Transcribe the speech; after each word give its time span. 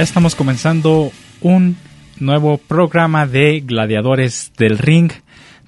Estamos 0.00 0.34
comenzando 0.34 1.12
un 1.42 1.76
nuevo 2.18 2.56
programa 2.56 3.26
de 3.26 3.60
Gladiadores 3.60 4.50
del 4.56 4.78
Ring, 4.78 5.12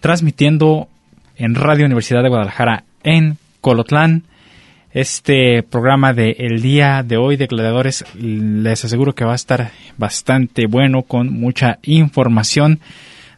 transmitiendo 0.01 0.89
en 1.37 1.55
Radio 1.55 1.84
Universidad 1.84 2.23
de 2.23 2.31
Guadalajara 2.31 2.84
en 3.03 3.37
Colotlán. 3.61 4.23
Este 4.91 5.62
programa 5.62 6.15
de 6.15 6.31
el 6.39 6.62
día 6.62 7.03
de 7.03 7.19
hoy 7.19 7.37
de 7.37 7.47
Gladiadores 7.47 8.06
les 8.15 8.83
aseguro 8.83 9.15
que 9.15 9.27
va 9.27 9.33
a 9.33 9.37
estar 9.37 9.71
bastante 9.98 10.67
bueno 10.67 11.03
con 11.03 11.31
mucha 11.31 11.78
información, 11.83 12.81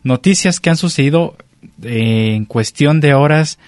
noticias 0.05 0.61
que 0.61 0.71
han 0.71 0.77
sucedido 0.77 1.37
eh, 1.83 2.35
en 2.37 2.45
cuestión 2.45 3.01
de 3.01 3.15
horas, 3.15 3.59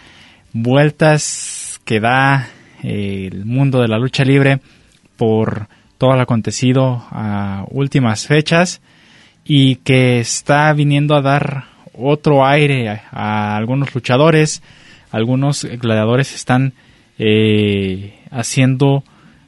vueltas 0.53 1.81
que 1.85 1.99
da 1.99 2.51
eh, 2.85 3.31
el 3.33 3.47
mundo 3.47 3.81
de 3.81 3.89
la 3.89 3.99
lucha 3.99 4.25
libre 4.25 4.61
por 5.17 5.67
todo 5.99 6.15
lo 6.15 6.23
acontecido 6.23 7.03
a 7.11 7.65
últimas 7.71 8.27
fechas 8.27 8.81
y 9.45 9.77
que 9.77 10.19
está 10.19 10.73
viniendo 10.73 11.15
a 11.15 11.23
dar 11.23 11.65
otro 11.95 12.45
aire 12.45 12.89
a, 13.11 13.57
algunos 13.57 13.95
luchadores, 13.95 14.63
algunos 15.11 15.65
gladiadores 15.65 16.35
están 16.35 16.75
eh, 17.19 18.19
haciendo 18.31 19.03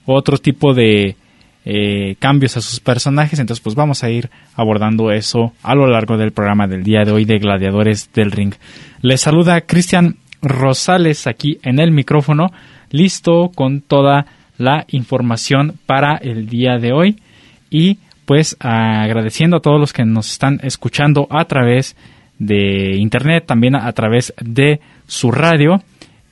otro 0.06 0.38
tipo 0.38 0.72
de 0.72 1.16
eh, 1.64 2.16
cambios 2.18 2.56
a 2.56 2.62
sus 2.62 2.80
personajes, 2.80 3.38
entonces 3.38 3.62
pues 3.62 3.74
vamos 3.76 4.02
a 4.02 4.08
ir 4.08 4.30
abordando 4.54 5.10
eso 5.10 5.52
a 5.62 5.74
lo 5.74 5.86
largo 5.86 6.16
del 6.16 6.32
programa 6.32 6.66
del 6.66 6.82
día 6.82 7.04
de 7.04 7.12
hoy 7.12 7.26
de 7.26 7.38
Gladiadores 7.38 8.10
del 8.14 8.30
Ring. 8.30 8.54
Les 9.02 9.20
saluda 9.20 9.60
Cristian 9.60 10.16
Rosales 10.40 11.26
aquí 11.26 11.58
en 11.62 11.78
el 11.78 11.90
micrófono, 11.90 12.46
listo 12.90 13.50
con 13.54 13.82
toda 13.82 14.24
la 14.58 14.84
información 14.88 15.78
para 15.86 16.16
el 16.16 16.48
día 16.48 16.78
de 16.78 16.92
hoy. 16.92 17.22
Y 17.70 17.98
pues 18.26 18.56
agradeciendo 18.60 19.56
a 19.56 19.60
todos 19.60 19.80
los 19.80 19.92
que 19.92 20.04
nos 20.04 20.30
están 20.30 20.60
escuchando 20.62 21.26
a 21.30 21.46
través 21.46 21.96
de 22.38 22.96
internet, 22.96 23.44
también 23.46 23.74
a 23.74 23.90
través 23.92 24.34
de 24.40 24.80
su 25.06 25.30
radio. 25.30 25.82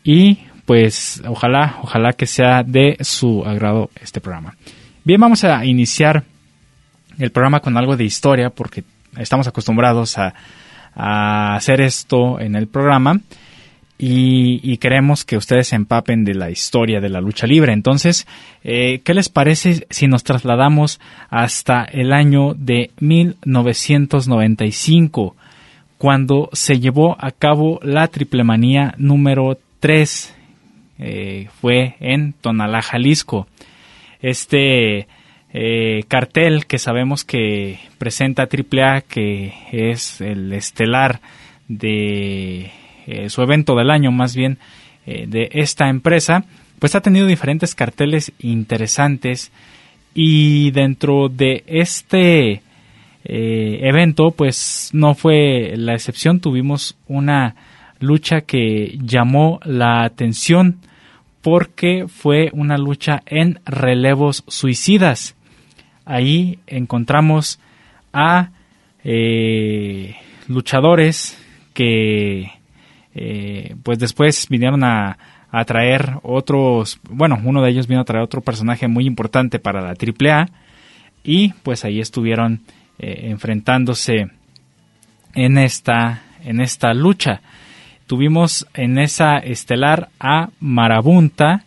Y 0.05 0.41
pues 0.67 1.23
ojalá, 1.27 1.79
ojalá 1.83 2.13
que 2.13 2.27
sea 2.27 2.63
de 2.63 2.98
su 3.01 3.45
agrado 3.47 3.91
este 4.03 4.20
programa. 4.20 4.55
Bien, 5.05 5.20
vamos 5.20 5.45
a 5.45 5.65
iniciar 5.65 6.25
el 7.19 7.31
programa 7.31 7.61
con 7.61 7.77
algo 7.77 7.97
de 7.97 8.05
historia 8.05 8.51
porque 8.51 8.85
estamos 9.17 9.47
acostumbrados 9.47 10.17
a, 10.19 10.35
hacer 10.98 11.83
esto 11.83 12.41
en 12.41 12.57
el 12.57 12.69
programa 12.69 13.20
y, 13.98 14.77
queremos 14.77 15.24
que 15.24 15.39
ustedes 15.39 15.68
se 15.68 15.77
empapen 15.77 16.24
de 16.24 16.34
la 16.34 16.51
historia 16.51 17.01
de 17.01 17.08
la 17.08 17.23
lucha 17.23 17.46
libre. 17.46 17.73
Entonces, 17.73 18.27
eh, 18.62 19.01
¿qué 19.05 19.14
les 19.14 19.30
parece 19.30 19.86
si 19.89 20.07
nos 20.07 20.23
trasladamos 20.23 21.01
hasta 21.30 21.83
el 21.84 22.12
año 22.12 22.52
de 22.55 22.90
1995, 23.01 25.35
cuando 25.96 26.51
se 26.52 26.79
llevó 26.79 27.17
a 27.18 27.30
cabo 27.30 27.80
la 27.83 28.08
triple 28.08 28.45
manía 28.45 28.95
número 28.98 29.56
3? 29.80 30.35
Eh, 30.98 31.48
fue 31.61 31.95
en 32.01 32.35
Tonalá, 32.35 32.83
Jalisco. 32.83 33.46
Este 34.20 35.08
eh, 35.55 36.05
cartel 36.08 36.67
que 36.67 36.79
sabemos 36.79 37.24
que 37.24 37.79
presenta 37.96 38.42
AAA, 38.42 39.01
que 39.02 39.55
es 39.73 40.20
el 40.20 40.52
estelar 40.52 41.20
de 41.68 42.70
eh, 43.06 43.30
su 43.30 43.40
evento 43.40 43.77
del 43.77 43.90
año 43.90 44.11
más 44.11 44.34
bien 44.34 44.58
eh, 45.06 45.27
de 45.28 45.48
esta 45.52 45.89
empresa, 45.89 46.44
pues 46.80 46.96
ha 46.96 47.00
tenido 47.00 47.28
diferentes 47.28 47.77
carteles 47.77 48.33
interesantes 48.40 49.52
y 50.12 50.72
dentro 50.72 51.28
de 51.28 51.62
este 51.68 52.62
eh, 53.24 53.78
evento 53.83 54.33
pues 54.33 54.90
no 54.92 55.14
fue 55.14 55.74
la 55.77 55.94
excepción, 55.94 56.40
tuvimos 56.40 56.96
una 57.06 57.55
lucha 58.00 58.40
que 58.40 58.98
llamó 59.00 59.61
la 59.64 60.02
atención 60.02 60.80
porque 61.42 62.06
fue 62.08 62.50
una 62.52 62.77
lucha 62.77 63.23
en 63.24 63.61
relevos 63.64 64.42
suicidas. 64.48 65.36
Ahí 66.05 66.58
encontramos 66.67 67.61
a 68.12 68.50
luchadores 70.48 71.38
que 71.73 72.55
eh, 73.19 73.77
pues 73.83 73.99
después 73.99 74.47
vinieron 74.51 74.85
a, 74.85 75.17
traer 75.67 76.19
otros, 76.23 77.01
bueno, 77.09 77.41
uno 77.43 77.63
de 77.63 77.71
ellos 77.71 77.87
vino 77.87 78.03
a 78.03 78.05
traer 78.05 78.23
otro 78.23 78.43
personaje 78.43 78.89
muy 78.89 79.07
importante 79.07 79.59
para 79.59 79.81
la 79.81 79.95
AAA 79.95 80.51
y 81.25 81.55
pues 81.63 81.87
ahí 81.87 81.99
estuvieron 81.99 82.61
eh, 82.99 83.31
enfrentándose 83.31 84.29
en 85.35 85.57
esta, 85.57 86.25
en 86.45 86.61
esta 86.61 86.93
lucha. 86.93 87.41
Tuvimos 88.07 88.67
en 88.75 88.99
esa 88.99 89.39
estelar 89.39 90.11
a 90.21 90.51
Marabunta, 90.61 91.65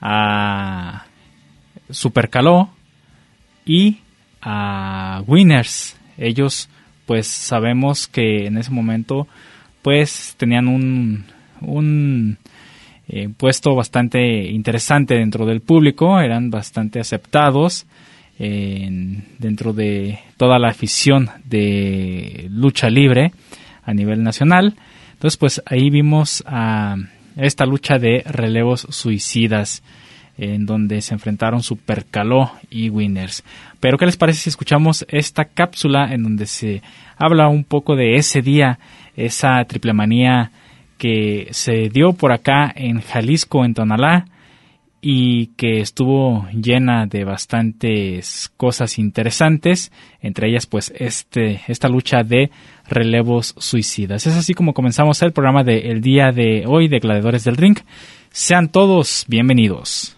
a 0.00 1.04
Supercaló 1.90 2.70
y 3.66 3.98
a 4.40 5.22
Winners. 5.26 5.98
Ellos 6.16 6.70
pues 7.04 7.26
sabemos 7.26 8.06
que 8.06 8.46
en 8.46 8.56
ese 8.56 8.70
momento 8.70 9.28
pues 9.82 10.34
tenían 10.38 10.68
un, 10.68 11.24
un 11.60 12.38
eh, 13.08 13.28
puesto 13.36 13.74
bastante 13.74 14.46
interesante 14.50 15.14
dentro 15.14 15.44
del 15.44 15.60
público, 15.60 16.20
eran 16.20 16.50
bastante 16.50 17.00
aceptados 17.00 17.86
dentro 18.38 19.72
de 19.72 20.18
toda 20.36 20.58
la 20.58 20.70
afición 20.70 21.30
de 21.44 22.48
lucha 22.50 22.90
libre 22.90 23.30
a 23.84 23.94
nivel 23.94 24.24
nacional. 24.24 24.74
Entonces, 25.12 25.36
pues 25.36 25.62
ahí 25.66 25.90
vimos 25.90 26.42
a 26.46 26.96
esta 27.36 27.66
lucha 27.66 27.98
de 27.98 28.22
relevos 28.26 28.86
suicidas 28.90 29.82
en 30.38 30.66
donde 30.66 31.02
se 31.02 31.14
enfrentaron 31.14 31.62
Supercaló 31.62 32.50
y 32.70 32.88
Winners. 32.88 33.44
Pero 33.80 33.98
¿qué 33.98 34.06
les 34.06 34.16
parece 34.16 34.40
si 34.40 34.50
escuchamos 34.50 35.04
esta 35.08 35.44
cápsula 35.44 36.12
en 36.12 36.22
donde 36.22 36.46
se 36.46 36.82
habla 37.16 37.48
un 37.48 37.64
poco 37.64 37.96
de 37.96 38.16
ese 38.16 38.42
día 38.42 38.78
esa 39.16 39.64
triple 39.64 39.92
manía 39.92 40.50
que 40.98 41.48
se 41.50 41.88
dio 41.88 42.12
por 42.12 42.32
acá 42.32 42.72
en 42.74 43.00
Jalisco, 43.00 43.64
en 43.64 43.74
Tonalá, 43.74 44.26
y 45.04 45.46
que 45.56 45.80
estuvo 45.80 46.46
llena 46.52 47.06
de 47.06 47.24
bastantes 47.24 48.52
cosas 48.56 49.00
interesantes, 49.00 49.90
entre 50.20 50.48
ellas 50.48 50.66
pues 50.66 50.92
este, 50.96 51.60
esta 51.66 51.88
lucha 51.88 52.22
de 52.22 52.50
relevos 52.88 53.56
suicidas. 53.58 54.28
Es 54.28 54.36
así 54.36 54.54
como 54.54 54.74
comenzamos 54.74 55.20
el 55.22 55.32
programa 55.32 55.64
del 55.64 56.00
día 56.00 56.30
de 56.30 56.64
hoy 56.68 56.86
de 56.86 57.00
Gladiadores 57.00 57.42
del 57.42 57.56
Ring. 57.56 57.78
Sean 58.30 58.68
todos 58.68 59.24
bienvenidos. 59.26 60.16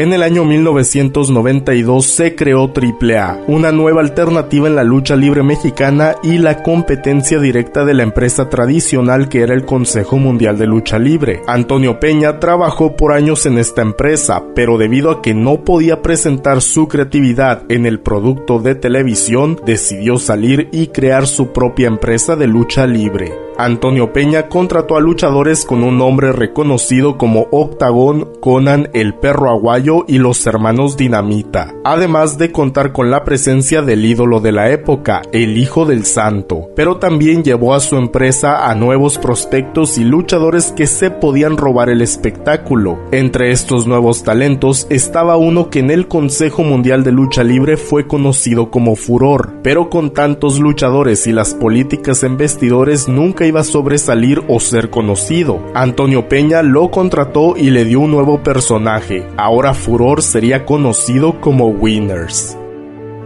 En 0.00 0.14
el 0.14 0.22
año 0.22 0.46
1992 0.46 2.06
se 2.06 2.34
creó 2.34 2.72
AAA, 2.72 3.40
una 3.48 3.70
nueva 3.70 4.00
alternativa 4.00 4.66
en 4.66 4.74
la 4.74 4.82
lucha 4.82 5.14
libre 5.14 5.42
mexicana 5.42 6.14
y 6.22 6.38
la 6.38 6.62
competencia 6.62 7.38
directa 7.38 7.84
de 7.84 7.92
la 7.92 8.04
empresa 8.04 8.48
tradicional 8.48 9.28
que 9.28 9.42
era 9.42 9.52
el 9.52 9.66
Consejo 9.66 10.16
Mundial 10.16 10.56
de 10.56 10.66
Lucha 10.66 10.98
Libre. 10.98 11.42
Antonio 11.46 12.00
Peña 12.00 12.40
trabajó 12.40 12.96
por 12.96 13.12
años 13.12 13.44
en 13.44 13.58
esta 13.58 13.82
empresa, 13.82 14.42
pero 14.54 14.78
debido 14.78 15.10
a 15.10 15.20
que 15.20 15.34
no 15.34 15.64
podía 15.64 16.00
presentar 16.00 16.62
su 16.62 16.88
creatividad 16.88 17.64
en 17.68 17.84
el 17.84 18.00
producto 18.00 18.58
de 18.58 18.76
televisión, 18.76 19.60
decidió 19.66 20.18
salir 20.18 20.70
y 20.72 20.86
crear 20.86 21.26
su 21.26 21.52
propia 21.52 21.88
empresa 21.88 22.36
de 22.36 22.46
lucha 22.46 22.86
libre. 22.86 23.49
Antonio 23.64 24.12
Peña 24.12 24.48
contrató 24.48 24.96
a 24.96 25.00
luchadores 25.00 25.64
con 25.64 25.82
un 25.82 25.98
nombre 25.98 26.32
reconocido 26.32 27.18
como 27.18 27.46
Octagón, 27.50 28.30
Conan, 28.40 28.88
el 28.94 29.14
perro 29.14 29.50
aguayo 29.50 30.04
y 30.08 30.18
los 30.18 30.46
hermanos 30.46 30.96
Dinamita, 30.96 31.74
además 31.84 32.38
de 32.38 32.52
contar 32.52 32.92
con 32.92 33.10
la 33.10 33.24
presencia 33.24 33.82
del 33.82 34.04
ídolo 34.06 34.40
de 34.40 34.52
la 34.52 34.70
época, 34.70 35.22
el 35.32 35.58
Hijo 35.58 35.84
del 35.84 36.06
Santo, 36.06 36.68
pero 36.74 36.96
también 36.96 37.44
llevó 37.44 37.74
a 37.74 37.80
su 37.80 37.96
empresa 37.96 38.70
a 38.70 38.74
nuevos 38.74 39.18
prospectos 39.18 39.98
y 39.98 40.04
luchadores 40.04 40.72
que 40.72 40.86
se 40.86 41.10
podían 41.10 41.56
robar 41.58 41.90
el 41.90 42.00
espectáculo. 42.00 42.98
Entre 43.12 43.50
estos 43.50 43.86
nuevos 43.86 44.22
talentos 44.22 44.86
estaba 44.88 45.36
uno 45.36 45.68
que 45.68 45.80
en 45.80 45.90
el 45.90 46.08
Consejo 46.08 46.62
Mundial 46.62 47.04
de 47.04 47.12
Lucha 47.12 47.44
Libre 47.44 47.76
fue 47.76 48.06
conocido 48.06 48.70
como 48.70 48.96
Furor, 48.96 49.52
pero 49.62 49.90
con 49.90 50.14
tantos 50.14 50.58
luchadores 50.60 51.26
y 51.26 51.32
las 51.32 51.54
políticas 51.54 52.22
en 52.22 52.38
vestidores 52.38 53.08
nunca 53.08 53.49
iba 53.50 53.60
a 53.60 53.64
sobresalir 53.64 54.42
o 54.48 54.58
ser 54.58 54.90
conocido. 54.90 55.60
Antonio 55.74 56.28
Peña 56.28 56.62
lo 56.62 56.90
contrató 56.90 57.56
y 57.56 57.70
le 57.70 57.84
dio 57.84 58.00
un 58.00 58.10
nuevo 58.10 58.42
personaje. 58.42 59.26
Ahora 59.36 59.74
Furor 59.74 60.22
sería 60.22 60.64
conocido 60.64 61.40
como 61.40 61.68
Winners. 61.68 62.56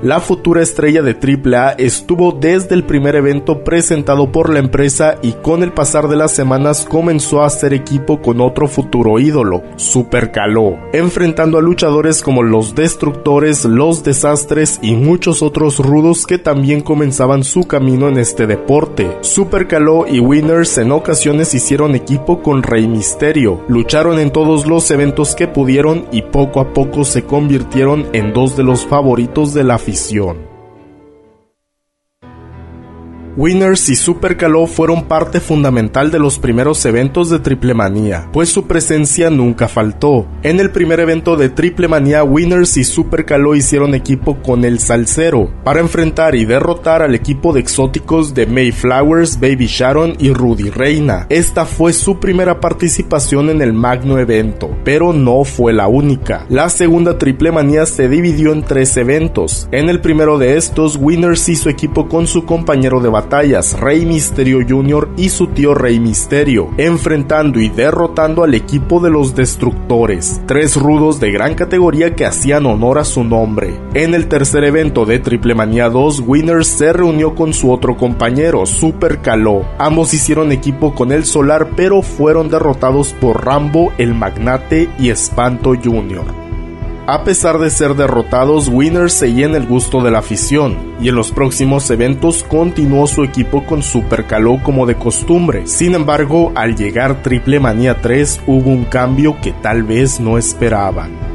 La 0.05 0.21
futura 0.21 0.61
estrella 0.61 1.01
de 1.01 1.13
AAA 1.13 1.77
estuvo 1.79 2.33
desde 2.33 2.75
el 2.75 2.85
primer 2.85 3.17
evento 3.17 3.65
presentado 3.65 4.31
por 4.31 4.53
la 4.53 4.59
empresa 4.59 5.15
y 5.23 5.33
con 5.33 5.63
el 5.63 5.73
pasar 5.73 6.09
de 6.09 6.17
las 6.17 6.33
semanas 6.33 6.85
comenzó 6.87 7.41
a 7.41 7.47
hacer 7.47 7.73
equipo 7.73 8.21
con 8.21 8.43
otro 8.43 8.69
futuro 8.69 9.19
ídolo, 9.19 9.63
Super 9.77 10.31
Caló, 10.31 10.77
enfrentando 10.93 11.57
a 11.57 11.63
luchadores 11.63 12.21
como 12.21 12.43
los 12.43 12.75
Destructores, 12.75 13.65
los 13.65 14.05
Desastres 14.05 14.79
y 14.83 14.95
muchos 14.95 15.41
otros 15.41 15.79
rudos 15.79 16.27
que 16.27 16.37
también 16.37 16.83
comenzaban 16.83 17.43
su 17.43 17.67
camino 17.67 18.07
en 18.07 18.19
este 18.19 18.47
deporte. 18.47 19.17
Super 19.23 19.67
Caló 19.69 20.07
y 20.07 20.21
Winners 20.21 20.77
en 20.77 20.93
ocasiones 20.93 21.55
hicieron 21.55 21.95
equipo 21.95 22.43
con 22.43 22.63
Rey 22.63 22.87
Misterio, 22.89 23.63
lucharon 23.69 24.19
en 24.19 24.33
todos 24.33 24.67
los 24.67 24.91
eventos 24.91 25.35
que 25.35 25.49
pudieron 25.49 26.05
y 26.13 26.21
poco 26.21 26.61
a 26.61 26.75
poco 26.75 27.05
se 27.05 27.25
convirtieron 27.25 28.07
en 28.13 28.35
dos 28.35 28.55
de 28.55 28.65
los 28.65 28.85
favoritos 28.85 29.55
de 29.55 29.65
la 29.65 29.77
afición 29.77 29.94
visión. 29.95 30.54
Winners 33.37 33.89
y 33.89 33.97
Super 33.97 34.37
Caló 34.37 34.69
fueron 34.69 35.09
parte 35.09 35.41
fundamental 35.41 36.13
de 36.13 36.21
los 36.21 36.39
primeros 36.39 36.85
eventos 36.87 37.31
de 37.31 37.41
Triple 37.41 37.75
Manía, 37.75 38.29
pues 38.33 38.49
su 38.49 38.69
presencia 38.69 39.29
nunca 39.29 39.67
faltó. 39.67 40.29
En 40.45 40.61
el 40.61 40.71
primer 40.71 41.01
evento 41.01 41.37
de 41.37 41.49
Triple 41.49 41.89
Manía, 41.89 42.23
Winners 42.23 42.77
y 42.77 42.85
Super 42.85 43.25
Caló 43.25 43.57
hicieron 43.57 43.93
equipo 43.97 44.41
con 44.41 44.65
el 44.65 44.79
Salcero 44.79 45.51
para 45.65 45.81
enfrentar 45.81 46.37
y 46.37 46.45
derrotar 46.45 47.03
al 47.03 47.17
equipo 47.17 47.53
de 47.53 47.59
exóticos 47.59 48.35
de 48.35 48.47
Mayflowers, 48.47 49.41
Baby 49.41 49.67
Sharon 49.67 50.15
y 50.21 50.33
Rudy 50.33 50.71
Reina. 50.71 51.27
Esta 51.29 51.67
fue 51.67 51.93
su 51.93 52.21
primera 52.21 52.61
participación 52.61 53.51
en 53.51 53.63
el 53.63 53.73
magno 53.73 54.21
evento, 54.21 54.71
pero 54.85 55.13
no 55.13 55.43
fue 55.43 55.73
la 55.73 55.89
única. 55.89 56.47
La 56.49 56.69
segunda 56.69 57.19
Triple 57.19 57.51
Manía 57.51 57.85
se 57.87 58.09
dividió 58.09 58.53
en 58.53 58.63
tres 58.63 58.97
eventos. 58.97 59.67
En 59.73 59.89
el 59.89 60.01
primero 60.01 60.39
de 60.39 60.57
estos, 60.57 60.95
Winners 60.95 61.49
hizo 61.49 61.69
equipo 61.69 62.09
con 62.09 62.29
su 62.29 62.45
compañero 62.45 63.01
de 63.01 63.09
batalla 63.09 63.24
batallas 63.25 63.81
Rey 63.81 64.05
Misterio 64.05 64.59
Jr. 64.69 65.09
y 65.17 65.31
su 65.31 65.47
tío 65.47 65.75
Rey 65.75 65.99
Misterio, 65.99 66.69
enfrentando 66.77 67.59
y 67.59 67.71
derrotando 67.71 68.45
al 68.45 68.55
equipo 68.55 69.01
de 69.01 69.09
los 69.09 69.35
Destructores, 69.35 70.43
tres 70.47 70.77
rudos 70.77 71.21
de 71.21 71.33
gran 71.33 71.55
categoría 71.55 72.15
que 72.15 72.27
hacían 72.27 72.67
honor 72.67 72.99
a 72.99 73.05
su 73.05 73.25
nombre. 73.25 73.81
En 73.95 74.15
el 74.15 74.29
tercer 74.29 74.65
evento 74.65 75.07
de 75.07 75.21
Triple 75.21 75.55
Manía 75.55 75.89
2, 75.89 76.21
Winners 76.27 76.67
se 76.67 76.93
reunió 76.93 77.35
con 77.35 77.55
su 77.55 77.73
otro 77.73 77.97
compañero, 77.97 78.67
Super 78.67 79.21
Caló. 79.21 79.65
Ambos 79.79 80.13
hicieron 80.13 80.53
equipo 80.53 80.95
con 80.95 81.11
el 81.11 81.25
Solar, 81.25 81.71
pero 81.77 82.03
fueron 82.03 82.51
derrotados 82.51 83.15
por 83.15 83.45
Rambo, 83.45 83.91
el 83.97 84.15
Magnate 84.15 84.91
y 84.99 85.09
Espanto 85.09 85.73
Jr. 85.83 86.44
A 87.07 87.23
pesar 87.23 87.59
de 87.59 87.69
ser 87.69 87.97
derrotados, 87.97 88.69
Winners 88.69 89.13
seguía 89.13 89.45
en 89.45 89.55
el 89.55 89.67
gusto 89.67 90.01
de 90.01 90.11
la 90.11 90.21
afición, 90.21 90.95
y 91.03 91.11
en 91.11 91.15
los 91.15 91.33
próximos 91.33 91.91
eventos 91.91 92.43
continuó 92.45 93.07
su 93.07 93.25
equipo 93.25 93.67
con 93.67 93.83
Super 93.83 94.25
Caló 94.25 94.59
como 94.63 94.87
de 94.87 94.95
costumbre. 94.95 95.67
Sin 95.67 95.95
embargo, 95.95 96.51
al 96.55 96.77
llegar 96.77 97.23
Triple 97.23 97.61
Manía 97.61 98.01
3 98.01 98.41
hubo 98.47 98.71
un 98.71 98.85
cambio 98.85 99.37
que 99.43 99.53
tal 99.53 99.83
vez 99.83 100.19
no 100.19 100.39
esperaban. 100.39 101.34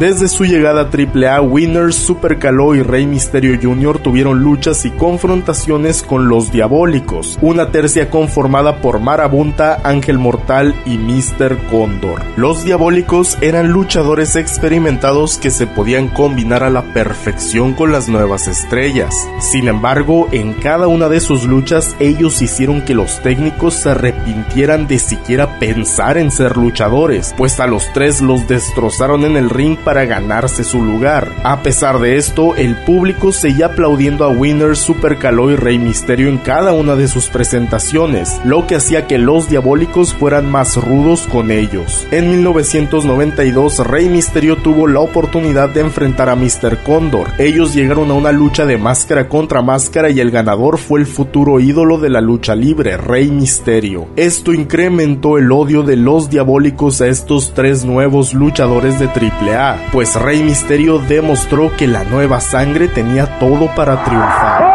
Desde 0.00 0.28
su 0.28 0.46
llegada 0.46 0.80
a 0.80 0.88
AAA, 0.88 1.42
Winners, 1.42 1.94
Super 1.94 2.38
Caló 2.38 2.74
y 2.74 2.80
Rey 2.80 3.06
Misterio 3.06 3.58
Jr. 3.60 3.98
tuvieron 3.98 4.42
luchas 4.42 4.86
y 4.86 4.90
confrontaciones 4.90 6.02
con 6.02 6.26
los 6.26 6.50
Diabólicos, 6.50 7.38
una 7.42 7.70
tercia 7.70 8.08
conformada 8.08 8.80
por 8.80 8.98
Marabunta, 8.98 9.78
Ángel 9.84 10.18
Mortal 10.18 10.74
y 10.86 10.96
Mr. 10.96 11.58
Cóndor. 11.70 12.22
Los 12.38 12.64
Diabólicos 12.64 13.36
eran 13.42 13.72
luchadores 13.72 14.36
experimentados 14.36 15.36
que 15.36 15.50
se 15.50 15.66
podían 15.66 16.08
combinar 16.08 16.62
a 16.62 16.70
la 16.70 16.80
perfección 16.94 17.74
con 17.74 17.92
las 17.92 18.08
nuevas 18.08 18.48
estrellas. 18.48 19.14
Sin 19.38 19.68
embargo, 19.68 20.28
en 20.32 20.54
cada 20.54 20.88
una 20.88 21.10
de 21.10 21.20
sus 21.20 21.44
luchas 21.44 21.94
ellos 22.00 22.40
hicieron 22.40 22.80
que 22.86 22.94
los 22.94 23.20
técnicos 23.20 23.74
se 23.74 23.90
arrepintieran 23.90 24.86
de 24.86 24.98
siquiera 24.98 25.58
pensar 25.58 26.16
en 26.16 26.30
ser 26.30 26.56
luchadores, 26.56 27.34
pues 27.36 27.60
a 27.60 27.66
los 27.66 27.92
tres 27.92 28.22
los 28.22 28.48
destrozaron 28.48 29.26
en 29.26 29.36
el 29.36 29.50
ring 29.50 29.76
para 29.76 29.89
ganarse 29.92 30.64
su 30.64 30.82
lugar. 30.82 31.28
A 31.44 31.62
pesar 31.62 31.98
de 31.98 32.16
esto, 32.16 32.54
el 32.56 32.76
público 32.84 33.32
seguía 33.32 33.66
aplaudiendo 33.66 34.24
a 34.24 34.28
Winners, 34.28 34.78
Super 34.78 35.18
Caló 35.18 35.50
y 35.50 35.56
Rey 35.56 35.78
Misterio 35.78 36.28
en 36.28 36.38
cada 36.38 36.72
una 36.72 36.96
de 36.96 37.08
sus 37.08 37.28
presentaciones, 37.28 38.40
lo 38.44 38.66
que 38.66 38.76
hacía 38.76 39.06
que 39.06 39.18
los 39.18 39.48
diabólicos 39.48 40.14
fueran 40.14 40.50
más 40.50 40.76
rudos 40.76 41.26
con 41.30 41.50
ellos. 41.50 42.06
En 42.10 42.30
1992, 42.30 43.86
Rey 43.86 44.08
Misterio 44.08 44.56
tuvo 44.56 44.86
la 44.86 45.00
oportunidad 45.00 45.68
de 45.70 45.80
enfrentar 45.80 46.28
a 46.28 46.36
Mr. 46.36 46.82
Cóndor. 46.84 47.28
Ellos 47.38 47.74
llegaron 47.74 48.10
a 48.10 48.14
una 48.14 48.32
lucha 48.32 48.66
de 48.66 48.78
máscara 48.78 49.28
contra 49.28 49.62
máscara 49.62 50.10
y 50.10 50.20
el 50.20 50.30
ganador 50.30 50.78
fue 50.78 51.00
el 51.00 51.06
futuro 51.06 51.60
ídolo 51.60 51.98
de 51.98 52.10
la 52.10 52.20
lucha 52.20 52.54
libre, 52.54 52.96
Rey 52.96 53.30
Misterio. 53.30 54.08
Esto 54.16 54.52
incrementó 54.52 55.38
el 55.38 55.50
odio 55.52 55.82
de 55.82 55.96
los 55.96 56.30
diabólicos 56.30 57.00
a 57.00 57.08
estos 57.08 57.52
tres 57.54 57.84
nuevos 57.84 58.34
luchadores 58.34 58.98
de 58.98 59.06
AAA, 59.06 59.79
pues 59.92 60.14
Rey 60.16 60.42
Misterio 60.42 60.98
demostró 60.98 61.76
que 61.76 61.86
la 61.86 62.04
nueva 62.04 62.40
sangre 62.40 62.88
tenía 62.88 63.38
todo 63.38 63.74
para 63.74 64.04
triunfar. 64.04 64.69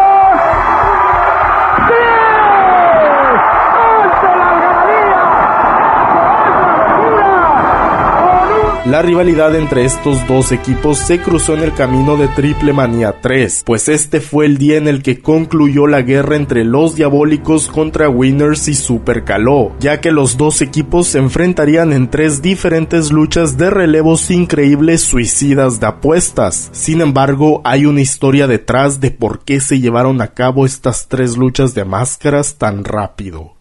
La 8.86 9.02
rivalidad 9.02 9.56
entre 9.56 9.84
estos 9.84 10.28
dos 10.28 10.52
equipos 10.52 11.00
se 11.00 11.20
cruzó 11.20 11.56
en 11.56 11.64
el 11.64 11.74
camino 11.74 12.18
de 12.18 12.28
Triple 12.28 12.72
Manía 12.72 13.16
3, 13.20 13.64
pues 13.66 13.90
este 13.90 14.22
fue 14.22 14.46
el 14.46 14.60
día 14.60 14.78
en 14.78 14.88
el 14.88 15.02
que 15.02 15.22
concluyó 15.22 15.88
la 15.88 16.04
guerra 16.04 16.36
entre 16.36 16.64
los 16.64 16.96
diabólicos 16.96 17.68
contra 17.68 18.10
Winners 18.10 18.68
y 18.68 18.76
Super 18.76 19.24
Caló, 19.24 19.72
ya 19.80 20.02
que 20.02 20.12
los 20.12 20.38
dos 20.38 20.62
equipos 20.62 21.08
se 21.08 21.18
enfrentarían 21.18 21.94
en 21.94 22.12
tres 22.12 22.44
diferentes 22.44 23.12
luchas 23.12 23.58
de 23.58 23.72
relevos 23.72 24.30
increíbles 24.30 25.02
suicidas 25.02 25.80
de 25.80 25.88
apuestas. 25.88 26.70
Sin 26.72 27.02
embargo, 27.02 27.62
hay 27.64 27.88
una 27.88 28.02
historia 28.02 28.46
detrás 28.46 29.02
de 29.02 29.10
por 29.10 29.44
qué 29.44 29.62
se 29.62 29.80
llevaron 29.80 30.22
a 30.22 30.28
cabo 30.28 30.64
estas 30.64 31.08
tres 31.08 31.38
luchas 31.38 31.74
de 31.74 31.86
máscaras 31.86 32.60
tan 32.60 32.84
rápido. 32.84 33.55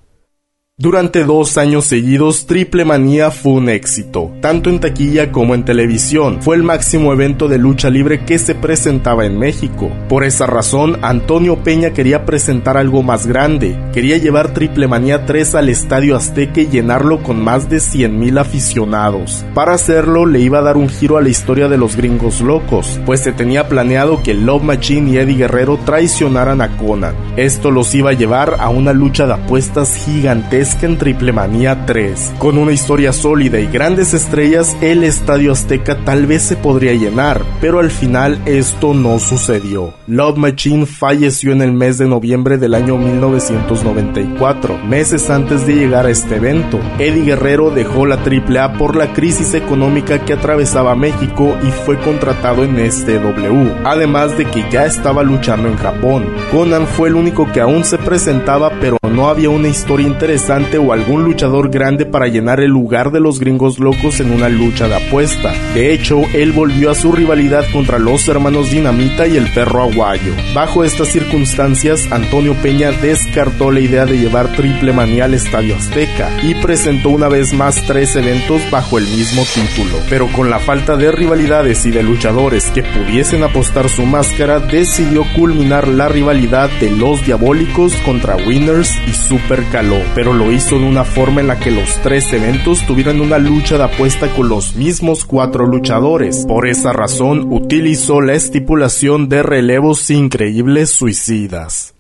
Durante 0.77 1.23
dos 1.23 1.57
años 1.57 1.85
seguidos, 1.85 2.47
Triple 2.47 2.85
Manía 2.85 3.31
fue 3.31 3.53
un 3.53 3.69
éxito, 3.69 4.33
tanto 4.41 4.71
en 4.71 4.81
taquilla 4.81 5.31
como 5.31 5.55
en 5.55 5.65
televisión. 5.65 6.43
Fue 6.43 6.57
el 6.57 6.65
máximo 6.65 7.13
evento 7.13 7.47
de 7.47 7.59
lucha 7.59 7.91
libre 7.91 8.25
que 8.25 8.41
se 8.41 8.57
presentaba 8.57 9.25
en 9.25 9.39
México. 9.39 9.93
Por 10.09 10.25
esa 10.25 10.47
razón, 10.47 10.99
Antonio 11.03 11.63
Peña 11.63 11.91
quería 11.91 12.25
presentar 12.25 12.77
algo 12.77 13.05
más 13.05 13.25
grande. 13.25 13.79
Quería 13.93 14.17
llevar 14.17 14.53
Triple 14.53 14.89
Manía 14.89 15.27
3 15.27 15.55
al 15.55 15.69
Estadio 15.69 16.17
Azteca 16.17 16.63
y 16.63 16.67
llenarlo 16.67 17.23
con 17.23 17.41
más 17.41 17.71
de 17.71 17.77
100.000 17.77 18.41
aficionados. 18.41 19.47
Para 19.55 19.75
hacerlo, 19.75 20.27
le 20.27 20.41
iba 20.41 20.59
a 20.59 20.63
dar 20.63 20.77
un 20.77 20.89
giro 20.89 21.19
a 21.19 21.23
la 21.23 21.29
historia 21.29 21.69
de 21.69 21.79
los 21.79 21.95
gringos 21.95 22.41
locos, 22.41 22.99
pues 23.07 23.21
se 23.21 23.31
tenía 23.31 23.69
planeado 23.69 24.25
que 24.25 24.35
Love 24.35 24.65
Machine 24.65 25.13
y 25.13 25.19
Eddie 25.19 25.37
Guerrero 25.37 25.79
traicionaran 25.85 26.61
a 26.61 26.77
Conan. 26.77 27.15
Esto 27.37 27.71
los 27.71 27.95
iba 27.95 28.11
a 28.11 28.15
llevar 28.15 28.57
a 28.59 28.71
una 28.71 28.93
lucha 28.93 29.29
de 29.29 29.35
apuestas 29.35 29.95
gigantesca 29.95 30.64
en 30.65 30.97
Triple 30.97 31.31
Manía 31.31 31.85
3. 31.85 32.37
Con 32.39 32.57
una 32.57 32.73
historia 32.73 33.13
sólida 33.13 33.61
y 33.61 33.67
grandes 33.67 34.15
estrellas, 34.15 34.75
el 34.81 35.05
Estadio 35.05 35.53
Azteca 35.53 35.99
tal 36.07 36.27
vez 36.27 36.43
se 36.43 36.57
podría 36.57 36.95
llenar, 36.95 37.43
pero 37.61 37.81
al 37.81 37.91
final 37.91 38.41
esto 38.47 38.95
no 38.95 39.19
sucedió. 39.19 39.93
Love 40.07 40.39
Machine 40.39 40.87
falleció 40.87 41.53
en 41.53 41.61
el 41.61 41.73
mes 41.73 41.99
de 41.99 42.07
noviembre 42.07 42.57
del 42.57 42.73
año 42.73 42.97
1994, 42.97 44.79
meses 44.79 45.29
antes 45.29 45.67
de 45.67 45.75
llegar 45.75 46.07
a 46.07 46.11
este 46.11 46.37
evento. 46.37 46.81
Eddie 46.99 47.25
Guerrero 47.25 47.71
dejó 47.71 48.07
la 48.07 48.17
AAA 48.17 48.79
por 48.79 48.97
la 48.97 49.13
crisis 49.13 49.53
económica 49.53 50.25
que 50.25 50.33
atravesaba 50.33 50.97
México 50.97 51.59
y 51.63 51.71
fue 51.85 51.99
contratado 51.99 52.65
en 52.65 52.91
STW, 52.91 53.85
además 53.85 54.39
de 54.39 54.47
que 54.47 54.65
ya 54.71 54.87
estaba 54.87 55.23
luchando 55.23 55.69
en 55.69 55.77
Japón. 55.77 56.25
Conan 56.51 56.87
fue 56.87 57.11
el 57.11 57.17
único 57.17 57.53
que 57.53 57.61
aún 57.61 57.85
se 57.85 57.99
presentaba, 57.99 58.73
pero 58.81 58.97
no 59.15 59.29
había 59.29 59.49
una 59.49 59.69
historia 59.69 60.07
interesante 60.07 60.77
o 60.77 60.93
algún 60.93 61.25
luchador 61.25 61.71
grande 61.71 62.05
para 62.05 62.27
llenar 62.27 62.61
el 62.61 62.71
lugar 62.71 63.13
de 63.13 63.21
los 63.21 63.39
gringos 63.39 63.79
locos 63.79 64.19
en 64.21 64.33
una 64.33 64.49
lucha 64.49 64.89
de 64.89 64.97
apuesta. 64.97 65.53
De 65.73 65.93
hecho, 65.93 66.23
él 66.35 66.53
volvió 66.53 66.91
a 66.91 66.95
su 66.95 67.13
rivalidad 67.13 67.65
contra 67.73 67.99
los 67.99 68.27
hermanos 68.29 68.71
Dinamita 68.71 69.27
y 69.27 69.37
el 69.37 69.51
perro 69.53 69.83
aguayo. 69.83 70.33
Bajo 70.53 70.85
estas 70.85 71.09
circunstancias, 71.09 72.11
Antonio 72.11 72.55
Peña 72.63 72.91
descartó 72.91 73.71
la 73.71 73.81
idea 73.81 74.05
de 74.05 74.19
llevar 74.19 74.49
Triple 74.57 74.93
Manía 74.93 75.27
al 75.27 75.35
Estadio 75.35 75.77
Azteca 75.77 76.31
y 76.43 76.55
presentó 76.57 77.11
una 77.11 77.29
vez 77.29 77.53
más 77.53 77.81
tres 77.87 78.17
eventos 78.17 78.63
bajo 78.71 78.99
el 78.99 79.05
mismo 79.05 79.43
título. 79.55 79.97
Pero 80.11 80.27
con 80.33 80.51
la 80.51 80.59
falta 80.59 80.97
de 80.97 81.13
rivalidades 81.13 81.87
y 81.87 81.91
de 81.91 82.03
luchadores 82.03 82.71
que 82.71 82.83
pudiesen 82.83 83.45
apostar 83.45 83.89
su 83.89 84.05
máscara, 84.07 84.59
decidió 84.59 85.25
culminar 85.37 85.87
la 85.87 86.09
rivalidad 86.09 86.69
de 86.81 86.91
los 86.91 87.25
diabólicos 87.25 87.95
contra 88.05 88.37
Winners 88.37 89.04
y 89.07 89.13
Super 89.13 89.65
Caló. 89.71 90.01
Pero 90.15 90.33
lo 90.33 90.53
hizo 90.53 90.79
de 90.79 90.85
una 90.87 91.05
forma 91.05 91.41
en 91.41 91.49
la 91.49 91.59
que 91.59 91.71
los 91.71 92.01
tres 92.03 92.33
eventos 92.33 92.87
tuvieran 92.87 93.21
una 93.21 93.39
lucha 93.39 93.79
de 93.79 93.85
apuesta 93.85 94.29
con 94.29 94.49
los 94.49 94.77
mismos 94.77 95.25
cuatro 95.25 95.67
luchadores. 95.67 96.45
Por 96.47 96.69
esa 96.69 96.93
razón 96.93 97.53
utilizó 97.53 98.21
la 98.21 98.35
estipulación 98.35 99.29
de 99.29 99.43
relevos 99.43 100.11
increíbles 100.11 100.91
suicidas. 100.91 101.94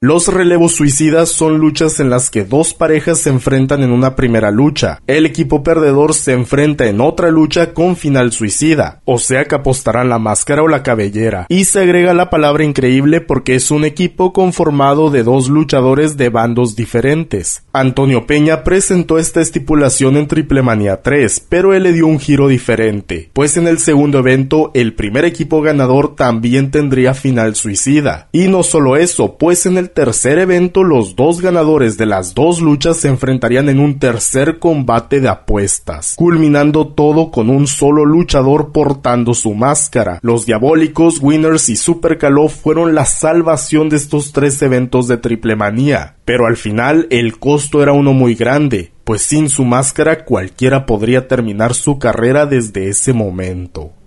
Los 0.00 0.28
relevos 0.28 0.76
suicidas 0.76 1.28
son 1.28 1.58
luchas 1.58 1.98
en 1.98 2.08
las 2.08 2.30
que 2.30 2.44
dos 2.44 2.72
parejas 2.72 3.18
se 3.18 3.30
enfrentan 3.30 3.82
en 3.82 3.90
una 3.90 4.14
primera 4.14 4.52
lucha. 4.52 5.02
El 5.08 5.26
equipo 5.26 5.64
perdedor 5.64 6.14
se 6.14 6.34
enfrenta 6.34 6.86
en 6.86 7.00
otra 7.00 7.32
lucha 7.32 7.74
con 7.74 7.96
final 7.96 8.30
suicida, 8.30 9.02
o 9.04 9.18
sea 9.18 9.46
que 9.46 9.56
apostarán 9.56 10.08
la 10.08 10.20
máscara 10.20 10.62
o 10.62 10.68
la 10.68 10.84
cabellera. 10.84 11.46
Y 11.48 11.64
se 11.64 11.80
agrega 11.80 12.14
la 12.14 12.30
palabra 12.30 12.62
increíble 12.62 13.20
porque 13.20 13.56
es 13.56 13.72
un 13.72 13.84
equipo 13.84 14.32
conformado 14.32 15.10
de 15.10 15.24
dos 15.24 15.48
luchadores 15.48 16.16
de 16.16 16.28
bandos 16.28 16.76
diferentes. 16.76 17.64
Antonio 17.72 18.24
Peña 18.24 18.62
presentó 18.62 19.18
esta 19.18 19.40
estipulación 19.40 20.16
en 20.16 20.28
Triple 20.28 20.62
Manía 20.62 21.02
3, 21.02 21.46
pero 21.48 21.74
él 21.74 21.82
le 21.82 21.92
dio 21.92 22.06
un 22.06 22.20
giro 22.20 22.46
diferente, 22.46 23.30
pues 23.32 23.56
en 23.56 23.66
el 23.66 23.80
segundo 23.80 24.20
evento 24.20 24.70
el 24.74 24.94
primer 24.94 25.24
equipo 25.24 25.60
ganador 25.60 26.14
también 26.14 26.70
tendría 26.70 27.14
final 27.14 27.56
suicida. 27.56 28.28
Y 28.30 28.46
no 28.46 28.62
solo 28.62 28.96
eso, 28.96 29.36
pues 29.38 29.66
en 29.66 29.76
el 29.76 29.87
tercer 29.88 30.38
evento 30.38 30.84
los 30.84 31.16
dos 31.16 31.40
ganadores 31.40 31.96
de 31.98 32.06
las 32.06 32.34
dos 32.34 32.60
luchas 32.60 32.98
se 32.98 33.08
enfrentarían 33.08 33.68
en 33.68 33.80
un 33.80 33.98
tercer 33.98 34.58
combate 34.58 35.20
de 35.20 35.28
apuestas, 35.28 36.14
culminando 36.16 36.88
todo 36.88 37.30
con 37.30 37.50
un 37.50 37.66
solo 37.66 38.04
luchador 38.04 38.72
portando 38.72 39.34
su 39.34 39.54
máscara. 39.54 40.18
Los 40.22 40.46
diabólicos, 40.46 41.18
Winners 41.20 41.68
y 41.68 41.76
Super 41.76 42.18
Caló 42.18 42.48
fueron 42.48 42.94
la 42.94 43.04
salvación 43.04 43.88
de 43.88 43.96
estos 43.96 44.32
tres 44.32 44.60
eventos 44.62 45.08
de 45.08 45.16
triple 45.16 45.56
manía, 45.56 46.16
pero 46.24 46.46
al 46.46 46.56
final 46.56 47.06
el 47.10 47.38
costo 47.38 47.82
era 47.82 47.92
uno 47.92 48.12
muy 48.12 48.34
grande, 48.34 48.92
pues 49.04 49.22
sin 49.22 49.48
su 49.48 49.64
máscara 49.64 50.24
cualquiera 50.24 50.86
podría 50.86 51.28
terminar 51.28 51.74
su 51.74 51.98
carrera 51.98 52.46
desde 52.46 52.88
ese 52.88 53.12
momento. 53.12 53.97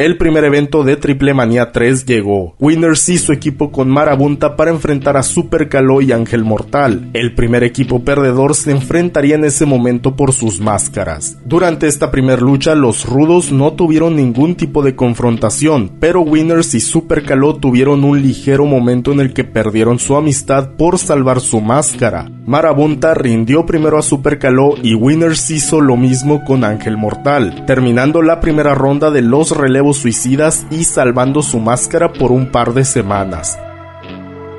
El 0.00 0.16
primer 0.16 0.44
evento 0.44 0.82
de 0.82 0.96
Triple 0.96 1.34
Manía 1.34 1.72
3 1.72 2.06
llegó. 2.06 2.54
Winners 2.58 3.00
su 3.18 3.32
equipo 3.32 3.70
con 3.70 3.90
Marabunta 3.90 4.56
para 4.56 4.70
enfrentar 4.70 5.18
a 5.18 5.22
Super 5.22 5.68
Caló 5.68 6.00
y 6.00 6.10
Ángel 6.12 6.42
Mortal. 6.42 7.10
El 7.12 7.34
primer 7.34 7.64
equipo 7.64 8.02
perdedor 8.02 8.54
se 8.54 8.70
enfrentaría 8.70 9.34
en 9.34 9.44
ese 9.44 9.66
momento 9.66 10.16
por 10.16 10.32
sus 10.32 10.58
máscaras. 10.58 11.36
Durante 11.44 11.86
esta 11.86 12.10
primera 12.10 12.40
lucha, 12.40 12.74
los 12.74 13.04
rudos 13.04 13.52
no 13.52 13.74
tuvieron 13.74 14.16
ningún 14.16 14.54
tipo 14.54 14.82
de 14.82 14.96
confrontación, 14.96 15.90
pero 16.00 16.22
Winners 16.22 16.74
y 16.74 16.80
Super 16.80 17.22
Caló 17.22 17.56
tuvieron 17.56 18.02
un 18.02 18.22
ligero 18.22 18.64
momento 18.64 19.12
en 19.12 19.20
el 19.20 19.34
que 19.34 19.44
perdieron 19.44 19.98
su 19.98 20.16
amistad 20.16 20.70
por 20.78 20.96
salvar 20.96 21.40
su 21.40 21.60
máscara. 21.60 22.30
Marabunta 22.46 23.12
rindió 23.12 23.66
primero 23.66 23.98
a 23.98 24.02
Super 24.02 24.38
Caló 24.38 24.74
y 24.82 24.94
Winners 24.94 25.50
hizo 25.50 25.80
lo 25.80 25.96
mismo 25.96 26.42
con 26.44 26.64
Ángel 26.64 26.96
Mortal, 26.96 27.64
terminando 27.66 28.22
la 28.22 28.40
primera 28.40 28.74
ronda 28.74 29.10
de 29.10 29.22
los 29.22 29.56
relevos 29.56 29.89
suicidas 29.92 30.66
y 30.70 30.84
salvando 30.84 31.42
su 31.42 31.60
máscara 31.60 32.12
por 32.12 32.32
un 32.32 32.50
par 32.50 32.74
de 32.74 32.84
semanas. 32.84 33.58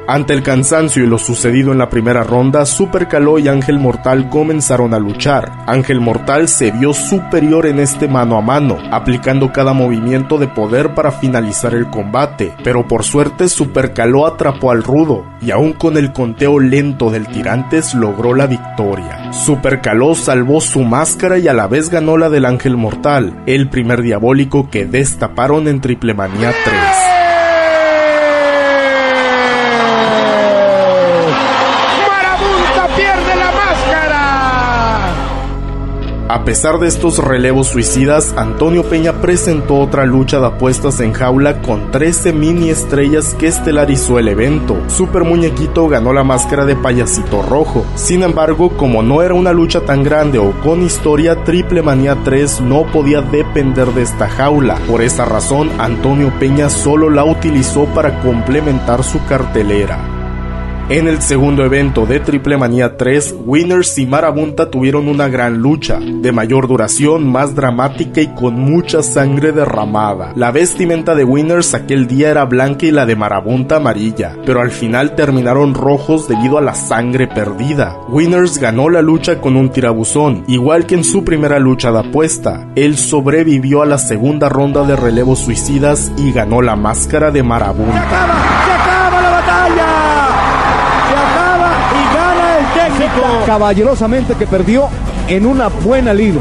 Ante 0.08 0.34
el 0.34 0.44
cansancio 0.44 1.04
y 1.04 1.08
lo 1.08 1.18
sucedido 1.18 1.72
en 1.72 1.78
la 1.78 1.90
primera 1.90 2.24
ronda, 2.24 2.66
Super 2.66 3.08
Caló 3.08 3.40
y 3.40 3.48
Ángel 3.48 3.80
Mortal 3.80 4.30
comenzaron 4.30 4.94
a 4.94 5.00
luchar. 5.00 5.52
Ángel 5.68 6.02
Mortal 6.02 6.48
se 6.48 6.72
vio 6.72 6.94
superior 6.94 7.66
en 7.66 7.80
este 7.80 8.08
mano 8.08 8.38
a 8.38 8.42
mano, 8.42 8.78
aplicando 8.92 9.54
cada 9.54 9.74
movimiento 9.74 10.38
de 10.38 10.48
poder 10.48 10.96
para 10.96 11.12
finalizar 11.12 11.76
el 11.76 11.88
combate, 11.90 12.54
pero 12.64 12.88
por 12.88 13.04
suerte 13.04 13.48
Super 13.48 13.94
Caló 13.94 14.26
atrapó 14.26 14.72
al 14.72 14.84
rudo, 14.84 15.24
y 15.40 15.52
aún 15.52 15.74
con 15.74 15.96
el 15.98 16.12
conteo 16.12 16.60
lento 16.60 17.10
del 17.10 17.28
Tirantes 17.28 17.94
logró 17.94 18.34
la 18.34 18.48
victoria. 18.48 19.32
Super 19.32 19.82
Caló 19.82 20.16
salvó 20.16 20.62
su 20.62 20.82
máscara 20.82 21.38
y 21.38 21.48
a 21.48 21.54
la 21.54 21.68
vez 21.68 21.90
ganó 21.90 22.18
la 22.18 22.30
del 22.30 22.46
Ángel 22.46 22.76
Mortal, 22.76 23.44
el 23.46 23.70
primer 23.70 24.02
diabólico 24.02 24.70
que 24.70 24.86
destaparon 24.86 25.68
en 25.68 25.80
Triple 25.80 26.14
Manía 26.14 26.52
3. 26.66 27.01
A 36.32 36.46
pesar 36.46 36.80
de 36.80 36.88
estos 36.88 37.18
relevos 37.18 37.68
suicidas, 37.68 38.34
Antonio 38.38 38.84
Peña 38.86 39.20
presentó 39.20 39.76
otra 39.80 40.06
lucha 40.06 40.40
de 40.40 40.46
apuestas 40.48 41.02
en 41.02 41.12
jaula 41.12 41.62
con 41.62 41.92
13 41.92 42.32
mini 42.32 42.70
estrellas 42.70 43.36
que 43.38 43.48
estelarizó 43.48 44.18
el 44.18 44.30
evento. 44.30 44.78
Super 44.88 45.26
Muñequito 45.26 45.90
ganó 45.90 46.14
la 46.14 46.24
máscara 46.24 46.64
de 46.64 46.78
payasito 46.78 47.42
rojo. 47.42 47.86
Sin 47.96 48.24
embargo, 48.24 48.70
como 48.78 49.04
no 49.04 49.22
era 49.22 49.34
una 49.34 49.52
lucha 49.52 49.82
tan 49.82 50.04
grande 50.04 50.40
o 50.40 50.54
con 50.62 50.84
historia, 50.84 51.44
Triple 51.44 51.82
Manía 51.82 52.16
3 52.24 52.62
no 52.62 52.86
podía 52.86 53.22
depender 53.22 53.88
de 53.88 54.04
esta 54.04 54.30
jaula. 54.30 54.80
Por 54.88 55.02
esta 55.02 55.26
razón, 55.26 55.70
Antonio 55.80 56.32
Peña 56.40 56.70
solo 56.70 57.10
la 57.10 57.26
utilizó 57.26 57.88
para 57.88 58.22
complementar 58.22 59.04
su 59.04 59.22
cartelera. 59.26 60.11
En 60.92 61.08
el 61.08 61.22
segundo 61.22 61.64
evento 61.64 62.06
de 62.06 62.20
Triple 62.20 62.58
Manía 62.58 62.98
3, 62.98 63.36
Winners 63.46 63.98
y 63.98 64.06
Marabunta 64.06 64.70
tuvieron 64.70 65.08
una 65.08 65.30
gran 65.30 65.60
lucha, 65.60 66.02
de 66.02 66.34
mayor 66.34 66.68
duración, 66.68 67.32
más 67.32 67.56
dramática 67.56 68.20
y 68.20 68.28
con 68.36 68.60
mucha 68.60 69.02
sangre 69.02 69.54
derramada. 69.54 70.34
La 70.36 70.52
vestimenta 70.52 71.16
de 71.16 71.24
Winners 71.24 71.76
aquel 71.76 72.08
día 72.08 72.32
era 72.32 72.44
blanca 72.44 72.88
y 72.88 72.92
la 72.92 73.06
de 73.06 73.16
Marabunta 73.16 73.78
amarilla, 73.78 74.36
pero 74.46 74.60
al 74.60 74.70
final 74.70 75.16
terminaron 75.16 75.76
rojos 75.76 76.28
debido 76.28 76.58
a 76.58 76.62
la 76.62 76.74
sangre 76.74 77.26
perdida. 77.26 77.98
Winners 78.10 78.58
ganó 78.58 78.90
la 78.90 79.02
lucha 79.02 79.40
con 79.40 79.56
un 79.56 79.70
tirabuzón, 79.70 80.44
igual 80.50 80.88
que 80.88 80.96
en 80.96 81.06
su 81.06 81.24
primera 81.24 81.58
lucha 81.58 81.94
de 81.94 82.00
apuesta. 82.00 82.68
Él 82.76 82.98
sobrevivió 82.98 83.82
a 83.82 83.86
la 83.86 83.98
segunda 83.98 84.50
ronda 84.50 84.84
de 84.84 84.98
relevos 84.98 85.40
suicidas 85.40 86.12
y 86.18 86.34
ganó 86.34 86.62
la 86.62 86.76
máscara 86.76 87.32
de 87.32 87.44
Marabunta. 87.44 88.81
Caballerosamente 93.46 94.36
que 94.36 94.48
perdió 94.48 94.88
en 95.28 95.46
una 95.46 95.68
buena 95.68 96.14
lid, 96.14 96.36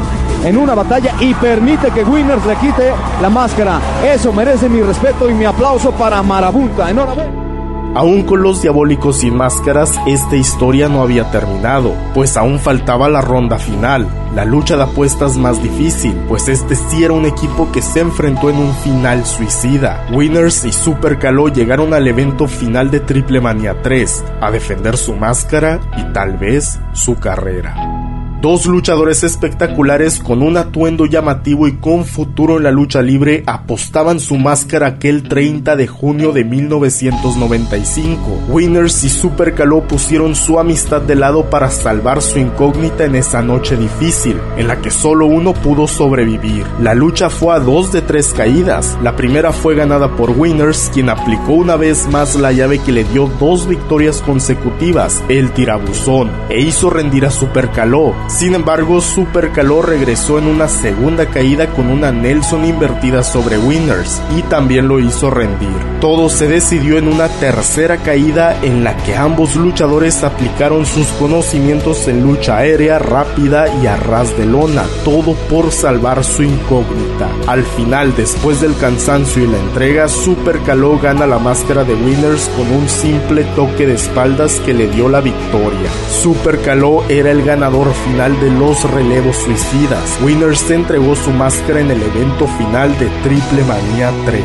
en 0.45 0.57
una 0.57 0.75
batalla 0.75 1.13
y 1.19 1.33
permite 1.33 1.91
que 1.91 2.03
Winners 2.03 2.45
le 2.45 2.55
quite 2.55 2.93
la 3.21 3.29
máscara. 3.29 3.79
Eso 4.03 4.33
merece 4.33 4.69
mi 4.69 4.81
respeto 4.81 5.29
y 5.29 5.33
mi 5.33 5.45
aplauso 5.45 5.91
para 5.91 6.21
Marabunta. 6.23 6.89
Enhorabuena. 6.89 7.50
Aún 7.93 8.23
con 8.23 8.41
los 8.41 8.61
diabólicos 8.61 9.17
sin 9.17 9.35
máscaras, 9.35 9.99
esta 10.07 10.37
historia 10.37 10.87
no 10.87 11.01
había 11.01 11.29
terminado, 11.29 11.93
pues 12.13 12.37
aún 12.37 12.57
faltaba 12.57 13.09
la 13.09 13.19
ronda 13.19 13.59
final, 13.59 14.07
la 14.33 14.45
lucha 14.45 14.77
de 14.77 14.83
apuestas 14.83 15.35
más 15.35 15.61
difícil, 15.61 16.15
pues 16.29 16.47
este 16.47 16.75
sí 16.75 17.03
era 17.03 17.13
un 17.13 17.25
equipo 17.25 17.69
que 17.73 17.81
se 17.81 17.99
enfrentó 17.99 18.49
en 18.49 18.57
un 18.57 18.73
final 18.75 19.25
suicida. 19.25 20.07
Winners 20.13 20.63
y 20.63 20.71
Super 20.71 21.19
Caló 21.19 21.49
llegaron 21.49 21.93
al 21.93 22.07
evento 22.07 22.47
final 22.47 22.91
de 22.91 23.01
Triple 23.01 23.41
Mania 23.41 23.81
3, 23.81 24.23
a 24.39 24.51
defender 24.51 24.95
su 24.95 25.13
máscara 25.13 25.81
y 25.97 26.13
tal 26.13 26.37
vez 26.37 26.79
su 26.93 27.19
carrera. 27.19 28.10
Dos 28.41 28.65
luchadores 28.65 29.23
espectaculares 29.23 30.17
con 30.17 30.41
un 30.41 30.57
atuendo 30.57 31.05
llamativo 31.05 31.67
y 31.67 31.73
con 31.73 32.05
futuro 32.05 32.57
en 32.57 32.63
la 32.63 32.71
lucha 32.71 33.03
libre 33.03 33.43
apostaban 33.45 34.19
su 34.19 34.35
máscara 34.35 34.87
aquel 34.87 35.29
30 35.29 35.75
de 35.75 35.85
junio 35.85 36.31
de 36.31 36.43
1995. 36.43 38.45
Winners 38.49 39.03
y 39.03 39.09
Super 39.09 39.53
Caló 39.53 39.87
pusieron 39.87 40.33
su 40.33 40.57
amistad 40.57 41.01
de 41.01 41.13
lado 41.13 41.51
para 41.51 41.69
salvar 41.69 42.23
su 42.23 42.39
incógnita 42.39 43.05
en 43.05 43.13
esa 43.13 43.43
noche 43.43 43.77
difícil, 43.77 44.37
en 44.57 44.67
la 44.67 44.81
que 44.81 44.89
solo 44.89 45.27
uno 45.27 45.53
pudo 45.53 45.87
sobrevivir. 45.87 46.65
La 46.79 46.95
lucha 46.95 47.29
fue 47.29 47.53
a 47.53 47.59
dos 47.59 47.91
de 47.91 48.01
tres 48.01 48.33
caídas. 48.35 48.97
La 49.03 49.15
primera 49.15 49.51
fue 49.51 49.75
ganada 49.75 50.15
por 50.15 50.31
Winners, 50.31 50.89
quien 50.91 51.09
aplicó 51.09 51.53
una 51.53 51.75
vez 51.75 52.07
más 52.07 52.35
la 52.35 52.51
llave 52.51 52.79
que 52.79 52.91
le 52.91 53.03
dio 53.03 53.29
dos 53.39 53.67
victorias 53.67 54.19
consecutivas, 54.23 55.23
el 55.29 55.51
tirabuzón, 55.51 56.31
e 56.49 56.61
hizo 56.61 56.89
rendir 56.89 57.27
a 57.27 57.29
Super 57.29 57.69
Caló 57.69 58.15
sin 58.31 58.55
embargo, 58.55 59.01
Super 59.01 59.51
Calor 59.51 59.89
regresó 59.89 60.39
en 60.39 60.47
una 60.47 60.67
segunda 60.67 61.25
caída 61.25 61.67
con 61.67 61.91
una 61.91 62.11
Nelson 62.11 62.65
invertida 62.65 63.23
sobre 63.23 63.57
Winners 63.57 64.21
y 64.37 64.41
también 64.43 64.87
lo 64.87 64.99
hizo 64.99 65.29
rendir. 65.29 65.75
Todo 65.99 66.29
se 66.29 66.47
decidió 66.47 66.97
en 66.97 67.07
una 67.07 67.27
tercera 67.27 67.97
caída 67.97 68.57
en 68.63 68.83
la 68.83 68.95
que 68.97 69.15
ambos 69.15 69.55
luchadores 69.55 70.23
aplicaron 70.23 70.85
sus 70.85 71.07
conocimientos 71.09 72.07
en 72.07 72.23
lucha 72.23 72.57
aérea 72.57 72.99
rápida 72.99 73.67
y 73.81 73.87
a 73.87 73.97
ras 73.97 74.35
de 74.37 74.45
lona, 74.45 74.85
todo 75.03 75.35
por 75.49 75.71
salvar 75.71 76.23
su 76.23 76.43
incógnita. 76.43 77.29
Al 77.47 77.63
final, 77.63 78.15
después 78.15 78.61
del 78.61 78.77
cansancio 78.77 79.43
y 79.43 79.47
la 79.47 79.59
entrega, 79.59 80.07
Super 80.07 80.59
Caló 80.61 80.97
gana 80.97 81.27
la 81.27 81.37
máscara 81.37 81.83
de 81.83 81.93
Winners 81.93 82.49
con 82.55 82.71
un 82.71 82.87
simple 82.87 83.43
toque 83.55 83.85
de 83.85 83.95
espaldas 83.95 84.61
que 84.65 84.73
le 84.73 84.87
dio 84.87 85.09
la 85.09 85.21
victoria. 85.21 85.91
Super 86.09 86.61
Caló 86.61 87.03
era 87.09 87.29
el 87.31 87.43
ganador 87.43 87.93
final 87.93 88.20
de 88.29 88.51
los 88.51 88.83
relevos 88.91 89.35
suicidas. 89.35 90.19
Winners 90.21 90.69
entregó 90.69 91.15
su 91.15 91.31
máscara 91.31 91.79
en 91.79 91.89
el 91.89 92.03
evento 92.03 92.45
final 92.45 92.95
de 92.99 93.07
Triple 93.23 93.63
Manía 93.63 94.11
3. 94.27 94.43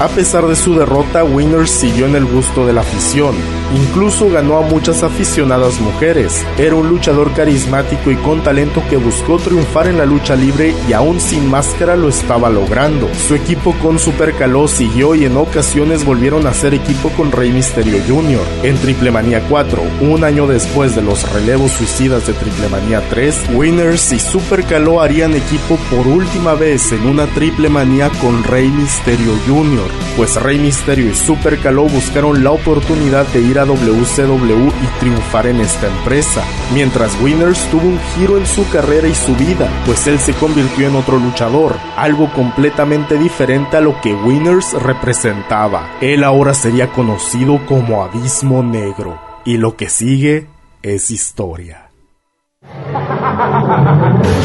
A 0.00 0.08
pesar 0.08 0.48
de 0.48 0.56
su 0.56 0.74
derrota, 0.74 1.22
Winners 1.22 1.70
siguió 1.70 2.06
en 2.06 2.16
el 2.16 2.24
gusto 2.24 2.66
de 2.66 2.72
la 2.72 2.80
afición. 2.80 3.36
Incluso 3.74 4.30
ganó 4.30 4.58
a 4.58 4.62
muchas 4.62 5.02
aficionadas 5.02 5.80
mujeres. 5.80 6.44
Era 6.58 6.74
un 6.74 6.88
luchador 6.88 7.32
carismático 7.32 8.10
y 8.10 8.16
con 8.16 8.42
talento 8.42 8.82
que 8.88 8.96
buscó 8.96 9.38
triunfar 9.38 9.86
en 9.86 9.98
la 9.98 10.06
lucha 10.06 10.36
libre 10.36 10.74
y 10.88 10.92
aún 10.92 11.20
sin 11.20 11.50
máscara 11.50 11.96
lo 11.96 12.08
estaba 12.08 12.50
logrando. 12.50 13.08
Su 13.14 13.34
equipo 13.34 13.74
con 13.82 13.98
Super 13.98 14.34
Caló 14.34 14.68
siguió 14.68 15.14
y 15.14 15.24
en 15.24 15.36
ocasiones 15.36 16.04
volvieron 16.04 16.46
a 16.46 16.54
ser 16.54 16.74
equipo 16.74 17.08
con 17.10 17.32
Rey 17.32 17.50
Misterio 17.50 17.98
Jr. 18.06 18.42
En 18.62 18.76
Triple 18.76 19.10
Manía 19.10 19.42
4, 19.48 19.82
un 20.00 20.24
año 20.24 20.46
después 20.46 20.94
de 20.94 21.02
los 21.02 21.30
relevos 21.32 21.72
suicidas 21.72 22.26
de 22.26 22.34
Triple 22.34 22.68
Manía 22.68 23.02
3, 23.08 23.50
Winners 23.54 24.12
y 24.12 24.18
Super 24.18 24.64
Caló 24.64 25.00
harían 25.00 25.34
equipo 25.34 25.76
por 25.90 26.06
última 26.06 26.54
vez 26.54 26.92
en 26.92 27.06
una 27.06 27.26
Triple 27.26 27.68
Manía 27.68 28.10
con 28.20 28.44
Rey 28.44 28.68
Misterio 28.68 29.32
Jr 29.46 29.90
pues 30.16 30.36
Rey 30.36 30.58
Misterio 30.58 31.10
y 31.10 31.14
Super 31.14 31.58
Caló 31.58 31.84
buscaron 31.84 32.44
la 32.44 32.50
oportunidad 32.50 33.26
de 33.28 33.40
ir 33.40 33.58
a 33.58 33.61
WCW 33.64 34.68
y 34.68 34.98
triunfar 35.00 35.46
en 35.46 35.60
esta 35.60 35.86
empresa, 35.86 36.42
mientras 36.72 37.20
Winners 37.20 37.66
tuvo 37.70 37.86
un 37.88 38.00
giro 38.14 38.36
en 38.38 38.46
su 38.46 38.68
carrera 38.70 39.08
y 39.08 39.14
su 39.14 39.34
vida, 39.36 39.68
pues 39.86 40.06
él 40.06 40.18
se 40.18 40.32
convirtió 40.34 40.88
en 40.88 40.96
otro 40.96 41.18
luchador, 41.18 41.76
algo 41.96 42.32
completamente 42.32 43.18
diferente 43.18 43.76
a 43.76 43.80
lo 43.80 44.00
que 44.00 44.14
Winners 44.14 44.72
representaba. 44.82 45.90
Él 46.00 46.24
ahora 46.24 46.54
sería 46.54 46.88
conocido 46.88 47.60
como 47.66 48.02
Abismo 48.02 48.62
Negro, 48.62 49.20
y 49.44 49.56
lo 49.56 49.76
que 49.76 49.88
sigue 49.88 50.46
es 50.82 51.10
historia. 51.10 51.90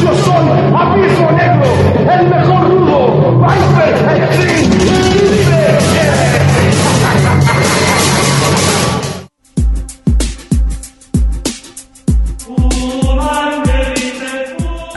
Yo 0.02 0.14
soy 0.14 0.48
Abismo 0.74 1.30
Negro, 1.32 1.64
el 2.10 2.28
mejor. 2.28 2.68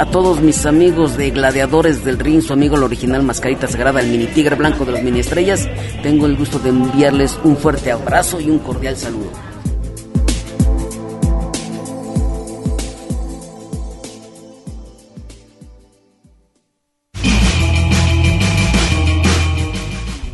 A 0.02 0.06
todos 0.08 0.42
mis 0.42 0.66
amigos 0.66 1.16
de 1.16 1.30
Gladiadores 1.30 2.04
del 2.04 2.18
Ring, 2.18 2.42
su 2.42 2.54
amigo 2.54 2.76
el 2.76 2.82
original 2.82 3.22
Mascarita 3.22 3.68
Sagrada, 3.68 4.00
el 4.00 4.08
mini 4.08 4.26
tigre 4.26 4.56
blanco 4.56 4.84
de 4.84 4.94
las 4.94 5.04
mini 5.04 5.20
estrellas, 5.20 5.70
tengo 6.02 6.26
el 6.26 6.38
gusto 6.38 6.58
de 6.58 6.70
enviarles 6.70 7.40
un 7.44 7.56
fuerte 7.56 7.92
abrazo 7.92 8.42
y 8.42 8.50
un 8.50 8.58
cordial 8.58 8.98
saludo. 8.98 9.30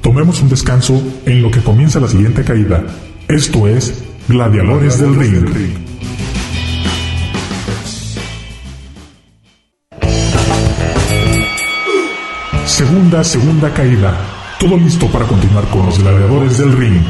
Tomemos 0.02 0.42
un 0.42 0.48
descanso 0.48 1.02
en 1.26 1.42
lo 1.42 1.52
que 1.52 1.60
comienza 1.60 2.00
la 2.00 2.08
siguiente 2.08 2.46
caída. 2.46 2.86
Esto 3.28 3.68
es 3.68 4.02
Gladiadores 4.30 4.98
del 5.02 5.14
Ring. 5.14 5.87
Segunda, 12.78 13.24
segunda 13.24 13.74
caída. 13.74 14.16
Todo 14.60 14.78
listo 14.78 15.08
para 15.08 15.26
continuar 15.26 15.68
con 15.70 15.88
los 15.88 15.98
gladiadores 15.98 16.60
del 16.60 16.74
ring. 16.74 17.02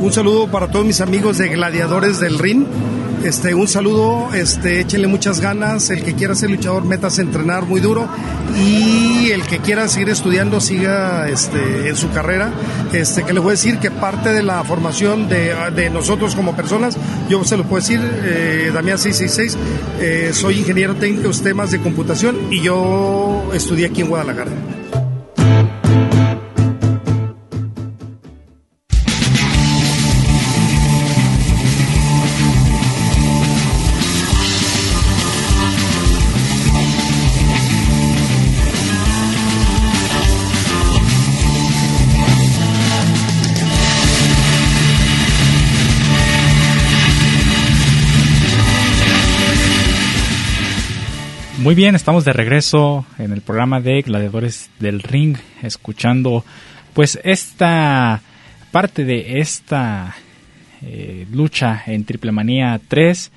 Un 0.00 0.12
saludo 0.12 0.50
para 0.50 0.68
todos 0.68 0.84
mis 0.84 1.00
amigos 1.00 1.38
de 1.38 1.50
Gladiadores 1.50 2.18
del 2.18 2.40
Ring. 2.40 2.66
Este, 3.24 3.52
un 3.54 3.66
saludo, 3.66 4.32
este, 4.32 4.86
muchas 5.06 5.40
ganas. 5.40 5.90
El 5.90 6.02
que 6.02 6.14
quiera 6.14 6.34
ser 6.34 6.50
luchador, 6.50 6.84
metas 6.84 7.18
a 7.18 7.22
entrenar 7.22 7.64
muy 7.64 7.80
duro. 7.80 8.08
Y 8.56 9.30
el 9.30 9.42
que 9.42 9.58
quiera 9.58 9.88
seguir 9.88 10.08
estudiando, 10.10 10.60
siga 10.60 11.28
este, 11.28 11.88
en 11.88 11.96
su 11.96 12.10
carrera. 12.10 12.52
Este, 12.92 13.24
que 13.24 13.32
les 13.32 13.42
voy 13.42 13.50
a 13.50 13.52
decir 13.52 13.78
que 13.78 13.90
parte 13.90 14.32
de 14.32 14.42
la 14.42 14.62
formación 14.64 15.28
de, 15.28 15.90
nosotros 15.92 16.34
como 16.34 16.54
personas, 16.54 16.96
yo 17.28 17.42
se 17.44 17.56
lo 17.56 17.64
puedo 17.64 17.80
decir, 17.80 18.00
eh, 18.02 18.70
Damián 18.72 18.98
666, 18.98 19.58
eh, 20.00 20.30
soy 20.32 20.58
ingeniero 20.58 20.94
técnico 20.94 21.30
en 21.30 21.42
temas 21.42 21.70
de 21.70 21.80
computación 21.80 22.36
y 22.50 22.62
yo 22.62 23.50
estudié 23.54 23.86
aquí 23.86 24.02
en 24.02 24.08
Guadalajara. 24.08 24.77
Muy 51.68 51.74
bien, 51.74 51.94
estamos 51.94 52.24
de 52.24 52.32
regreso 52.32 53.04
en 53.18 53.30
el 53.30 53.42
programa 53.42 53.78
de 53.78 54.00
Gladiadores 54.00 54.70
del 54.80 55.02
Ring, 55.02 55.36
escuchando 55.62 56.42
pues 56.94 57.20
esta 57.24 58.22
parte 58.72 59.04
de 59.04 59.40
esta 59.40 60.16
eh, 60.80 61.26
lucha 61.30 61.82
en 61.84 62.06
Triple 62.06 62.32
Manía 62.32 62.80
3. 62.88 63.30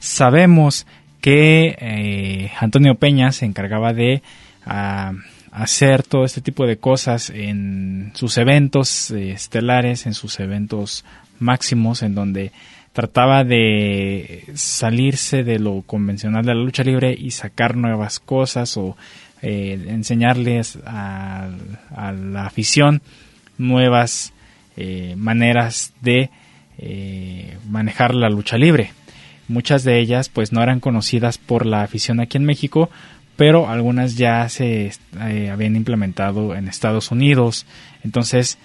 Sabemos 0.00 0.84
que 1.20 1.76
eh, 1.78 2.50
Antonio 2.58 2.96
Peña 2.96 3.30
se 3.30 3.46
encargaba 3.46 3.92
de 3.92 4.20
ah, 4.64 5.12
hacer 5.52 6.02
todo 6.02 6.24
este 6.24 6.40
tipo 6.40 6.66
de 6.66 6.78
cosas 6.78 7.30
en 7.30 8.10
sus 8.16 8.36
eventos 8.36 9.12
eh, 9.12 9.30
estelares, 9.30 10.06
en 10.06 10.14
sus 10.14 10.40
eventos 10.40 11.04
máximos, 11.38 12.02
en 12.02 12.16
donde 12.16 12.50
trataba 12.96 13.44
de 13.44 14.44
salirse 14.54 15.44
de 15.44 15.58
lo 15.58 15.82
convencional 15.82 16.46
de 16.46 16.54
la 16.54 16.62
lucha 16.62 16.82
libre 16.82 17.14
y 17.14 17.30
sacar 17.30 17.76
nuevas 17.76 18.20
cosas 18.20 18.74
o 18.78 18.96
eh, 19.42 19.78
enseñarles 19.88 20.78
a, 20.86 21.50
la 21.94 22.46
afición 22.46 23.02
nuevas 23.58 24.32
eh, 24.78 25.12
maneras 25.18 25.92
de 26.00 26.30
eh, 26.78 27.58
manejar 27.68 28.14
la 28.14 28.30
lucha 28.30 28.56
libre. 28.56 28.92
Muchas 29.46 29.84
de 29.84 30.00
ellas 30.00 30.30
pues 30.30 30.54
no 30.54 30.62
eran 30.62 30.80
conocidas 30.80 31.36
por 31.36 31.66
la 31.66 31.82
afición 31.82 32.18
aquí 32.18 32.38
en 32.38 32.46
México, 32.46 32.88
pero 33.36 33.68
algunas 33.68 34.16
ya 34.16 34.48
se 34.48 34.90
habían 35.52 35.76
implementado 35.76 36.54
en 36.54 36.66
Estados 36.66 37.10
Unidos. 37.10 37.66
Entonces 38.04 38.56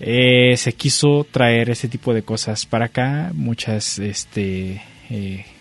eh, 0.00 0.54
se 0.56 0.72
quiso 0.74 1.26
traer 1.30 1.70
ese 1.70 1.88
tipo 1.88 2.14
de 2.14 2.22
cosas 2.22 2.66
para 2.66 2.86
acá, 2.86 3.30
muchas 3.34 3.98
este, 3.98 4.82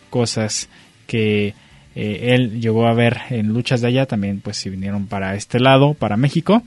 cosas 0.10 0.70
que 1.06 1.54
él 1.96 2.62
llegó 2.62 2.86
a 2.88 2.94
ver 2.94 3.18
en 3.32 3.48
luchas 3.48 3.82
de 3.82 3.88
allá 3.88 4.06
también 4.06 4.40
pues 4.40 4.58
se 4.58 4.70
vinieron 4.70 5.08
para 5.08 5.36
este 5.36 5.60
lado, 5.60 5.96
para 5.96 6.16
México. 6.16 6.62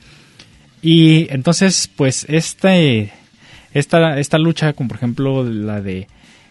Y 0.83 1.33
entonces 1.33 1.89
pues 1.95 2.27
este 2.29 3.13
esta, 3.73 4.19
esta 4.19 4.39
lucha, 4.39 4.73
como 4.73 4.89
por 4.89 4.97
ejemplo 4.97 5.45
la 5.45 5.81
de 5.81 6.09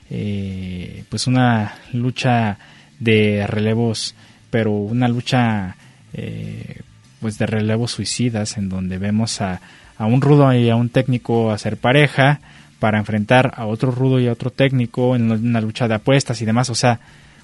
eh, 0.10 1.04
pues 1.10 1.28
una 1.28 1.76
lucha 1.94 2.58
de 3.00 3.46
relevos, 3.48 4.16
pero 4.50 4.72
una 4.72 5.08
lucha 5.08 5.76
eh, 6.14 6.82
pues 7.20 7.38
de 7.38 7.46
relevos 7.46 7.92
suicidas 7.92 8.58
en 8.58 8.70
donde 8.70 8.98
vemos 8.98 9.42
a, 9.42 9.62
a 10.00 10.06
un 10.06 10.22
rudo 10.22 10.52
y 10.54 10.70
a 10.70 10.76
un 10.76 10.90
técnico 10.90 11.52
hacer 11.52 11.78
pareja 11.78 12.40
para 12.80 12.98
enfrentar 12.98 13.54
a 13.58 13.66
otro 13.66 13.92
rudo 13.92 14.20
y 14.20 14.28
a 14.28 14.32
otro 14.32 14.50
técnico 14.50 15.16
en 15.16 15.30
una 15.30 15.62
lucha 15.62 15.88
de 15.88 15.96
apuestas 15.96 16.42
y 16.42 16.46
demás. 16.46 16.70
O 16.70 16.76
sea, 16.76 17.02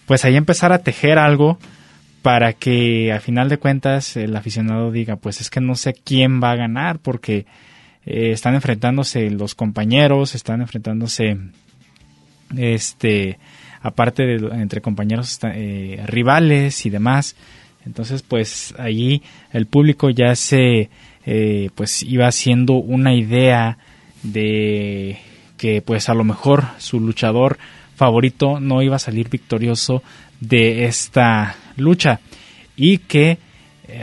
pues 0.07 0.23
ahí 0.23 0.37
empezar 0.37 0.71
a 0.71 0.79
tejer 0.79 1.19
algo 1.19 1.59
para 2.21 2.53
que 2.53 3.11
al 3.11 3.19
final 3.19 3.49
de 3.49 3.57
cuentas 3.57 4.15
el 4.15 4.35
aficionado 4.35 4.91
diga, 4.91 5.17
pues 5.17 5.41
es 5.41 5.49
que 5.49 5.59
no 5.59 5.75
sé 5.75 5.93
quién 5.93 6.41
va 6.41 6.51
a 6.51 6.55
ganar 6.55 6.99
porque 6.99 7.45
eh, 8.05 8.31
están 8.31 8.55
enfrentándose 8.55 9.29
los 9.29 9.53
compañeros, 9.53 10.33
están 10.33 10.61
enfrentándose, 10.61 11.37
este, 12.55 13.37
aparte 13.81 14.23
de 14.23 14.61
entre 14.61 14.79
compañeros 14.79 15.37
eh, 15.43 16.01
rivales 16.07 16.85
y 16.85 16.89
demás. 16.89 17.35
Entonces, 17.85 18.23
pues 18.23 18.73
allí 18.79 19.21
el 19.51 19.67
público 19.67 20.09
ya 20.09 20.35
se, 20.35 20.89
eh, 21.25 21.69
pues 21.75 22.03
iba 22.03 22.27
haciendo 22.27 22.73
una 22.73 23.13
idea 23.13 23.77
de 24.23 25.19
que, 25.57 25.81
pues 25.81 26.09
a 26.09 26.13
lo 26.13 26.23
mejor 26.23 26.65
su 26.77 26.99
luchador 26.99 27.57
favorito 27.95 28.59
no 28.59 28.81
iba 28.81 28.97
a 28.97 28.99
salir 28.99 29.29
victorioso 29.29 30.03
de 30.39 30.85
esta 30.85 31.55
lucha. 31.77 32.19
Y 32.75 32.99
que 32.99 33.37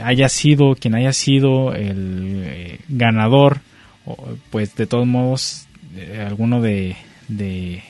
haya 0.03 0.29
sido 0.29 0.75
quien 0.75 0.95
haya 0.95 1.13
sido 1.13 1.73
el 1.75 2.79
ganador 2.87 3.59
pues 4.49 4.75
de 4.75 4.87
todos 4.87 5.07
modos 5.07 5.67
eh, 5.95 6.25
alguno 6.27 6.61
de, 6.61 6.95
de 7.27 7.83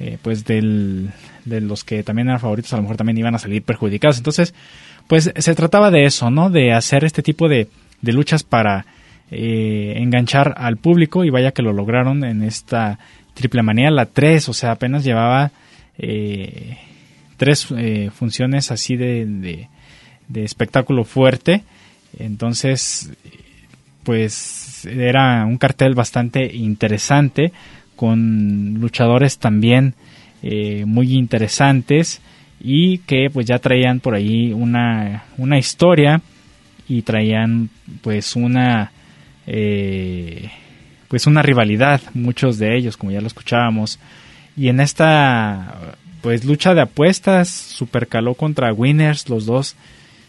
eh, 0.00 0.18
pues 0.20 0.44
del, 0.44 1.10
de 1.44 1.60
los 1.60 1.84
que 1.84 2.02
también 2.02 2.28
eran 2.28 2.40
favoritos 2.40 2.72
a 2.72 2.76
lo 2.76 2.82
mejor 2.82 2.96
también 2.96 3.18
iban 3.18 3.34
a 3.34 3.38
salir 3.38 3.62
perjudicados. 3.62 4.18
Entonces 4.18 4.54
pues 5.12 5.30
se 5.36 5.54
trataba 5.54 5.90
de 5.90 6.06
eso 6.06 6.30
no 6.30 6.48
de 6.48 6.72
hacer 6.72 7.04
este 7.04 7.22
tipo 7.22 7.46
de, 7.46 7.68
de 8.00 8.12
luchas 8.14 8.44
para 8.44 8.86
eh, 9.30 9.92
enganchar 9.98 10.54
al 10.56 10.78
público 10.78 11.22
y 11.22 11.28
vaya 11.28 11.52
que 11.52 11.60
lo 11.60 11.74
lograron 11.74 12.24
en 12.24 12.42
esta 12.42 12.98
triple 13.34 13.62
manía 13.62 13.90
la 13.90 14.06
3 14.06 14.48
o 14.48 14.54
sea 14.54 14.70
apenas 14.70 15.04
llevaba 15.04 15.50
tres 17.36 17.68
funciones 18.14 18.70
así 18.70 18.96
de, 18.96 19.26
de, 19.26 19.68
de 20.28 20.44
espectáculo 20.44 21.04
fuerte. 21.04 21.62
Entonces 22.18 23.12
pues 24.04 24.86
era 24.86 25.44
un 25.44 25.58
cartel 25.58 25.94
bastante 25.94 26.56
interesante 26.56 27.52
con 27.96 28.80
luchadores 28.80 29.36
también 29.36 29.92
eh, 30.42 30.86
muy 30.86 31.12
interesantes 31.12 32.22
y 32.62 32.98
que 32.98 33.28
pues 33.32 33.46
ya 33.46 33.58
traían 33.58 34.00
por 34.00 34.14
ahí 34.14 34.52
una, 34.52 35.24
una 35.36 35.58
historia 35.58 36.20
y 36.88 37.02
traían 37.02 37.70
pues 38.02 38.36
una 38.36 38.92
eh, 39.46 40.50
pues 41.08 41.26
una 41.26 41.42
rivalidad 41.42 42.00
muchos 42.14 42.58
de 42.58 42.76
ellos 42.76 42.96
como 42.96 43.10
ya 43.10 43.20
lo 43.20 43.26
escuchábamos 43.26 43.98
y 44.56 44.68
en 44.68 44.78
esta 44.78 45.96
pues 46.20 46.44
lucha 46.44 46.74
de 46.74 46.82
apuestas 46.82 47.48
Supercaló 47.48 48.34
contra 48.34 48.72
Winners 48.72 49.28
los 49.28 49.44
dos 49.44 49.74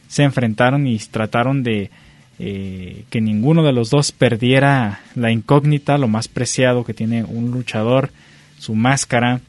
se 0.07 0.23
enfrentaron 0.23 0.87
y 0.87 0.97
trataron 0.97 1.61
de 1.61 1.91
eh, 2.39 3.05
que 3.11 3.21
ninguno 3.21 3.63
de 3.63 3.73
los 3.73 3.89
dos 3.91 4.11
perdiera 4.11 5.01
la 5.15 5.31
incógnita, 5.31 5.97
lo 5.97 6.07
más 6.07 6.27
preciado 6.27 6.83
que 6.83 6.93
tiene 6.93 7.23
un 7.23 7.51
luchador, 7.51 8.11
su 8.57 8.75
máscara. 8.75 9.41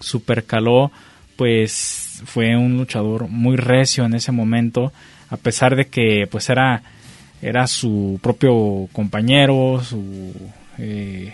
Super 0.00 0.44
Caló, 0.44 0.92
pues 1.38 2.22
fue 2.26 2.54
un 2.54 2.76
luchador 2.76 3.28
muy 3.28 3.56
recio 3.56 4.04
en 4.04 4.14
ese 4.14 4.32
momento, 4.32 4.92
a 5.30 5.38
pesar 5.38 5.74
de 5.76 5.86
que 5.86 6.28
pues 6.30 6.50
era, 6.50 6.82
era 7.40 7.66
su 7.66 8.20
propio 8.22 8.88
compañero, 8.92 9.80
su 9.82 10.34
eh, 10.76 11.32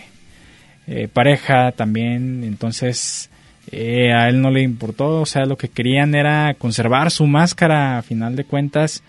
eh, 0.87 1.09
pareja 1.11 1.73
también, 1.73 2.45
entonces 2.45 3.29
a 3.73 4.29
él 4.29 4.41
no 4.41 4.51
le 4.51 4.61
importó, 4.61 5.21
o 5.21 5.25
sea, 5.25 5.45
lo 5.45 5.57
que 5.57 5.67
querían 5.67 6.15
era 6.15 6.53
conservar 6.53 7.11
su 7.11 7.25
máscara, 7.25 7.97
a 7.97 8.03
final 8.03 8.37
de 8.37 8.45
cuentas, 8.45 9.03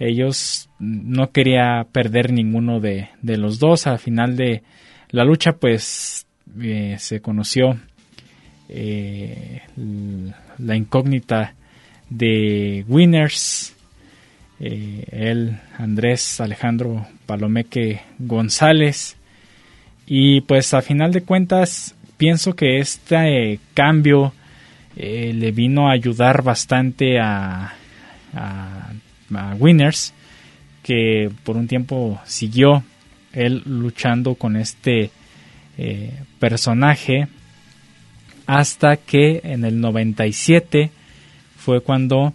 ellos 0.00 0.70
no 0.78 1.30
quería 1.30 1.86
perder 1.92 2.32
ninguno 2.32 2.80
de, 2.80 3.10
los 3.22 3.58
dos. 3.58 3.86
Al 3.86 3.98
final 3.98 4.34
de 4.34 4.62
la 5.10 5.24
lucha, 5.24 5.52
pues 5.52 6.26
eh, 6.60 6.96
se 6.98 7.20
conoció 7.20 7.78
eh, 8.72 9.62
la 10.58 10.76
incógnita 10.76 11.54
de 12.08 12.84
Winners. 12.88 13.74
Eh, 14.60 15.04
él, 15.10 15.58
Andrés 15.78 16.40
Alejandro 16.40 17.06
Palomeque 17.26 18.00
González. 18.18 19.16
Y 20.06 20.42
pues 20.42 20.74
a 20.74 20.82
final 20.82 21.12
de 21.12 21.22
cuentas, 21.22 21.94
pienso 22.16 22.54
que 22.54 22.78
este 22.78 23.58
cambio 23.74 24.32
le 24.96 25.52
vino 25.52 25.88
a 25.88 25.92
ayudar 25.92 26.42
bastante 26.42 27.18
a, 27.18 27.74
Winners, 29.58 30.12
que 30.82 31.30
por 31.44 31.56
un 31.56 31.68
tiempo 31.68 32.20
siguió 32.24 32.82
él 33.32 33.62
luchando 33.64 34.34
con 34.34 34.56
este 34.56 35.10
eh, 35.78 36.12
personaje 36.38 37.28
hasta 38.50 38.96
que 38.96 39.40
en 39.44 39.64
el 39.64 39.80
97 39.80 40.90
fue 41.56 41.80
cuando 41.80 42.32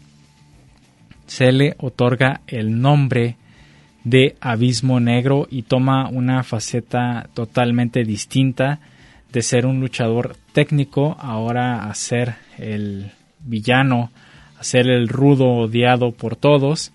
se 1.28 1.52
le 1.52 1.76
otorga 1.78 2.42
el 2.48 2.80
nombre 2.80 3.36
de 4.04 4.36
Abismo 4.40 5.00
Negro 5.00 5.48
y 5.50 5.64
toma 5.64 6.08
una 6.10 6.44
faceta 6.44 7.28
totalmente 7.34 8.04
distinta 8.04 8.80
de 9.34 9.42
ser 9.42 9.66
un 9.66 9.82
luchador 9.82 10.38
técnico 10.54 11.18
ahora 11.20 11.90
a 11.90 11.94
ser 11.96 12.36
el 12.58 13.12
villano 13.40 14.12
ser 14.66 14.88
el 14.90 15.08
rudo 15.08 15.48
odiado 15.48 16.12
por 16.12 16.36
todos. 16.36 16.92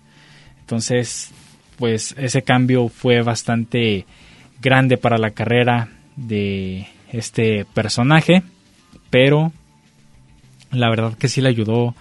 Entonces, 0.59 1.31
pues 1.77 2.13
ese 2.17 2.41
cambio 2.41 2.89
fue 2.89 3.21
bastante 3.21 4.05
grande 4.61 4.97
para 4.97 5.17
la 5.17 5.31
carrera 5.31 5.89
de 6.15 6.87
este 7.11 7.65
personaje, 7.73 8.43
pero 9.11 9.51
la 10.71 10.89
verdad 10.89 11.15
que 11.15 11.27
sí 11.27 11.41
le 11.41 11.49
ayudó 11.49 11.93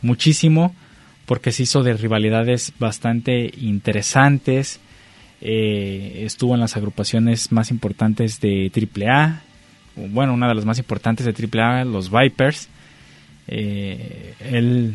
muchísimo 0.00 0.74
porque 1.26 1.52
se 1.52 1.64
hizo 1.64 1.82
de 1.82 1.94
rivalidades 1.94 2.72
bastante 2.78 3.50
interesantes. 3.60 4.80
Eh, 5.40 6.22
estuvo 6.24 6.54
en 6.54 6.60
las 6.60 6.76
agrupaciones 6.76 7.52
más 7.52 7.70
importantes 7.70 8.40
de 8.40 8.70
AAA, 8.72 9.42
bueno, 9.96 10.32
una 10.32 10.48
de 10.48 10.54
las 10.54 10.64
más 10.64 10.78
importantes 10.78 11.26
de 11.26 11.32
AAA, 11.32 11.84
los 11.84 12.10
Vipers. 12.10 12.68
Eh, 13.46 14.34
él 14.40 14.94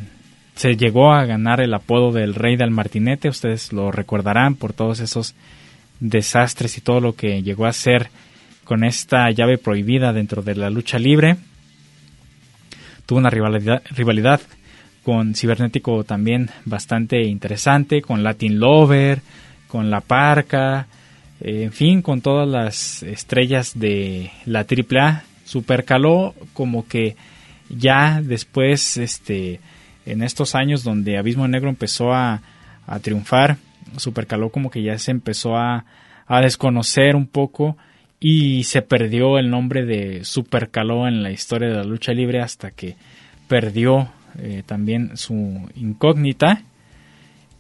se 0.55 0.75
llegó 0.75 1.13
a 1.13 1.25
ganar 1.25 1.61
el 1.61 1.73
apodo 1.73 2.11
del 2.11 2.35
Rey 2.35 2.57
del 2.57 2.71
Martinete, 2.71 3.29
ustedes 3.29 3.71
lo 3.71 3.91
recordarán 3.91 4.55
por 4.55 4.73
todos 4.73 4.99
esos 4.99 5.35
desastres 5.99 6.77
y 6.77 6.81
todo 6.81 6.99
lo 6.99 7.15
que 7.15 7.43
llegó 7.43 7.65
a 7.65 7.69
hacer 7.69 8.09
con 8.69 8.83
esta 8.83 9.31
llave 9.31 9.57
prohibida 9.57 10.13
dentro 10.13 10.43
de 10.43 10.53
la 10.53 10.69
lucha 10.69 10.99
libre. 10.99 11.37
Tuvo 13.07 13.17
una 13.17 13.31
rivalidad, 13.31 13.81
rivalidad 13.89 14.41
con 15.01 15.33
Cibernético 15.33 16.03
también 16.03 16.51
bastante 16.65 17.23
interesante, 17.23 18.03
con 18.03 18.21
Latin 18.21 18.59
Lover, 18.59 19.21
con 19.67 19.89
La 19.89 20.01
Parca, 20.01 20.85
eh, 21.41 21.63
en 21.63 21.71
fin, 21.71 22.03
con 22.03 22.21
todas 22.21 22.47
las 22.47 23.01
estrellas 23.01 23.71
de 23.73 24.29
la 24.45 24.67
AAA. 24.69 25.23
Supercaló 25.45 26.35
como 26.53 26.87
que 26.87 27.15
ya 27.69 28.21
después, 28.21 28.97
este, 28.97 29.61
en 30.05 30.21
estos 30.21 30.53
años 30.53 30.83
donde 30.83 31.17
Abismo 31.17 31.47
Negro 31.47 31.69
empezó 31.69 32.13
a, 32.13 32.43
a 32.85 32.99
triunfar, 32.99 33.57
Supercaló 33.97 34.51
como 34.51 34.69
que 34.69 34.83
ya 34.83 34.95
se 34.99 35.09
empezó 35.09 35.57
a, 35.57 35.85
a 36.27 36.41
desconocer 36.41 37.15
un 37.15 37.25
poco 37.25 37.75
y 38.19 38.63
se 38.65 38.81
perdió 38.81 39.37
el 39.37 39.49
nombre 39.49 39.85
de 39.85 40.25
Super 40.25 40.69
Caló 40.69 41.07
en 41.07 41.23
la 41.23 41.31
historia 41.31 41.69
de 41.69 41.75
la 41.75 41.83
lucha 41.83 42.11
libre 42.11 42.41
hasta 42.41 42.71
que 42.71 42.95
perdió 43.47 44.09
eh, 44.37 44.63
también 44.65 45.15
su 45.15 45.69
incógnita. 45.75 46.63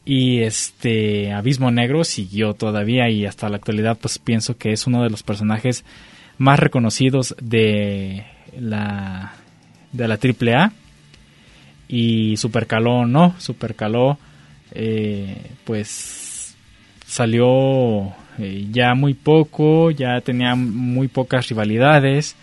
Y 0.05 0.39
este 0.39 1.33
Abismo 1.33 1.71
Negro 1.71 2.03
siguió 2.03 2.53
todavía 2.53 3.09
y 3.09 3.25
hasta 3.25 3.47
la 3.49 3.57
actualidad 3.57 3.97
pues 3.99 4.17
pienso 4.17 4.57
que 4.57 4.71
es 4.71 4.87
uno 4.87 5.03
de 5.03 5.09
los 5.09 5.23
personajes 5.23 5.85
más 6.37 6.59
reconocidos 6.59 7.35
de 7.41 8.25
la 8.59 9.33
de 9.91 10.07
la 10.07 10.15
AAA 10.15 10.71
y 11.87 12.37
Super 12.37 12.65
Caló 12.65 13.05
no, 13.05 13.35
Super 13.39 13.75
Caló 13.75 14.17
eh, 14.71 15.51
pues 15.63 16.55
salió 17.05 18.13
eh, 18.39 18.67
ya 18.71 18.95
muy 18.95 19.13
poco, 19.13 19.91
ya 19.91 20.21
tenía 20.21 20.55
muy 20.55 21.09
pocas 21.09 21.49
rivalidades. 21.49 22.37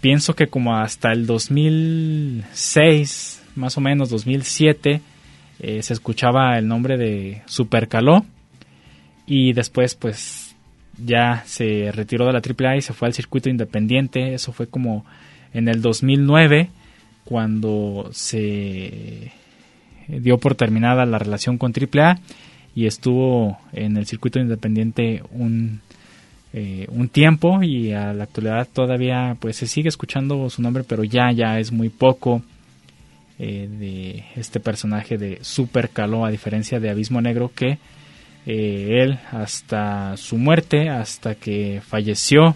Pienso 0.00 0.36
que 0.36 0.46
como 0.46 0.76
hasta 0.76 1.10
el 1.12 1.26
2006, 1.26 3.42
más 3.56 3.76
o 3.76 3.80
menos 3.80 4.08
2007, 4.10 5.00
eh, 5.58 5.82
se 5.82 5.92
escuchaba 5.92 6.56
el 6.58 6.68
nombre 6.68 6.96
de 6.96 7.42
Super 7.46 7.88
Caló 7.88 8.24
y 9.26 9.52
después 9.52 9.96
pues 9.96 10.54
ya 11.04 11.42
se 11.46 11.90
retiró 11.92 12.24
de 12.26 12.32
la 12.32 12.40
AAA 12.40 12.76
y 12.76 12.82
se 12.82 12.92
fue 12.92 13.08
al 13.08 13.14
circuito 13.14 13.48
independiente. 13.48 14.34
Eso 14.34 14.52
fue 14.52 14.68
como 14.68 15.04
en 15.52 15.66
el 15.68 15.82
2009 15.82 16.70
cuando 17.24 18.10
se 18.12 19.32
dio 20.06 20.38
por 20.38 20.54
terminada 20.54 21.04
la 21.04 21.18
relación 21.18 21.58
con 21.58 21.72
AAA 21.72 22.20
y 22.76 22.86
estuvo 22.86 23.58
en 23.72 23.96
el 23.96 24.06
circuito 24.06 24.38
independiente 24.38 25.22
un, 25.32 25.80
eh, 26.52 26.86
un 26.90 27.08
tiempo 27.08 27.62
y 27.62 27.92
a 27.92 28.12
la 28.12 28.24
actualidad 28.24 28.68
todavía 28.72 29.36
pues 29.40 29.56
se 29.56 29.66
sigue 29.66 29.88
escuchando 29.88 30.48
su 30.50 30.60
nombre 30.60 30.84
pero 30.84 31.02
ya 31.02 31.32
ya 31.32 31.58
es 31.58 31.72
muy 31.72 31.88
poco 31.88 32.42
eh, 33.38 33.66
de 33.68 34.24
este 34.40 34.60
personaje 34.60 35.16
de 35.16 35.38
Super 35.40 35.88
Caló 35.88 36.26
a 36.26 36.30
diferencia 36.30 36.78
de 36.78 36.90
Abismo 36.90 37.20
Negro 37.22 37.50
que 37.54 37.78
eh, 38.46 39.02
él 39.02 39.18
hasta 39.32 40.16
su 40.18 40.36
muerte 40.36 40.90
hasta 40.90 41.34
que 41.34 41.80
falleció 41.84 42.54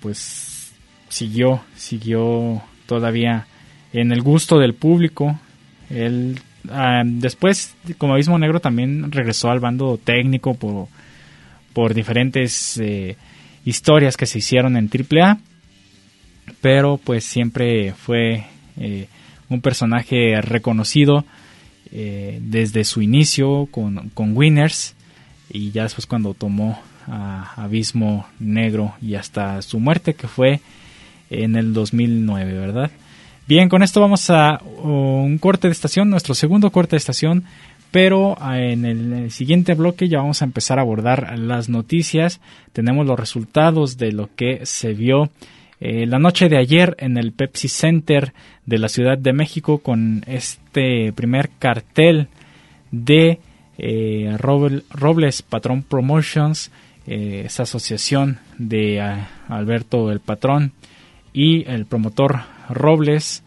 pues 0.00 0.72
siguió 1.08 1.60
siguió 1.76 2.60
todavía 2.86 3.46
en 3.92 4.12
el 4.12 4.22
gusto 4.22 4.58
del 4.58 4.74
público. 4.74 5.38
Él 5.90 6.38
ah, 6.70 7.02
después, 7.04 7.74
como 7.98 8.14
Abismo 8.14 8.38
Negro, 8.38 8.60
también 8.60 9.10
regresó 9.12 9.50
al 9.50 9.60
bando 9.60 9.98
técnico 10.02 10.54
por, 10.54 10.88
por 11.72 11.94
diferentes 11.94 12.78
eh, 12.78 13.16
historias 13.64 14.16
que 14.16 14.26
se 14.26 14.38
hicieron 14.38 14.76
en 14.76 14.88
AAA. 14.88 15.38
Pero 16.60 16.98
pues 17.02 17.24
siempre 17.24 17.92
fue 17.92 18.44
eh, 18.76 19.08
un 19.48 19.60
personaje 19.60 20.40
reconocido 20.40 21.24
eh, 21.92 22.38
desde 22.42 22.84
su 22.84 23.02
inicio 23.02 23.68
con, 23.70 24.10
con 24.10 24.36
Winners 24.36 24.94
y 25.50 25.70
ya 25.70 25.82
después 25.82 26.06
cuando 26.06 26.34
tomó 26.34 26.80
a 27.06 27.52
Abismo 27.62 28.26
Negro 28.38 28.94
y 29.02 29.14
hasta 29.14 29.60
su 29.62 29.78
muerte 29.78 30.14
que 30.14 30.28
fue 30.28 30.60
en 31.30 31.56
el 31.56 31.72
2009, 31.74 32.52
¿verdad? 32.54 32.90
Bien, 33.54 33.68
con 33.68 33.82
esto 33.82 34.00
vamos 34.00 34.30
a 34.30 34.62
un 34.82 35.36
corte 35.36 35.68
de 35.68 35.72
estación, 35.72 36.08
nuestro 36.08 36.34
segundo 36.34 36.72
corte 36.72 36.92
de 36.92 36.96
estación, 36.96 37.44
pero 37.90 38.34
ah, 38.40 38.58
en 38.58 38.86
el 38.86 39.30
siguiente 39.30 39.74
bloque 39.74 40.08
ya 40.08 40.20
vamos 40.20 40.40
a 40.40 40.46
empezar 40.46 40.78
a 40.78 40.80
abordar 40.80 41.38
las 41.38 41.68
noticias. 41.68 42.40
Tenemos 42.72 43.06
los 43.06 43.20
resultados 43.20 43.98
de 43.98 44.10
lo 44.10 44.34
que 44.34 44.64
se 44.64 44.94
vio 44.94 45.28
eh, 45.80 46.06
la 46.06 46.18
noche 46.18 46.48
de 46.48 46.56
ayer 46.56 46.96
en 46.98 47.18
el 47.18 47.32
Pepsi 47.32 47.68
Center 47.68 48.32
de 48.64 48.78
la 48.78 48.88
Ciudad 48.88 49.18
de 49.18 49.34
México 49.34 49.80
con 49.80 50.24
este 50.26 51.12
primer 51.12 51.50
cartel 51.58 52.28
de 52.90 53.38
eh, 53.76 54.34
Robles 54.38 55.42
Patrón 55.42 55.82
Promotions, 55.82 56.70
eh, 57.06 57.42
esa 57.44 57.64
asociación 57.64 58.38
de 58.56 59.02
ah, 59.02 59.28
Alberto 59.46 60.10
el 60.10 60.20
Patrón 60.20 60.72
y 61.34 61.68
el 61.68 61.84
promotor 61.84 62.40
Robles. 62.68 63.42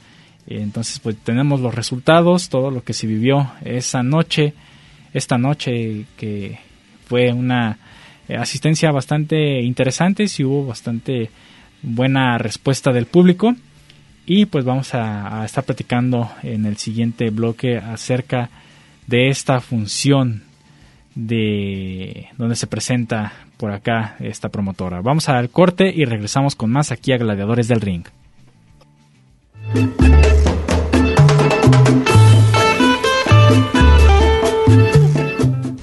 Entonces, 0.48 1.00
pues 1.00 1.18
tenemos 1.18 1.60
los 1.60 1.74
resultados, 1.74 2.50
todo 2.50 2.72
lo 2.72 2.84
que 2.84 2.94
se 2.94 3.08
vivió 3.08 3.52
esa 3.64 4.04
noche, 4.04 4.54
esta 5.14 5.38
noche 5.38 6.06
que 6.18 6.60
fue 7.08 7.34
una 7.34 7.78
eh, 8.28 8.36
asistencia 8.36 8.92
bastante 8.92 9.62
interesante, 9.62 10.28
si 10.28 10.44
hubo 10.44 10.66
bastante 10.66 11.30
buena 11.82 12.38
respuesta 12.38 12.92
del 12.92 13.06
público. 13.06 13.56
Y 14.28 14.46
pues 14.48 14.66
vamos 14.66 14.94
a, 14.96 15.42
a, 15.42 15.46
estar 15.46 15.64
platicando 15.64 16.32
en 16.42 16.66
el 16.66 16.78
siguiente 16.78 17.30
bloque 17.30 17.78
acerca 17.78 18.50
de 19.06 19.30
esta 19.30 19.62
función 19.62 20.44
de 21.14 22.28
donde 22.38 22.56
se 22.56 22.66
presenta 22.66 23.34
por 23.58 23.72
acá 23.72 24.16
esta 24.20 24.50
promotora. 24.50 25.02
Vamos 25.02 25.30
al 25.30 25.50
corte 25.50 25.92
y 25.96 26.06
regresamos 26.06 26.56
con 26.56 26.72
más 26.72 26.92
aquí 26.92 27.14
a 27.14 27.18
Gladiadores 27.18 27.68
del 27.68 27.82
Ring. 27.82 28.06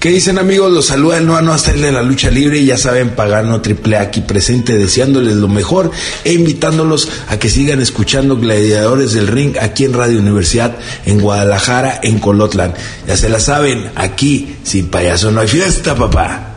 ¿Qué 0.03 0.09
dicen 0.09 0.37
amigos? 0.37 0.69
Los 0.69 0.87
saluda 0.87 1.17
el 1.17 1.25
Noano 1.25 1.53
hasta 1.53 1.71
el 1.71 1.81
de 1.81 1.89
la 1.93 2.03
lucha 2.03 2.29
libre 2.29 2.57
y 2.57 2.65
ya 2.65 2.77
saben, 2.77 3.11
Pagano 3.11 3.61
Triple 3.61 3.95
aquí 3.95 4.19
presente 4.19 4.77
deseándoles 4.77 5.37
lo 5.37 5.47
mejor 5.47 5.91
e 6.25 6.33
invitándolos 6.33 7.07
a 7.29 7.39
que 7.39 7.47
sigan 7.49 7.79
escuchando 7.79 8.35
Gladiadores 8.35 9.13
del 9.13 9.27
Ring 9.27 9.55
aquí 9.61 9.85
en 9.85 9.93
Radio 9.93 10.19
Universidad 10.19 10.75
en 11.05 11.21
Guadalajara, 11.21 12.01
en 12.03 12.19
Colotlan. 12.19 12.73
Ya 13.07 13.15
se 13.15 13.29
la 13.29 13.39
saben, 13.39 13.91
aquí 13.95 14.57
sin 14.63 14.89
payaso 14.89 15.31
no 15.31 15.39
hay 15.39 15.47
fiesta, 15.47 15.95
papá. 15.95 16.52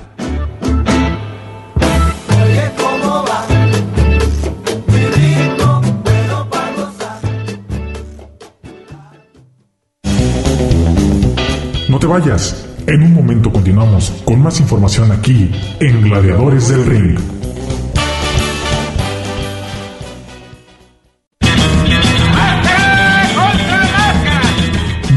Vayas. 12.21 12.67
En 12.87 13.03
un 13.03 13.13
momento 13.13 13.53
continuamos 13.53 14.11
con 14.25 14.41
más 14.41 14.59
información 14.59 15.13
aquí 15.13 15.51
en 15.81 16.01
Gladiadores 16.01 16.69
del 16.69 16.87
Ring. 16.87 17.19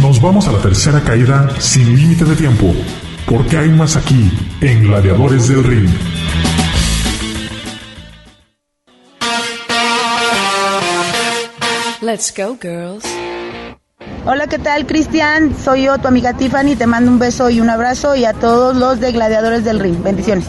Nos 0.02 0.22
vamos 0.22 0.48
a 0.50 0.52
la 0.52 0.60
tercera 0.60 1.00
caída 1.02 1.50
sin 1.60 1.96
límite 1.96 2.26
de 2.26 2.36
tiempo, 2.36 2.76
porque 3.26 3.58
hay 3.58 3.70
más 3.70 3.96
aquí 3.96 4.30
en 4.60 4.84
Gladiadores 4.84 5.48
del 5.48 5.64
Ring. 5.64 5.90
Let's 12.02 12.34
go, 12.36 12.58
girls. 12.60 13.29
Hola, 14.26 14.48
¿qué 14.48 14.60
tal, 14.60 14.86
Cristian? 14.86 15.56
Soy 15.58 15.84
yo, 15.84 15.98
tu 15.98 16.08
amiga 16.08 16.34
Tiffany. 16.34 16.76
Te 16.76 16.86
mando 16.86 17.10
un 17.10 17.20
beso 17.20 17.50
y 17.50 17.62
un 17.62 17.70
abrazo 17.70 18.16
y 18.16 18.26
a 18.26 18.34
todos 18.34 18.76
los 18.76 19.00
de 19.00 19.12
Gladiadores 19.12 19.64
del 19.64 19.80
Ring. 19.80 20.04
Bendiciones. 20.04 20.46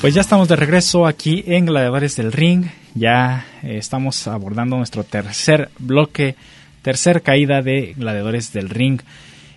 Pues 0.00 0.12
ya 0.12 0.20
estamos 0.20 0.48
de 0.48 0.56
regreso 0.56 1.06
aquí 1.06 1.44
en 1.46 1.64
Gladiadores 1.64 2.14
del 2.16 2.30
Ring. 2.30 2.66
Ya 2.94 3.46
eh, 3.62 3.78
estamos 3.78 4.26
abordando 4.28 4.76
nuestro 4.76 5.02
tercer 5.02 5.70
bloque, 5.78 6.36
tercer 6.84 7.22
caída 7.22 7.62
de 7.62 7.94
Gladiadores 7.96 8.52
del 8.52 8.68
Ring. 8.68 9.00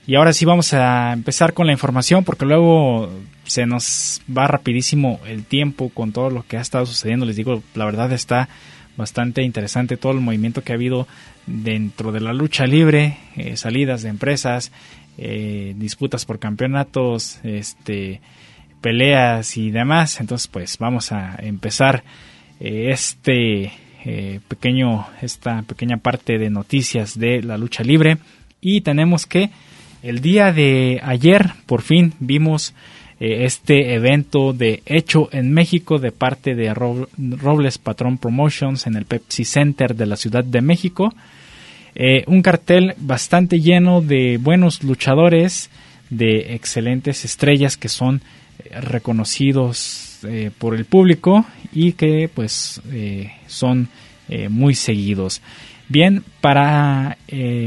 Y 0.07 0.15
ahora 0.15 0.31
sí 0.31 0.45
vamos 0.45 0.73
a 0.73 1.11
empezar 1.11 1.53
con 1.53 1.67
la 1.67 1.73
información 1.73 2.23
porque 2.23 2.45
luego 2.45 3.11
se 3.43 3.65
nos 3.65 4.21
va 4.35 4.47
rapidísimo 4.47 5.19
el 5.27 5.43
tiempo 5.43 5.89
con 5.89 6.13
todo 6.13 6.29
lo 6.29 6.43
que 6.47 6.57
ha 6.57 6.61
estado 6.61 6.85
sucediendo. 6.85 7.25
Les 7.25 7.35
digo, 7.35 7.61
la 7.75 7.83
verdad 7.83 8.13
está 8.13 8.47
bastante 8.95 9.43
interesante 9.43 9.97
todo 9.97 10.13
el 10.13 10.21
movimiento 10.21 10.63
que 10.63 10.71
ha 10.71 10.75
habido 10.75 11.05
dentro 11.45 12.13
de 12.13 12.21
la 12.21 12.31
lucha 12.31 12.65
libre, 12.65 13.17
eh, 13.35 13.57
salidas 13.57 14.01
de 14.01 14.09
empresas, 14.09 14.71
eh, 15.17 15.73
disputas 15.75 16.25
por 16.25 16.39
campeonatos, 16.39 17.41
este 17.43 18.21
peleas 18.79 19.57
y 19.57 19.71
demás. 19.71 20.21
Entonces, 20.21 20.47
pues 20.47 20.77
vamos 20.77 21.11
a 21.11 21.35
empezar 21.39 22.05
eh, 22.61 22.91
este 22.91 23.73
eh, 24.09 24.39
pequeño, 24.47 25.05
esta 25.21 25.63
pequeña 25.63 25.97
parte 25.97 26.37
de 26.37 26.49
noticias 26.49 27.19
de 27.19 27.43
la 27.43 27.57
lucha 27.57 27.83
libre. 27.83 28.19
Y 28.61 28.79
tenemos 28.79 29.25
que 29.25 29.49
el 30.01 30.21
día 30.21 30.53
de 30.53 31.01
ayer, 31.03 31.51
por 31.65 31.81
fin, 31.81 32.13
vimos 32.21 32.73
eh, 33.19 33.43
este 33.43 33.95
evento 33.95 34.53
de 34.53 34.81
hecho 34.85 35.27
en 35.33 35.51
México 35.51 35.99
de 35.99 36.13
parte 36.13 36.55
de 36.55 36.73
Robles 36.73 37.79
Patrón 37.79 38.17
Promotions 38.17 38.87
en 38.87 38.95
el 38.95 39.03
Pepsi 39.03 39.43
Center 39.43 39.93
de 39.93 40.05
la 40.05 40.15
Ciudad 40.15 40.45
de 40.45 40.61
México. 40.61 41.13
Eh, 41.93 42.23
un 42.27 42.41
cartel 42.41 42.93
bastante 42.99 43.59
lleno 43.59 43.99
de 43.99 44.37
buenos 44.37 44.83
luchadores, 44.83 45.69
de 46.09 46.55
excelentes 46.55 47.25
estrellas 47.25 47.75
que 47.75 47.89
son 47.89 48.21
eh, 50.23 50.51
por 50.57 50.75
el 50.75 50.85
público 50.85 51.45
y 51.73 51.93
que 51.93 52.29
pues 52.33 52.81
son 53.47 53.89
muy 54.49 54.75
seguidos. 54.75 55.41
Bien, 55.87 56.21
para 56.41 57.17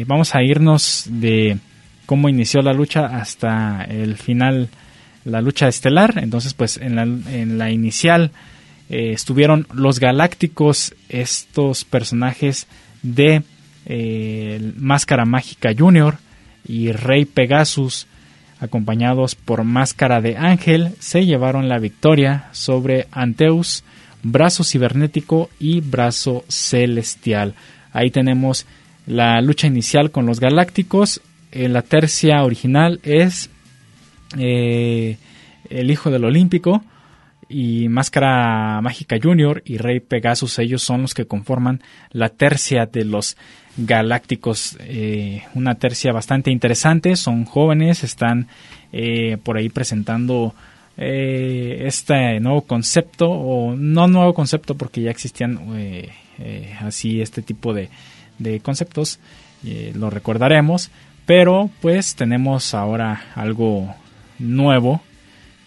vamos 0.06 0.34
a 0.34 0.42
irnos 0.42 1.06
de 1.08 1.56
cómo 2.04 2.28
inició 2.28 2.60
la 2.60 2.74
lucha 2.74 3.06
hasta 3.06 3.84
el 3.84 4.16
final 4.16 4.68
la 5.24 5.40
lucha 5.40 5.68
estelar. 5.68 6.18
Entonces, 6.18 6.54
pues 6.54 6.76
en 6.76 6.96
la, 6.96 7.02
en 7.02 7.58
la 7.58 7.70
inicial 7.70 8.30
eh, 8.88 9.12
estuvieron 9.12 9.66
los 9.72 10.00
galácticos, 10.00 10.94
estos 11.08 11.84
personajes 11.84 12.66
de 13.02 13.42
eh, 13.86 14.72
Máscara 14.76 15.24
Mágica 15.24 15.70
Junior 15.76 16.18
y 16.66 16.92
Rey 16.92 17.24
Pegasus, 17.24 18.06
acompañados 18.60 19.34
por 19.34 19.64
Máscara 19.64 20.20
de 20.20 20.36
Ángel, 20.36 20.90
se 20.98 21.24
llevaron 21.24 21.68
la 21.68 21.78
victoria 21.78 22.48
sobre 22.52 23.06
Anteus, 23.10 23.84
Brazo 24.22 24.64
Cibernético 24.64 25.50
y 25.58 25.80
Brazo 25.80 26.44
Celestial. 26.48 27.54
Ahí 27.92 28.10
tenemos 28.10 28.66
la 29.06 29.40
lucha 29.40 29.66
inicial 29.66 30.10
con 30.10 30.26
los 30.26 30.40
galácticos. 30.40 31.20
En 31.52 31.72
la 31.72 31.82
tercia 31.82 32.44
original 32.44 33.00
es 33.02 33.50
eh, 34.38 35.16
el 35.68 35.90
hijo 35.90 36.10
del 36.10 36.24
Olímpico 36.24 36.84
y 37.50 37.88
Máscara 37.88 38.80
Mágica 38.80 39.16
Junior 39.20 39.62
y 39.66 39.76
Rey 39.76 39.98
Pegasus, 40.00 40.58
ellos 40.60 40.82
son 40.82 41.02
los 41.02 41.14
que 41.14 41.26
conforman 41.26 41.82
la 42.12 42.28
tercia 42.28 42.86
de 42.86 43.04
los 43.04 43.36
galácticos. 43.76 44.76
Eh, 44.80 45.42
una 45.54 45.74
tercia 45.74 46.12
bastante 46.12 46.52
interesante, 46.52 47.16
son 47.16 47.44
jóvenes, 47.44 48.04
están 48.04 48.46
eh, 48.92 49.36
por 49.42 49.56
ahí 49.56 49.68
presentando 49.68 50.54
este 50.96 52.40
nuevo 52.40 52.60
concepto, 52.62 53.30
o 53.30 53.74
no 53.74 54.06
nuevo 54.06 54.34
concepto 54.34 54.74
porque 54.74 55.00
ya 55.00 55.10
existían 55.10 55.58
así 56.82 57.22
este 57.22 57.40
tipo 57.40 57.72
de, 57.72 57.88
de 58.38 58.60
conceptos, 58.60 59.18
lo 59.94 60.10
recordaremos, 60.10 60.90
pero 61.24 61.70
pues 61.80 62.16
tenemos 62.16 62.74
ahora 62.74 63.22
algo 63.34 63.94
nuevo 64.38 65.00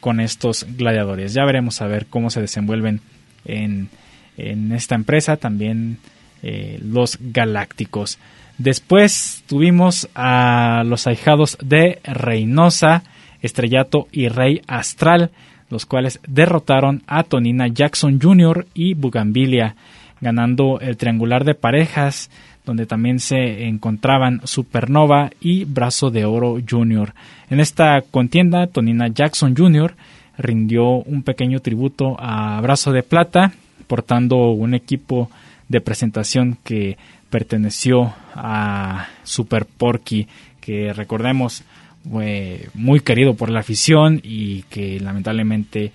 con 0.04 0.20
estos 0.20 0.66
gladiadores. 0.76 1.34
Ya 1.34 1.46
veremos 1.46 1.82
a 1.82 1.88
ver 1.88 2.08
cómo 2.08 2.30
se 2.30 2.42
desenvuelven 2.42 3.00
en, 3.46 3.88
esta 4.36 4.96
empresa 4.96 5.38
también 5.38 6.00
eh, 6.42 6.78
los 6.84 7.18
galácticos. 7.22 8.20
Después 8.58 9.46
tuvimos 9.48 10.10
a 10.13 10.84
los 10.86 11.08
ahijados 11.08 11.58
de 11.63 12.02
Reynosa, 12.04 13.04
Estrellato 13.42 14.10
y 14.12 14.28
Rey 14.28 14.62
Astral, 14.68 15.32
los 15.70 15.86
cuales 15.86 16.20
derrotaron 16.28 17.04
a 17.08 17.24
Tonina 17.24 17.70
Jackson 17.70 18.20
Jr. 18.22 18.68
y 18.74 18.96
Bugambilia, 18.96 19.78
ganando 20.20 20.82
el 20.82 20.98
triangular 20.98 21.46
de 21.46 21.56
parejas 21.56 22.30
donde 22.65 22.86
también 22.86 23.19
se 23.19 23.65
encontraban 23.65 24.41
Supernova 24.45 25.32
y 25.41 25.65
Brazo 25.65 26.12
de 26.12 26.26
Oro 26.26 26.58
Jr. 26.67 27.13
En 27.49 27.60
esta 27.60 28.02
contienda, 28.02 28.67
Tonina 28.67 29.08
Jackson 29.08 29.56
Jr. 29.56 29.95
rindió 30.38 30.86
un 30.86 31.23
pequeño 31.23 31.60
tributo 31.60 32.15
a 32.19 32.60
Brazo 32.62 32.91
de 32.91 33.04
Plata, 33.04 33.54
portando 33.88 34.52
un 34.52 34.73
equipo 34.73 35.30
de 35.67 35.82
presentación 35.82 36.58
que 36.63 36.97
perteneció 37.30 38.13
a 38.36 39.08
Super 39.23 39.65
Porky, 39.65 40.28
que 40.62 40.93
recordemos 40.93 41.63
fue 42.10 42.67
muy 42.73 42.99
querido 42.99 43.34
por 43.36 43.49
la 43.49 43.62
afición 43.62 44.19
y 44.23 44.63
que 44.63 44.99
lamentablemente 44.99 45.91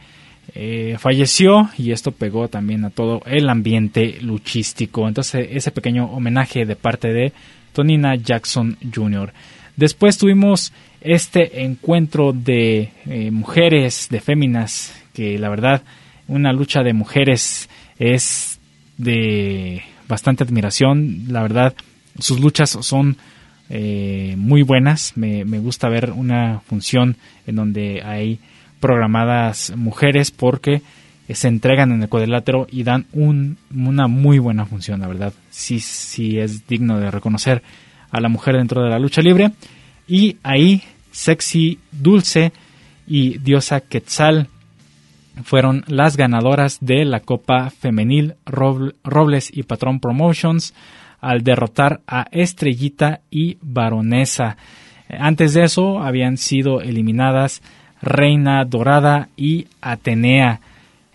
eh, 0.55 0.97
falleció 0.99 1.71
y 1.77 1.93
esto 1.93 2.13
pegó 2.13 2.49
también 2.49 2.85
a 2.85 2.91
todo 2.91 3.23
el 3.27 3.49
ambiente 3.49 4.19
luchístico. 4.21 5.07
Entonces 5.07 5.49
ese 5.53 5.71
pequeño 5.71 6.07
homenaje 6.07 6.65
de 6.65 6.77
parte 6.77 7.13
de 7.13 7.33
Tonina 7.73 8.15
Jackson 8.17 8.77
Jr. 8.95 9.33
Después 9.77 10.19
tuvimos 10.19 10.73
este 11.01 11.63
encuentro 11.63 12.33
de 12.33 12.91
eh, 13.07 13.31
mujeres, 13.31 14.09
de 14.11 14.21
féminas, 14.21 14.95
que 15.13 15.39
la 15.39 15.49
verdad 15.49 15.83
una 16.27 16.53
lucha 16.53 16.83
de 16.83 16.93
mujeres 16.93 17.69
es 17.99 18.59
de 18.97 19.83
bastante 20.09 20.45
admiración. 20.45 21.27
La 21.29 21.43
verdad 21.43 21.75
sus 22.19 22.41
luchas 22.41 22.71
son 22.71 23.17
eh, 23.71 24.35
muy 24.37 24.63
buenas. 24.63 25.13
Me, 25.17 25.45
me 25.45 25.59
gusta 25.59 25.89
ver 25.89 26.11
una 26.11 26.61
función 26.61 27.17
en 27.47 27.57
donde 27.57 28.03
hay 28.03 28.41
programadas 28.81 29.73
mujeres 29.77 30.31
porque 30.31 30.83
se 31.29 31.49
entregan 31.49 31.93
en 31.93 32.03
el 32.03 32.09
cuadrilátero 32.09 32.67
y 32.71 32.85
dan 32.85 33.07
un, 33.13 33.59
una 33.75 34.07
muy 34.07 34.39
buena 34.39 34.65
función, 34.65 35.01
la 35.01 35.09
verdad. 35.09 35.33
Sí, 35.51 35.81
sí 35.81 36.39
es 36.39 36.67
digno 36.67 36.99
de 36.99 37.11
reconocer 37.11 37.63
a 38.11 38.21
la 38.21 38.29
mujer 38.29 38.57
dentro 38.57 38.83
de 38.83 38.91
la 38.91 38.99
lucha 38.99 39.21
libre. 39.21 39.53
Y 40.07 40.37
ahí, 40.43 40.83
Sexy 41.11 41.79
Dulce 41.93 42.53
y 43.07 43.39
Diosa 43.39 43.81
Quetzal 43.81 44.49
fueron 45.45 45.85
las 45.87 46.17
ganadoras 46.17 46.79
de 46.81 47.05
la 47.05 47.21
Copa 47.21 47.71
Femenil 47.71 48.35
Robles 48.47 49.51
y 49.55 49.63
Patrón 49.63 50.01
Promotions 50.01 50.75
al 51.21 51.43
derrotar 51.43 52.01
a 52.07 52.27
Estrellita 52.31 53.21
y 53.31 53.59
Baronesa. 53.61 54.57
Antes 55.09 55.55
de 55.55 55.65
eso 55.65 56.01
habían 56.01 56.37
sido 56.37 56.81
eliminadas 56.81 57.63
Reina 58.03 58.65
Dorada 58.65 59.29
y 59.37 59.67
Atenea. 59.81 60.61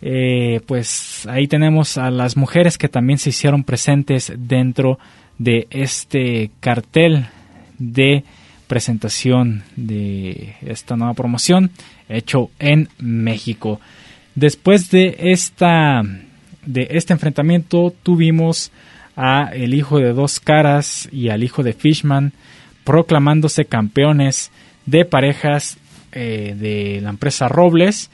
Eh, 0.01 0.61
pues 0.65 1.25
ahí 1.27 1.47
tenemos 1.47 1.97
a 1.97 2.11
las 2.11 2.35
mujeres 2.35 2.77
que 2.77 2.89
también 2.89 3.19
se 3.19 3.29
hicieron 3.29 3.63
presentes 3.63 4.33
dentro 4.35 4.99
de 5.37 5.67
este 5.69 6.51
cartel 6.59 7.27
de 7.79 8.23
presentación 8.67 9.63
de 9.75 10.55
esta 10.61 10.95
nueva 10.95 11.13
promoción 11.13 11.71
hecho 12.09 12.49
en 12.59 12.89
México. 12.99 13.79
Después 14.35 14.89
de 14.89 15.15
esta 15.19 16.01
de 16.65 16.87
este 16.91 17.13
enfrentamiento 17.13 17.93
tuvimos 18.03 18.71
a 19.15 19.51
el 19.53 19.73
hijo 19.73 19.99
de 19.99 20.13
dos 20.13 20.39
caras 20.39 21.07
y 21.11 21.29
al 21.29 21.43
hijo 21.43 21.61
de 21.61 21.73
Fishman 21.73 22.33
proclamándose 22.83 23.65
campeones 23.65 24.51
de 24.85 25.05
parejas 25.05 25.77
eh, 26.13 26.56
de 26.58 27.02
la 27.02 27.10
empresa 27.10 27.47
Robles 27.47 28.10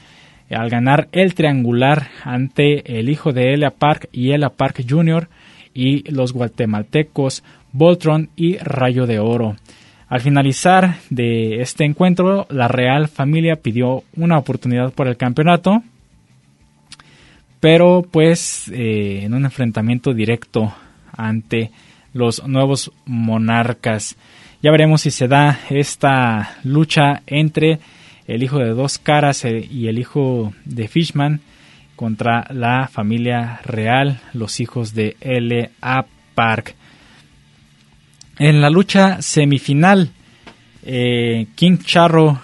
eh, 0.48 0.54
al 0.56 0.68
ganar 0.68 1.08
el 1.12 1.34
triangular 1.34 2.08
ante 2.24 2.98
el 2.98 3.08
hijo 3.08 3.32
de 3.32 3.54
Elia 3.54 3.70
Park 3.70 4.08
y 4.12 4.32
Elia 4.32 4.50
Park 4.50 4.84
Jr. 4.88 5.28
y 5.74 6.10
los 6.10 6.32
guatemaltecos 6.32 7.44
Voltron 7.72 8.30
y 8.36 8.56
Rayo 8.58 9.06
de 9.06 9.20
Oro. 9.20 9.56
Al 10.08 10.20
finalizar 10.20 10.96
de 11.08 11.62
este 11.62 11.84
encuentro, 11.84 12.48
la 12.50 12.66
Real 12.66 13.06
Familia 13.06 13.54
pidió 13.54 14.02
una 14.16 14.38
oportunidad 14.38 14.92
por 14.92 15.06
el 15.06 15.16
campeonato, 15.16 15.84
pero 17.60 18.04
pues 18.10 18.68
eh, 18.74 19.20
en 19.22 19.34
un 19.34 19.44
enfrentamiento 19.44 20.12
directo 20.12 20.74
ante 21.16 21.70
los 22.12 22.44
nuevos 22.48 22.90
monarcas. 23.06 24.16
Ya 24.62 24.70
veremos 24.70 25.00
si 25.00 25.10
se 25.10 25.26
da 25.26 25.58
esta 25.70 26.58
lucha 26.64 27.22
entre 27.26 27.80
el 28.26 28.42
hijo 28.42 28.58
de 28.58 28.68
dos 28.70 28.98
caras 28.98 29.46
eh, 29.46 29.66
y 29.70 29.88
el 29.88 29.98
hijo 29.98 30.52
de 30.66 30.86
Fishman 30.86 31.40
contra 31.96 32.46
la 32.50 32.86
familia 32.86 33.62
real, 33.64 34.20
los 34.34 34.60
hijos 34.60 34.92
de 34.92 35.16
L.A. 35.22 36.04
Park. 36.34 36.74
En 38.38 38.60
la 38.60 38.68
lucha 38.68 39.22
semifinal, 39.22 40.10
eh, 40.82 41.46
King 41.54 41.78
Charro 41.78 42.38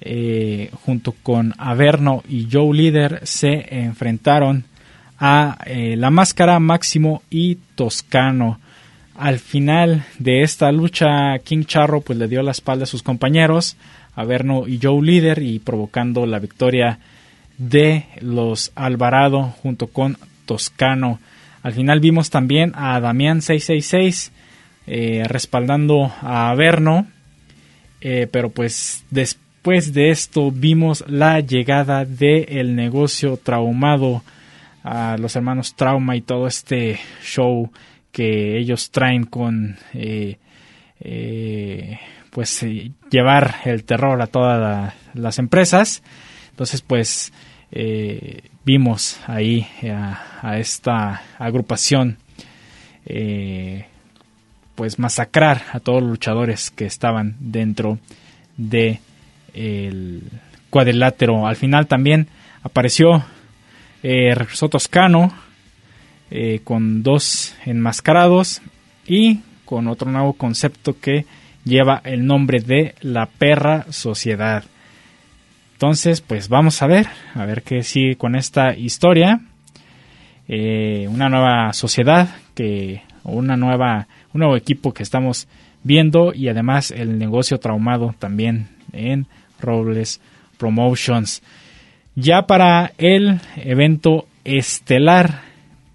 eh, 0.00 0.70
junto 0.84 1.10
con 1.24 1.54
Averno 1.58 2.22
y 2.28 2.46
Joe 2.50 2.72
Líder 2.72 3.20
se 3.24 3.66
enfrentaron 3.80 4.64
a 5.18 5.58
La 5.96 6.10
Máscara, 6.10 6.60
Máximo 6.60 7.22
y 7.30 7.56
Toscano. 7.74 8.60
Al 9.22 9.38
final 9.38 10.04
de 10.18 10.42
esta 10.42 10.72
lucha, 10.72 11.38
King 11.44 11.62
Charro 11.62 12.00
pues 12.00 12.18
le 12.18 12.26
dio 12.26 12.42
la 12.42 12.50
espalda 12.50 12.82
a 12.82 12.86
sus 12.88 13.04
compañeros, 13.04 13.76
Averno 14.16 14.66
y 14.66 14.80
Joe 14.82 15.00
líder 15.00 15.40
y 15.44 15.60
provocando 15.60 16.26
la 16.26 16.40
victoria 16.40 16.98
de 17.56 18.06
los 18.20 18.72
Alvarado 18.74 19.54
junto 19.62 19.86
con 19.86 20.18
Toscano. 20.44 21.20
Al 21.62 21.72
final 21.72 22.00
vimos 22.00 22.30
también 22.30 22.72
a 22.74 22.98
Damián 22.98 23.42
666 23.42 24.32
eh, 24.88 25.22
respaldando 25.28 26.12
a 26.20 26.50
Averno, 26.50 27.06
eh, 28.00 28.26
pero 28.28 28.50
pues 28.50 29.04
después 29.10 29.94
de 29.94 30.10
esto 30.10 30.50
vimos 30.50 31.04
la 31.06 31.38
llegada 31.38 32.04
del 32.04 32.46
el 32.48 32.74
negocio 32.74 33.36
traumado 33.36 34.24
a 34.82 35.16
los 35.16 35.36
hermanos 35.36 35.76
Trauma 35.76 36.16
y 36.16 36.22
todo 36.22 36.48
este 36.48 36.98
show 37.22 37.70
que 38.12 38.58
ellos 38.58 38.90
traen 38.90 39.24
con 39.24 39.76
eh, 39.94 40.38
eh, 41.00 41.98
pues 42.30 42.62
eh, 42.62 42.92
llevar 43.10 43.56
el 43.64 43.84
terror 43.84 44.20
a 44.22 44.26
todas 44.26 44.94
las 45.14 45.38
empresas. 45.38 46.02
Entonces 46.50 46.82
pues 46.82 47.32
vimos 48.64 49.18
ahí 49.26 49.66
a, 49.90 50.58
esta 50.58 51.22
agrupación 51.38 52.18
pues 54.74 54.98
masacrar 54.98 55.62
a 55.72 55.80
todos 55.80 56.02
los 56.02 56.10
luchadores 56.10 56.70
que 56.70 56.84
estaban 56.84 57.36
dentro 57.40 57.98
de 58.58 59.00
el 59.54 60.22
cuadrilátero. 60.68 61.46
Al 61.46 61.56
final 61.56 61.86
también 61.86 62.28
apareció 62.62 63.24
eh, 64.02 64.34
regresó 64.34 64.68
eh, 66.34 66.60
con 66.64 67.02
dos 67.02 67.54
enmascarados 67.66 68.62
y 69.06 69.40
con 69.66 69.86
otro 69.86 70.10
nuevo 70.10 70.32
concepto 70.32 70.98
que 70.98 71.26
lleva 71.62 72.00
el 72.04 72.24
nombre 72.24 72.60
de 72.60 72.94
la 73.02 73.26
perra 73.26 73.84
sociedad. 73.90 74.64
Entonces, 75.74 76.22
pues 76.22 76.48
vamos 76.48 76.80
a 76.80 76.86
ver, 76.86 77.06
a 77.34 77.44
ver 77.44 77.62
qué 77.62 77.82
sigue 77.82 78.16
con 78.16 78.34
esta 78.34 78.74
historia. 78.74 79.42
Eh, 80.48 81.06
una 81.06 81.28
nueva 81.28 81.70
sociedad 81.74 82.30
que, 82.54 83.02
una 83.24 83.58
nueva, 83.58 84.08
un 84.32 84.38
nuevo 84.38 84.56
equipo 84.56 84.94
que 84.94 85.02
estamos 85.02 85.48
viendo 85.82 86.32
y 86.32 86.48
además 86.48 86.92
el 86.92 87.18
negocio 87.18 87.58
traumado 87.58 88.14
también 88.18 88.68
en 88.94 89.26
Robles 89.60 90.18
Promotions. 90.56 91.42
Ya 92.14 92.46
para 92.46 92.92
el 92.96 93.38
evento 93.56 94.28
estelar, 94.44 95.51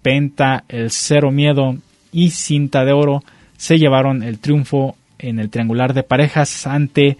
Penta, 0.08 0.64
el 0.70 0.90
Cero 0.90 1.30
Miedo 1.30 1.76
y 2.12 2.30
Cinta 2.30 2.86
de 2.86 2.92
Oro 2.92 3.22
se 3.58 3.76
llevaron 3.76 4.22
el 4.22 4.38
triunfo 4.38 4.96
en 5.18 5.38
el 5.38 5.50
triangular 5.50 5.92
de 5.92 6.02
parejas 6.02 6.66
ante 6.66 7.18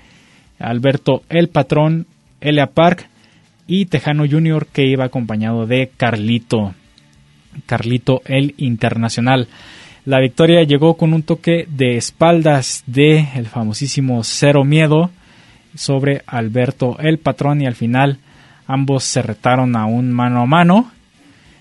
Alberto 0.59 1.23
el 1.29 1.51
Patrón, 1.51 2.07
Elia 2.41 2.69
Park 2.69 3.11
y 3.67 3.85
Tejano 3.85 4.25
Jr. 4.27 4.69
que 4.73 4.87
iba 4.87 5.05
acompañado 5.05 5.67
de 5.67 5.91
Carlito. 5.99 6.73
Carlito 7.67 8.23
el 8.25 8.55
Internacional. 8.57 9.49
La 10.07 10.19
victoria 10.19 10.63
llegó 10.63 10.97
con 10.97 11.13
un 11.13 11.25
toque 11.25 11.67
de 11.69 11.99
espaldas 11.99 12.85
de 12.87 13.29
el 13.35 13.49
famosísimo 13.49 14.25
Cero 14.25 14.65
Miedo 14.65 15.11
sobre 15.75 16.23
Alberto 16.27 16.97
el 17.01 17.19
Patrón 17.19 17.61
y 17.61 17.67
al 17.67 17.75
final 17.75 18.19
Ambos 18.67 19.05
se 19.05 19.21
retaron 19.21 19.77
a 19.77 19.85
un 19.85 20.11
mano 20.11 20.41
a 20.41 20.47
mano. 20.47 20.91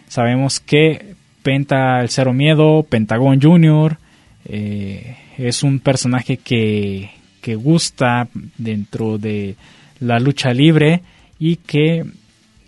Sabemos 0.08 0.62
que 0.62 1.17
Penta 1.48 2.02
el 2.02 2.10
Cero 2.10 2.34
Miedo, 2.34 2.84
Pentagón 2.84 3.42
Jr., 3.42 3.98
eh, 4.44 5.16
es 5.38 5.64
un 5.64 5.80
personaje 5.80 6.36
que, 6.36 7.10
que 7.40 7.56
gusta 7.56 8.28
dentro 8.58 9.18
de 9.18 9.56
la 10.02 10.20
lucha 10.20 10.52
libre 10.52 11.04
y 11.40 11.56
que 11.56 12.04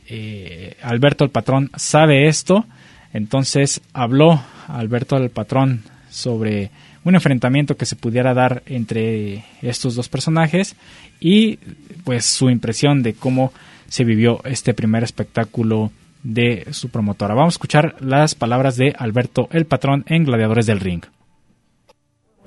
eh, 0.07 0.77
Alberto 0.81 1.25
el 1.25 1.29
Patrón 1.29 1.69
sabe 1.75 2.29
esto. 2.29 2.63
Entonces 3.11 3.81
habló 3.91 4.41
Alberto 4.69 5.17
el 5.17 5.29
Patrón 5.29 5.81
sobre 6.09 6.71
un 7.03 7.15
enfrentamiento 7.15 7.75
que 7.75 7.85
se 7.85 7.97
pudiera 7.97 8.33
dar 8.33 8.63
entre 8.65 9.43
estos 9.61 9.95
dos 9.95 10.07
personajes 10.07 10.77
y 11.19 11.57
pues 12.05 12.23
su 12.23 12.49
impresión 12.49 13.03
de 13.03 13.13
cómo 13.13 13.51
se 13.89 14.05
vivió 14.05 14.39
este 14.45 14.73
primer 14.73 15.03
espectáculo 15.03 15.91
de 16.23 16.67
su 16.71 16.89
promotora. 16.89 17.33
Vamos 17.33 17.53
a 17.53 17.55
escuchar 17.55 17.95
las 17.99 18.35
palabras 18.35 18.75
de 18.75 18.93
Alberto 18.97 19.47
el 19.51 19.65
Patrón 19.65 20.03
en 20.07 20.25
Gladiadores 20.25 20.65
del 20.65 20.79
Ring. 20.79 21.03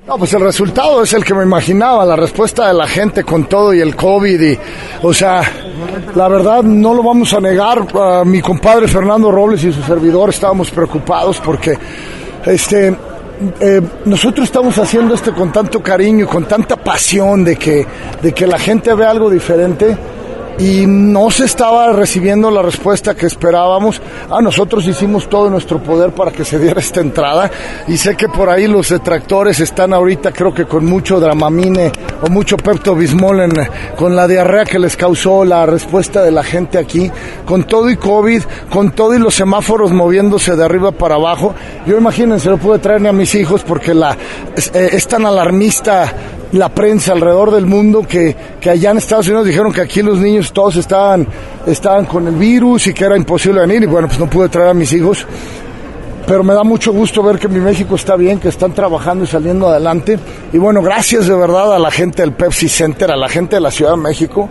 No, 0.07 0.19
pues 0.19 0.33
el 0.35 0.41
resultado 0.41 1.03
es 1.03 1.13
el 1.13 1.25
que 1.25 1.33
me 1.33 1.45
imaginaba, 1.45 2.05
la 2.05 2.17
respuesta 2.17 2.67
de 2.67 2.75
la 2.75 2.89
gente 2.89 3.23
con 3.23 3.45
todo 3.45 3.73
y 3.73 3.81
el 3.81 3.95
COVID. 3.95 4.41
Y, 4.41 4.59
o 5.03 5.15
sea, 5.15 5.43
la 6.17 6.27
verdad 6.27 6.65
no 6.65 6.93
lo 6.93 7.05
vamos 7.05 7.33
a 7.35 7.41
negar. 7.41 7.87
mi 8.27 8.41
compadre 8.41 8.89
Fernando 8.89 9.31
Robles 9.31 9.63
y 9.63 9.73
su 9.73 9.83
servidor 9.83 10.31
estábamos 10.31 10.73
preocupados 10.73 11.41
porque 11.41 11.79
este, 12.45 12.97
eh, 13.61 13.81
nosotros 14.05 14.47
estamos 14.47 14.77
haciendo 14.79 15.15
esto 15.15 15.33
con 15.35 15.53
tanto 15.53 15.81
cariño 15.81 16.27
con 16.27 16.47
tanta 16.47 16.77
pasión 16.77 17.45
de 17.45 17.57
que, 17.57 17.87
de 18.21 18.33
que 18.33 18.47
la 18.47 18.59
gente 18.59 18.93
vea 18.95 19.11
algo 19.11 19.31
diferente 19.31 19.97
y 20.59 20.87
no 20.87 21.31
se 21.31 21.45
estaba 21.45 21.93
recibiendo 21.93 22.51
la 22.51 22.63
respuesta 22.63 23.15
que 23.15 23.27
esperábamos. 23.27 24.01
Ah, 24.31 24.41
nosotros 24.41 24.87
hicimos 24.87 25.29
todo 25.29 25.51
nuestro 25.51 25.83
poder 25.83 26.13
para 26.13 26.31
que 26.31 26.45
se 26.45 26.59
diera 26.59 26.81
esta 26.81 27.01
entrada 27.01 27.51
y 27.89 27.97
sé 27.97 28.17
que 28.17 28.29
por 28.29 28.49
ahí 28.49 28.67
los 28.67 28.91
detractores 28.91 29.61
están 29.61 29.93
ahorita 29.93 30.33
creo 30.33 30.55
que 30.55 30.67
con 30.67 30.85
mucho 30.85 31.19
dramamine 31.19 31.91
o 32.23 32.29
mucho 32.29 32.57
pepto 32.57 32.95
bismol 32.95 33.33
con 33.97 34.15
la 34.15 34.29
diarrea 34.29 34.65
que 34.65 34.79
les 34.79 34.97
causó 34.97 35.45
la 35.45 35.65
respuesta 35.65 36.23
de 36.23 36.31
la 36.31 36.43
gente 36.43 36.79
aquí, 36.79 37.11
con 37.47 37.65
todo 37.65 37.91
y 37.91 37.97
COVID, 37.97 38.43
con 38.71 38.93
todo 38.93 39.15
y 39.15 39.19
los 39.19 39.35
semáforos 39.35 39.93
moviéndose 39.93 40.55
de 40.55 40.65
arriba 40.65 40.93
para 40.93 41.15
abajo. 41.15 41.55
Yo 41.87 41.97
imagínense, 41.97 42.51
no 42.51 42.59
pude 42.59 42.79
traer 42.79 43.01
ni 43.01 43.09
a 43.09 43.13
mis 43.13 43.35
hijos 43.35 43.63
porque 43.63 43.95
la, 43.95 44.17
es, 44.55 44.71
eh, 44.75 44.91
es 44.93 45.09
tan 45.09 45.25
alarmista 45.25 46.13
la 46.53 46.69
prensa 46.69 47.13
alrededor 47.13 47.51
del 47.51 47.67
mundo 47.67 48.03
que, 48.03 48.37
que, 48.61 48.71
allá 48.71 48.91
en 48.91 48.99
Estados 48.99 49.27
Unidos 49.27 49.47
dijeron 49.47 49.73
que 49.73 49.81
aquí 49.81 50.03
los 50.03 50.19
niños 50.19 50.53
todos 50.53 50.77
estaban, 50.77 51.27
estaban 51.67 52.05
con 52.05 52.29
el 52.29 52.35
virus 52.35 52.87
y 52.87 52.95
que 52.95 53.05
era 53.05 53.17
imposible 53.17 53.61
venir 53.61 53.83
y 53.83 53.87
bueno, 53.87 54.07
pues 54.07 54.21
no 54.21 54.29
pude 54.29 54.49
traer 54.49 54.69
a 54.69 54.75
mis 54.75 54.93
hijos. 54.93 55.27
Pero 56.27 56.45
me 56.45 56.55
da 56.55 56.63
mucho 56.63 56.93
gusto 56.93 57.23
ver 57.23 57.39
que 57.39 57.49
mi 57.49 57.59
México 57.59 57.97
está 57.97 58.17
bien, 58.17 58.39
que 58.39 58.49
están 58.49 58.73
trabajando 58.73 59.25
y 59.25 59.27
saliendo 59.27 59.69
adelante. 59.69 60.19
Y 60.53 60.59
bueno, 60.59 60.81
gracias 60.81 61.27
de 61.27 61.35
verdad 61.35 61.75
a 61.75 61.79
la 61.79 61.91
gente 61.91 62.23
del 62.23 62.33
Pepsi 62.33 62.69
Center, 62.69 63.11
a 63.11 63.17
la 63.17 63.29
gente 63.29 63.57
de 63.57 63.61
la 63.61 63.71
Ciudad 63.71 63.93
de 63.93 63.97
México, 63.97 64.49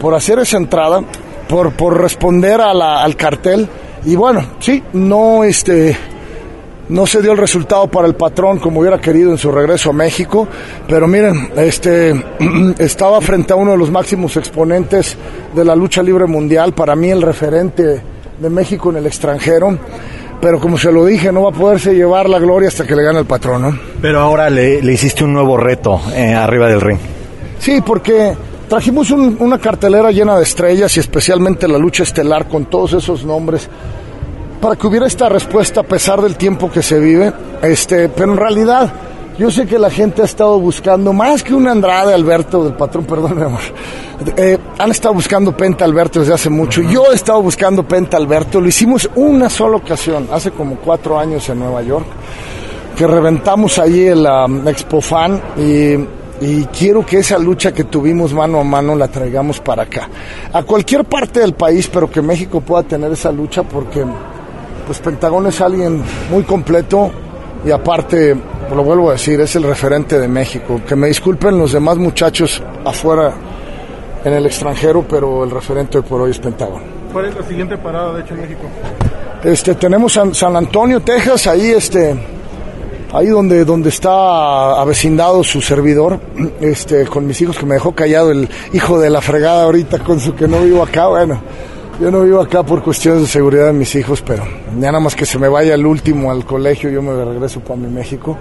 por 0.00 0.14
hacer 0.14 0.40
esa 0.40 0.56
entrada, 0.56 1.02
por, 1.48 1.72
por 1.74 2.00
responder 2.00 2.60
a 2.60 2.74
la, 2.74 3.02
al 3.02 3.16
cartel. 3.16 3.68
Y 4.04 4.16
bueno, 4.16 4.44
sí, 4.58 4.82
no 4.92 5.44
este 5.44 5.96
no 6.88 7.06
se 7.06 7.22
dio 7.22 7.32
el 7.32 7.38
resultado 7.38 7.86
para 7.88 8.06
el 8.06 8.14
patrón 8.14 8.58
como 8.58 8.80
hubiera 8.80 9.00
querido 9.00 9.30
en 9.30 9.38
su 9.38 9.50
regreso 9.50 9.90
a 9.90 9.92
México, 9.92 10.46
pero 10.88 11.06
miren, 11.06 11.50
este 11.56 12.12
estaba 12.78 13.20
frente 13.20 13.52
a 13.52 13.56
uno 13.56 13.72
de 13.72 13.78
los 13.78 13.90
máximos 13.90 14.36
exponentes 14.36 15.16
de 15.54 15.64
la 15.64 15.74
lucha 15.74 16.02
libre 16.02 16.26
mundial, 16.26 16.74
para 16.74 16.94
mí 16.94 17.10
el 17.10 17.22
referente 17.22 18.02
de 18.38 18.50
México 18.50 18.90
en 18.90 18.96
el 18.96 19.06
extranjero. 19.06 19.78
Pero 20.40 20.60
como 20.60 20.76
se 20.76 20.92
lo 20.92 21.06
dije, 21.06 21.32
no 21.32 21.44
va 21.44 21.50
a 21.50 21.52
poderse 21.52 21.94
llevar 21.94 22.28
la 22.28 22.38
gloria 22.38 22.68
hasta 22.68 22.86
que 22.86 22.94
le 22.94 23.02
gane 23.02 23.20
el 23.20 23.24
patrón, 23.24 23.62
¿no? 23.62 23.78
Pero 24.02 24.20
ahora 24.20 24.50
le, 24.50 24.78
hiciste 24.92 25.24
un 25.24 25.32
nuevo 25.32 25.56
reto 25.56 26.00
eh, 26.12 26.34
arriba 26.34 26.68
del 26.68 26.82
ring. 26.82 26.98
Sí, 27.58 27.80
porque 27.80 28.34
trajimos 28.68 29.10
una 29.10 29.58
cartelera 29.58 30.10
llena 30.10 30.36
de 30.36 30.42
estrellas 30.42 30.94
y 30.98 31.00
especialmente 31.00 31.66
la 31.66 31.78
lucha 31.78 32.02
estelar 32.02 32.46
con 32.46 32.66
todos 32.66 32.92
esos 32.92 33.24
nombres 33.24 33.70
para 34.64 34.76
que 34.76 34.86
hubiera 34.86 35.06
esta 35.06 35.28
respuesta 35.28 35.80
a 35.80 35.82
pesar 35.82 36.22
del 36.22 36.36
tiempo 36.36 36.70
que 36.70 36.82
se 36.82 36.98
vive. 36.98 37.30
Este, 37.60 38.08
pero 38.08 38.32
en 38.32 38.38
realidad, 38.38 38.90
yo 39.38 39.50
sé 39.50 39.66
que 39.66 39.78
la 39.78 39.90
gente 39.90 40.22
ha 40.22 40.24
estado 40.24 40.58
buscando, 40.58 41.12
más 41.12 41.42
que 41.42 41.52
un 41.52 41.68
Andrade 41.68 42.14
Alberto 42.14 42.64
del 42.64 42.72
patrón, 42.72 43.04
perdón, 43.04 43.36
mi 43.36 43.42
amor. 43.42 43.60
Eh, 44.38 44.56
han 44.78 44.90
estado 44.90 45.12
buscando 45.12 45.54
Penta 45.54 45.84
Alberto 45.84 46.20
desde 46.20 46.32
hace 46.32 46.48
mucho. 46.48 46.80
Yo 46.80 47.12
he 47.12 47.14
estado 47.14 47.42
buscando 47.42 47.82
Penta 47.82 48.16
Alberto. 48.16 48.58
Lo 48.58 48.66
hicimos 48.66 49.06
una 49.16 49.50
sola 49.50 49.76
ocasión, 49.76 50.28
hace 50.32 50.50
como 50.50 50.76
cuatro 50.76 51.18
años 51.18 51.46
en 51.50 51.58
Nueva 51.58 51.82
York, 51.82 52.06
que 52.96 53.06
reventamos 53.06 53.78
allí 53.78 54.06
el 54.06 54.26
um, 54.26 54.66
Expo 54.66 55.02
Fan 55.02 55.42
y, 55.58 55.92
y 56.40 56.64
quiero 56.72 57.04
que 57.04 57.18
esa 57.18 57.38
lucha 57.38 57.72
que 57.72 57.84
tuvimos 57.84 58.32
mano 58.32 58.60
a 58.60 58.64
mano 58.64 58.96
la 58.96 59.08
traigamos 59.08 59.60
para 59.60 59.82
acá. 59.82 60.08
A 60.54 60.62
cualquier 60.62 61.04
parte 61.04 61.40
del 61.40 61.52
país, 61.52 61.86
pero 61.92 62.10
que 62.10 62.22
México 62.22 62.62
pueda 62.62 62.82
tener 62.82 63.12
esa 63.12 63.30
lucha 63.30 63.62
porque 63.62 64.06
pues 64.86 65.00
Pentagón 65.00 65.46
es 65.46 65.60
alguien 65.60 66.02
muy 66.30 66.42
completo 66.44 67.10
y 67.64 67.70
aparte, 67.70 68.36
lo 68.74 68.84
vuelvo 68.84 69.08
a 69.08 69.12
decir, 69.12 69.40
es 69.40 69.56
el 69.56 69.62
referente 69.62 70.18
de 70.18 70.28
México. 70.28 70.80
Que 70.86 70.94
me 70.94 71.08
disculpen 71.08 71.58
los 71.58 71.72
demás 71.72 71.96
muchachos 71.96 72.62
afuera 72.84 73.32
en 74.24 74.32
el 74.32 74.46
extranjero, 74.46 75.04
pero 75.08 75.44
el 75.44 75.50
referente 75.50 76.02
por 76.02 76.20
hoy 76.20 76.32
es 76.32 76.38
Pentagón. 76.38 76.82
¿Cuál 77.12 77.26
es 77.26 77.34
la 77.34 77.42
siguiente 77.42 77.78
parada, 77.78 78.14
de 78.14 78.20
hecho, 78.22 78.34
en 78.34 78.40
México? 78.40 78.62
Este, 79.42 79.74
tenemos 79.74 80.12
San, 80.12 80.34
San 80.34 80.56
Antonio, 80.56 81.00
Texas, 81.00 81.46
ahí 81.46 81.70
este, 81.70 82.14
ahí 83.12 83.26
donde, 83.26 83.64
donde 83.64 83.90
está 83.90 84.80
avecindado 84.80 85.44
su 85.44 85.60
servidor, 85.60 86.18
este, 86.60 87.06
con 87.06 87.26
mis 87.26 87.40
hijos 87.40 87.56
que 87.56 87.66
me 87.66 87.74
dejó 87.74 87.92
callado 87.92 88.30
el 88.30 88.48
hijo 88.72 88.98
de 88.98 89.10
la 89.10 89.20
fregada 89.20 89.64
ahorita 89.64 90.00
con 90.00 90.18
su 90.18 90.34
que 90.34 90.48
no 90.48 90.60
vivo 90.60 90.82
acá, 90.82 91.06
bueno 91.08 91.40
yo 92.00 92.10
no 92.10 92.22
vivo 92.22 92.40
acá 92.40 92.62
por 92.62 92.82
cuestiones 92.82 93.22
de 93.22 93.28
seguridad 93.28 93.66
de 93.66 93.72
mis 93.72 93.94
hijos, 93.94 94.22
pero 94.22 94.44
ya 94.80 94.86
nada 94.86 95.00
más 95.00 95.14
que 95.14 95.26
se 95.26 95.38
me 95.38 95.48
vaya 95.48 95.74
el 95.74 95.86
último 95.86 96.30
al 96.30 96.44
colegio, 96.44 96.90
yo 96.90 97.02
me 97.02 97.24
regreso 97.24 97.60
para 97.60 97.76
mi 97.76 97.88
México. 97.88 98.36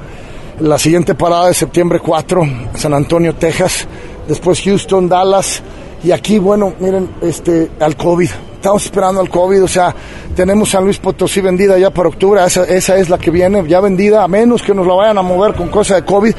La 0.59 0.77
siguiente 0.77 1.15
parada 1.15 1.49
es 1.51 1.57
septiembre 1.57 1.99
4, 1.99 2.41
San 2.75 2.93
Antonio, 2.93 3.35
Texas. 3.35 3.87
Después 4.27 4.61
Houston, 4.61 5.09
Dallas 5.09 5.61
Y 6.03 6.11
aquí, 6.11 6.39
bueno, 6.39 6.73
miren, 6.79 7.09
este, 7.21 7.71
al 7.79 7.95
COVID. 7.95 8.29
Estamos 8.55 8.85
esperando 8.85 9.19
al 9.19 9.29
COVID, 9.29 9.63
o 9.63 9.67
sea, 9.67 9.93
tenemos 10.35 10.69
San 10.69 10.85
Luis 10.85 10.97
Potosí 10.97 11.41
vendida 11.41 11.77
ya 11.77 11.89
para 11.89 12.07
octubre, 12.07 12.41
esa, 12.45 12.97
es 12.97 13.09
la 13.09 13.17
que 13.17 13.29
viene, 13.29 13.67
ya 13.67 13.81
vendida, 13.81 14.23
a 14.23 14.27
menos 14.29 14.61
que 14.61 14.73
nos 14.73 14.87
la 14.87 14.93
vayan 14.93 15.17
a 15.17 15.21
mover 15.21 15.53
con 15.53 15.67
cosa 15.67 15.95
de 15.95 16.05
COVID. 16.05 16.33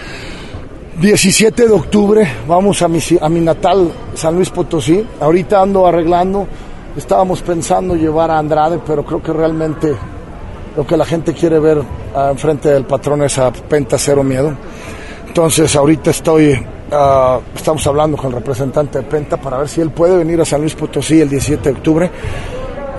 17 1.00 1.66
de 1.66 1.72
octubre 1.72 2.26
vamos 2.48 2.80
a 2.80 2.88
mi, 2.88 3.00
a 3.20 3.28
mi 3.28 3.40
natal 3.40 3.92
San 4.14 4.36
Luis 4.36 4.48
Potosí. 4.48 5.04
Ahorita 5.20 5.60
ando 5.60 5.86
arreglando, 5.86 6.46
estábamos 6.96 7.42
pensando 7.42 7.94
llevar 7.94 8.30
a 8.30 8.38
Andrade, 8.38 8.80
pero 8.86 9.04
creo 9.04 9.22
que 9.22 9.32
realmente 9.32 9.94
lo 10.76 10.86
que 10.86 10.96
la 10.96 11.04
gente 11.04 11.32
quiere 11.32 11.58
ver 11.58 11.82
ah, 12.14 12.30
enfrente 12.30 12.68
del 12.70 12.84
patrón 12.84 13.22
es 13.22 13.38
a 13.38 13.52
Penta 13.52 13.98
Cero 13.98 14.22
Miedo. 14.22 14.52
Entonces 15.26 15.74
ahorita 15.74 16.10
estoy, 16.10 16.58
ah, 16.92 17.40
estamos 17.54 17.86
hablando 17.86 18.16
con 18.16 18.26
el 18.28 18.36
representante 18.36 18.98
de 18.98 19.04
Penta 19.04 19.36
para 19.36 19.58
ver 19.58 19.68
si 19.68 19.80
él 19.80 19.90
puede 19.90 20.16
venir 20.16 20.40
a 20.40 20.44
San 20.44 20.60
Luis 20.60 20.74
Potosí 20.74 21.20
el 21.20 21.28
17 21.28 21.62
de 21.62 21.76
octubre. 21.76 22.10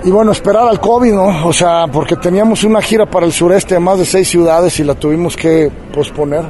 Y 0.04 0.10
bueno, 0.10 0.30
esperar 0.30 0.68
al 0.68 0.78
COVID, 0.78 1.12
¿no? 1.12 1.48
O 1.48 1.52
sea, 1.52 1.86
porque 1.92 2.16
teníamos 2.16 2.62
una 2.64 2.80
gira 2.80 3.06
para 3.06 3.26
el 3.26 3.32
sureste 3.32 3.74
de 3.74 3.80
más 3.80 3.98
de 3.98 4.04
seis 4.04 4.28
ciudades 4.28 4.78
y 4.78 4.84
la 4.84 4.94
tuvimos 4.94 5.36
que 5.36 5.70
posponer. 5.92 6.44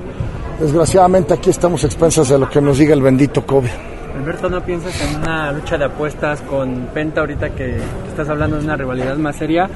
Desgraciadamente 0.61 1.35
aquí 1.35 1.51
estamos 1.51 1.85
expensas 1.85 2.29
de 2.29 2.39
lo 2.39 2.51
que 2.51 2.61
nos 2.61 2.79
diga 2.79 2.93
el 2.93 3.03
bendito 3.03 3.47
COVID. 3.47 3.96
Alberto, 4.17 4.49
¿no 4.49 4.61
piensas 4.62 4.99
en 5.03 5.17
una 5.17 5.53
lucha 5.53 5.77
de 5.77 5.85
apuestas 5.85 6.41
con 6.43 6.89
Penta 6.95 7.21
ahorita 7.21 7.51
que, 7.51 7.77
estás 8.09 8.29
hablando 8.29 8.57
de 8.57 8.64
una 8.64 8.77
rivalidad 8.77 9.17
más 9.17 9.37
seria? 9.37 9.69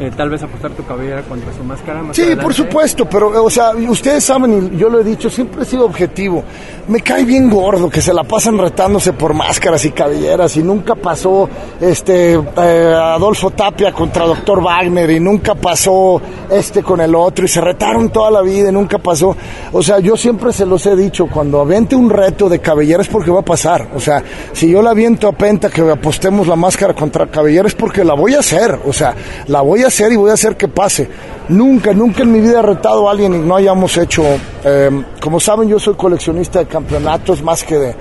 Eh, 0.00 0.10
tal 0.16 0.30
vez 0.30 0.42
apostar 0.42 0.70
tu 0.72 0.84
cabellera 0.84 1.22
contra 1.22 1.52
su 1.52 1.62
máscara 1.62 2.02
más 2.02 2.16
Sí, 2.16 2.22
adelante? 2.22 2.42
por 2.42 2.54
supuesto, 2.54 3.04
pero, 3.04 3.44
o 3.44 3.50
sea, 3.50 3.70
ustedes 3.70 4.24
saben, 4.24 4.70
y 4.72 4.78
yo 4.78 4.88
lo 4.88 5.00
he 5.00 5.04
dicho, 5.04 5.28
siempre 5.28 5.62
he 5.62 5.64
sido 5.66 5.84
objetivo. 5.84 6.42
Me 6.88 7.00
cae 7.02 7.24
bien 7.24 7.50
gordo 7.50 7.90
que 7.90 8.00
se 8.00 8.12
la 8.14 8.24
pasan 8.24 8.56
retándose 8.58 9.12
por 9.12 9.34
máscaras 9.34 9.84
y 9.84 9.90
cabelleras 9.92 10.56
y 10.56 10.62
nunca 10.62 10.94
pasó 10.94 11.48
este 11.80 12.32
eh, 12.34 12.94
Adolfo 12.96 13.50
Tapia 13.50 13.92
contra 13.92 14.24
Doctor 14.24 14.62
Wagner 14.62 15.10
y 15.10 15.20
nunca 15.20 15.54
pasó 15.54 16.20
este 16.50 16.82
con 16.82 17.00
el 17.00 17.14
otro 17.14 17.44
y 17.44 17.48
se 17.48 17.60
retaron 17.60 18.08
toda 18.10 18.30
la 18.30 18.40
vida 18.40 18.70
y 18.70 18.72
nunca 18.72 18.98
pasó. 18.98 19.36
O 19.72 19.82
sea, 19.82 20.00
yo 20.00 20.16
siempre 20.16 20.52
se 20.52 20.64
los 20.66 20.84
he 20.86 20.96
dicho, 20.96 21.26
cuando 21.26 21.60
aviente 21.60 21.94
un 21.94 22.08
reto 22.10 22.48
de 22.48 22.58
cabellera 22.58 23.02
es 23.02 23.08
porque 23.08 23.30
va 23.30 23.40
a 23.40 23.44
pasar. 23.44 23.81
O 23.94 24.00
sea, 24.00 24.22
si 24.52 24.70
yo 24.70 24.82
la 24.82 24.90
aviento 24.90 25.28
a 25.28 25.32
Penta 25.32 25.68
que 25.70 25.82
apostemos 25.82 26.46
la 26.46 26.56
máscara 26.56 26.94
contra 26.94 27.26
cabellera 27.26 27.68
es 27.68 27.74
porque 27.74 28.04
la 28.04 28.14
voy 28.14 28.34
a 28.34 28.40
hacer. 28.40 28.78
O 28.86 28.92
sea, 28.92 29.14
la 29.46 29.60
voy 29.60 29.82
a 29.82 29.88
hacer 29.88 30.12
y 30.12 30.16
voy 30.16 30.30
a 30.30 30.34
hacer 30.34 30.56
que 30.56 30.68
pase. 30.68 31.08
Nunca, 31.48 31.92
nunca 31.92 32.22
en 32.22 32.32
mi 32.32 32.40
vida 32.40 32.60
he 32.60 32.62
retado 32.62 33.08
a 33.08 33.12
alguien 33.12 33.34
y 33.34 33.38
no 33.38 33.56
hayamos 33.56 33.96
hecho. 33.96 34.24
eh, 34.64 35.04
como 35.20 35.40
saben, 35.40 35.68
yo 35.68 35.78
soy 35.78 35.94
coleccionista 35.94 36.60
de 36.60 36.66
campeonatos 36.66 37.42
más 37.42 37.62
que 37.64 37.78
de 37.78 37.94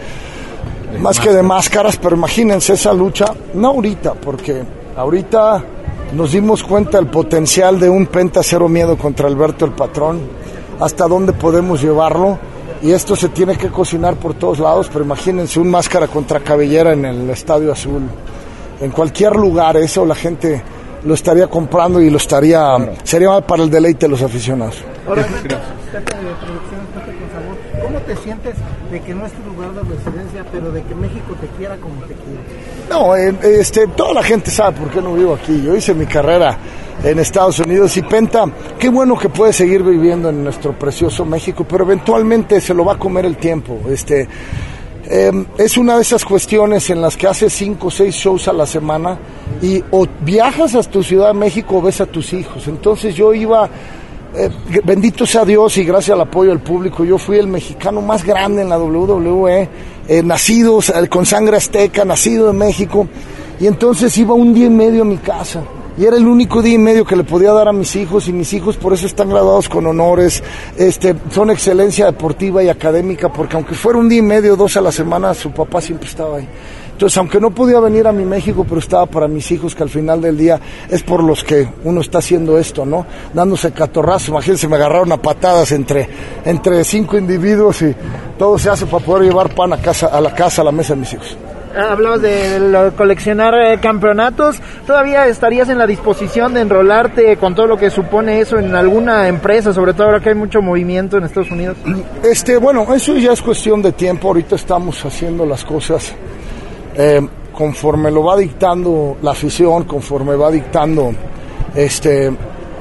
más 1.00 1.20
que 1.20 1.32
de 1.32 1.42
máscaras, 1.42 1.98
pero 1.98 2.16
imagínense 2.16 2.74
esa 2.74 2.94
lucha, 2.94 3.26
no 3.54 3.70
ahorita, 3.70 4.14
porque 4.14 4.62
ahorita 4.96 5.64
nos 6.14 6.34
dimos 6.34 6.64
cuenta 6.64 6.98
del 6.98 7.08
potencial 7.08 7.80
de 7.80 7.90
un 7.90 8.08
Penta 8.08 8.44
Cero 8.44 8.68
Miedo 8.68 8.98
contra 8.98 9.28
Alberto 9.28 9.66
el 9.66 9.72
Patrón, 9.72 10.20
hasta 10.80 11.08
dónde 11.08 11.34
podemos 11.34 11.82
llevarlo, 11.82 12.38
y 12.82 12.92
esto 12.92 13.16
se 13.16 13.30
tiene 13.30 13.58
que 13.58 13.70
cocinar 13.70 14.16
por 14.16 14.34
todos 14.34 14.60
lados, 14.60 14.90
pero 14.92 15.06
imagínense 15.06 15.60
un 15.60 15.70
máscara 15.70 16.08
contra 16.08 16.40
cabellera 16.40 16.94
en 16.94 17.06
el 17.06 17.30
Estadio 17.30 17.72
Azul, 17.72 18.04
en 18.80 18.92
cualquier 18.92 19.36
lugar, 19.36 19.78
eso 19.78 20.06
la 20.06 20.16
gente 20.16 20.62
lo 21.04 21.14
estaría 21.14 21.48
comprando 21.48 22.02
y 22.02 22.10
lo 22.10 22.18
estaría, 22.18 22.78
sería 23.04 23.42
para 23.42 23.64
el 23.64 23.70
deleite 23.70 24.06
de 24.06 24.10
los 24.10 24.22
aficionados. 24.22 24.84
Ahora, 25.08 25.28
te 28.14 28.24
sientes 28.24 28.55
de 28.91 28.99
que 29.01 29.14
no 29.14 29.26
es 29.26 29.32
tu 29.32 29.49
lugar 29.49 29.72
de 29.74 29.82
residencia, 29.84 30.45
pero 30.51 30.70
de 30.72 30.84
que 30.84 30.95
México 30.95 31.34
te 31.39 31.47
quiera 31.57 31.78
como 31.78 31.95
te 32.01 32.14
quiere? 32.14 32.41
No, 32.89 33.16
este, 33.16 33.88
toda 33.88 34.16
la 34.16 34.24
gente 34.24 34.51
sabe 34.51 34.80
por 34.80 34.89
qué 34.89 35.01
no 35.01 35.14
vivo 35.14 35.34
aquí. 35.34 35.62
Yo 35.64 35.76
hice 35.76 35.93
mi 35.93 36.05
carrera 36.05 36.57
en 37.03 37.20
Estados 37.20 37.59
Unidos 37.59 37.95
y 37.95 38.01
Penta, 38.01 38.45
qué 38.78 38.89
bueno 38.89 39.18
que 39.18 39.30
puede 39.30 39.53
seguir 39.53 39.82
viviendo 39.82 40.30
en 40.30 40.43
nuestro 40.43 40.78
precioso 40.78 41.24
México, 41.24 41.66
pero 41.68 41.86
eventualmente 41.86 42.59
se 42.59 42.74
lo 42.74 42.84
va 42.84 42.93
a 42.93 42.99
comer 42.99 43.26
el 43.26 43.38
tiempo. 43.38 43.80
Este, 43.89 44.28
eh, 45.05 45.45
es 45.57 45.78
una 45.78 45.95
de 45.95 46.01
esas 46.01 46.26
cuestiones 46.26 46.89
en 46.89 47.01
las 47.01 47.16
que 47.16 47.28
haces 47.28 47.53
cinco 47.53 47.88
o 47.88 47.91
seis 47.91 48.14
shows 48.14 48.49
a 48.49 48.53
la 48.53 48.66
semana 48.66 49.18
y 49.62 49.82
o 49.91 50.05
viajas 50.20 50.76
a 50.76 50.84
tu 50.84 51.01
Ciudad 51.01 51.30
de 51.30 51.34
México 51.34 51.78
o 51.78 51.82
ves 51.82 52.01
a 52.01 52.05
tus 52.05 52.34
hijos. 52.34 52.68
Entonces 52.68 53.16
yo 53.16 53.34
iba 53.34 53.70
eh, 54.34 54.50
bendito 54.84 55.26
sea 55.26 55.44
Dios 55.44 55.78
y 55.78 55.84
gracias 55.84 56.16
al 56.16 56.22
apoyo 56.22 56.52
del 56.52 56.60
público, 56.60 57.04
yo 57.04 57.18
fui 57.18 57.38
el 57.38 57.48
mexicano 57.48 58.02
más 58.02 58.24
grande 58.24 58.62
en 58.62 58.70
la 58.70 58.80
WWE, 58.80 59.70
eh, 60.08 60.24
nacido 60.24 60.80
con 61.10 61.26
sangre 61.26 61.58
azteca, 61.58 62.06
nacido 62.06 62.50
en 62.50 62.58
México, 62.58 63.08
y 63.60 63.68
entonces 63.68 64.18
iba 64.18 64.34
un 64.34 64.54
día 64.54 64.68
y 64.68 64.70
medio 64.70 65.02
a 65.02 65.06
mi 65.06 65.18
casa. 65.18 65.64
Y 65.98 66.06
era 66.06 66.16
el 66.16 66.26
único 66.26 66.62
día 66.62 66.76
y 66.76 66.78
medio 66.78 67.04
que 67.04 67.18
le 67.18 67.26
podía 67.26 67.52
dar 67.52 67.68
a 67.68 67.74
mis 67.74 67.96
hijos 67.98 68.30
y 68.30 68.34
mis 68.34 68.54
hijos 68.54 68.78
por 68.78 68.94
eso 68.94 69.06
están 69.06 69.30
graduados 69.30 69.68
con 69.68 69.86
honores, 69.86 70.42
este, 70.78 71.14
son 71.30 71.50
excelencia 71.50 72.06
deportiva 72.06 72.64
y 72.64 72.70
académica, 72.70 73.32
porque 73.32 73.58
aunque 73.58 73.76
fuera 73.76 74.00
un 74.00 74.08
día 74.08 74.20
y 74.20 74.24
medio, 74.24 74.56
dos 74.56 74.78
a 74.78 74.82
la 74.82 74.94
semana, 74.94 75.34
su 75.34 75.52
papá 75.52 75.82
siempre 75.82 76.08
estaba 76.08 76.38
ahí. 76.38 76.48
Entonces, 77.02 77.18
aunque 77.18 77.39
no 77.39 77.49
podía 77.49 77.80
venir 77.80 78.06
a 78.06 78.12
mi 78.12 78.26
México, 78.26 78.64
pero 78.64 78.78
estaba 78.78 79.08
para 79.08 79.28
mis 79.28 79.52
hijos, 79.52 79.74
que 79.74 79.82
al 79.82 79.89
final 79.89 80.22
del 80.22 80.38
día 80.38 80.60
es 80.88 81.02
por 81.02 81.24
los 81.24 81.43
que 81.43 81.68
uno 81.84 81.99
está 81.99 82.20
haciendo 82.20 82.60
esto, 82.60 82.86
¿no? 82.86 83.08
Dándose 83.34 83.72
catorrazo. 83.72 84.30
Imagínense, 84.30 84.68
me 84.68 84.76
agarraron 84.76 85.12
a 85.12 85.18
patadas 85.18 85.72
entre, 85.72 86.08
entre 86.45 86.84
cinco 86.84 87.18
individuos 87.18 87.82
y 87.82 87.95
todo 88.38 88.60
se 88.60 88.70
hace 88.70 88.86
para 88.86 89.04
poder 89.04 89.24
llevar 89.24 89.49
pan 89.56 89.74
a, 89.74 89.78
casa, 89.78 90.10
a 90.16 90.22
la 90.22 90.32
casa, 90.36 90.62
a 90.62 90.66
la 90.66 90.72
mesa 90.72 90.93
de 90.93 90.99
mis 90.99 91.12
hijos. 91.14 91.36
Ah, 91.76 91.93
Hablabas 91.93 92.22
de, 92.22 92.91
coleccionar 92.95 93.56
eh, 93.56 93.80
campeonatos. 93.82 94.62
¿Todavía 94.86 95.26
estarías 95.26 95.70
en 95.70 95.80
la 95.80 95.88
disposición 95.88 96.54
de 96.54 96.62
enrolarte 96.62 97.36
con 97.38 97.56
todo 97.56 97.66
lo 97.66 97.78
que 97.78 97.89
supone 97.89 98.41
eso 98.41 98.60
en 98.60 98.76
alguna 98.76 99.28
empresa, 99.28 99.74
sobre 99.74 99.95
todo 99.95 100.06
ahora 100.06 100.20
que 100.20 100.30
hay 100.30 100.36
mucho 100.36 100.62
movimiento 100.62 101.18
en 101.18 101.24
Estados 101.24 101.49
Unidos? 101.49 101.78
Este, 102.22 102.58
bueno, 102.58 102.93
eso 102.93 103.18
ya 103.18 103.32
es 103.32 103.41
cuestión 103.41 103.82
de 103.82 103.91
tiempo. 103.91 104.28
Ahorita 104.28 104.54
estamos 104.54 105.04
haciendo 105.04 105.47
las 105.47 105.66
cosas 105.66 106.14
eh, 106.96 107.22
conforme 107.54 108.12
lo 108.12 108.24
va 108.24 108.38
dictando 108.38 109.18
la 109.22 109.32
afición, 109.32 109.84
conforme 109.84 110.36
va 110.36 110.50
dictando 110.50 111.14
este, 111.76 112.32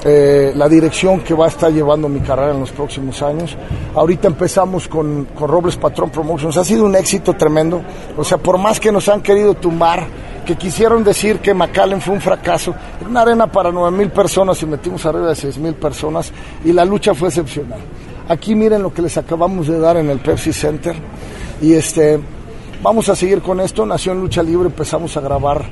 eh, 0.04 0.52
la 0.54 0.68
dirección 0.68 1.20
que 1.20 1.34
va 1.34 1.46
a 1.46 1.48
estar 1.48 1.72
llevando 1.72 2.08
mi 2.08 2.20
carrera 2.20 2.52
en 2.52 2.60
los 2.60 2.70
próximos 2.70 3.22
años. 3.22 3.56
Ahorita 3.94 4.28
empezamos 4.28 4.88
con, 4.88 5.26
con 5.34 5.48
Robles 5.48 5.76
Patrón 5.76 6.10
Promotions. 6.10 6.56
Ha 6.56 6.64
sido 6.64 6.84
un 6.84 6.96
éxito 6.96 7.34
tremendo. 7.34 7.82
O 8.16 8.24
sea, 8.24 8.38
por 8.38 8.58
más 8.58 8.80
que 8.80 8.90
nos 8.90 9.08
han 9.08 9.20
querido 9.20 9.54
tumbar, 9.54 10.06
que 10.46 10.56
quisieron 10.56 11.04
decir 11.04 11.38
que 11.38 11.54
McAllen 11.54 12.00
fue 12.00 12.14
un 12.14 12.20
fracaso, 12.20 12.74
era 13.00 13.08
una 13.08 13.20
arena 13.22 13.46
para 13.46 13.70
9 13.70 13.96
mil 13.96 14.10
personas 14.10 14.60
y 14.62 14.66
metimos 14.66 15.04
arriba 15.06 15.28
de 15.28 15.36
6 15.36 15.58
mil 15.58 15.74
personas 15.74 16.32
y 16.64 16.72
la 16.72 16.84
lucha 16.84 17.14
fue 17.14 17.28
excepcional. 17.28 17.78
Aquí 18.28 18.54
miren 18.54 18.82
lo 18.82 18.92
que 18.92 19.02
les 19.02 19.16
acabamos 19.16 19.68
de 19.68 19.78
dar 19.78 19.96
en 19.96 20.08
el 20.08 20.18
Pepsi 20.18 20.52
Center 20.52 20.96
y 21.60 21.74
este 21.74 22.18
vamos 22.82 23.08
a 23.08 23.16
seguir 23.16 23.42
con 23.42 23.60
esto. 23.60 23.84
Nació 23.86 24.12
en 24.12 24.20
Lucha 24.20 24.42
Libre, 24.42 24.68
empezamos 24.68 25.16
a 25.16 25.20
grabar 25.20 25.64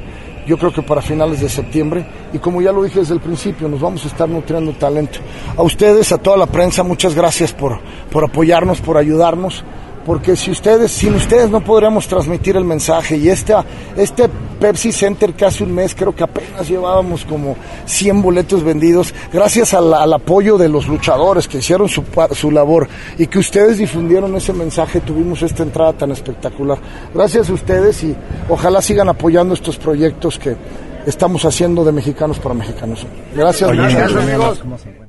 yo 0.49 0.57
creo 0.57 0.73
que 0.73 0.81
para 0.81 1.03
finales 1.03 1.43
de 1.43 1.49
septiembre 1.51 2.07
y 2.33 2.39
como 2.39 2.63
ya 2.63 2.73
lo 2.73 2.83
dije 2.83 3.01
desde 3.01 3.13
el 3.13 3.21
principio, 3.21 3.69
nos 3.69 3.83
vamos 3.83 4.03
a 4.07 4.09
estar 4.09 4.27
nutriendo 4.27 4.73
talento. 4.73 5.19
A 5.55 5.63
ustedes, 5.63 6.11
a 6.11 6.17
toda 6.17 6.39
la 6.39 6.47
prensa, 6.47 6.83
muchas 6.83 7.15
gracias 7.15 7.53
por, 7.53 7.79
por 8.11 8.25
apoyarnos, 8.25 8.81
por 8.81 8.97
ayudarnos, 8.97 9.63
porque 10.09 10.37
si 10.37 10.51
ustedes, 10.51 10.91
sin 10.91 11.15
ustedes 11.17 11.51
no 11.51 11.61
podríamos 11.61 12.09
transmitir 12.09 12.57
el 12.57 12.65
mensaje 12.65 13.19
y 13.19 13.29
este, 13.29 13.53
este 13.95 14.31
Pepsi 14.59 14.91
Center 14.91 15.35
que 15.35 15.45
hace 15.45 15.63
un 15.63 15.75
mes 15.75 15.95
creo 15.95 16.15
que 16.15 16.25
apenas 16.25 16.67
llevábamos 16.67 17.27
como 17.27 17.57
100 17.85 18.23
boletos 18.23 18.65
vendidos, 18.65 19.13
gracias 19.31 19.75
al, 19.75 19.93
al 19.93 20.11
apoyo 20.15 20.57
de 20.57 20.71
los 20.71 20.89
luchadores 20.89 21.47
que 21.47 21.59
hicieron 21.59 21.91
su, 21.91 22.05
su 22.33 22.51
labor 22.51 22.89
y 23.19 23.27
que 23.27 23.39
ustedes 23.39 23.77
difundieron 23.77 24.35
ese 24.35 24.55
mensaje, 24.55 25.03
tuvimos 25.03 25.43
esta 25.43 25.63
entrada 25.63 25.93
tan 25.93 26.11
espectacular. 26.11 26.79
Gracias 27.13 27.51
a 27.51 27.53
ustedes 27.53 28.03
y 28.03 28.17
ojalá 28.49 28.81
sigan 28.81 29.11
apoyando 29.11 29.53
estos 29.53 29.77
proyectos 29.77 30.39
que 30.39 30.57
estamos 31.05 31.45
haciendo 31.45 31.85
de 31.85 31.93
mexicanos 31.93 32.39
para 32.39 32.55
mexicanos. 32.55 33.07
Gracias, 33.37 33.69
Oye, 33.69 33.83
muchas 33.83 34.11
Gracias, 34.11 34.25
gracias. 34.25 34.63
amigos. 34.63 35.08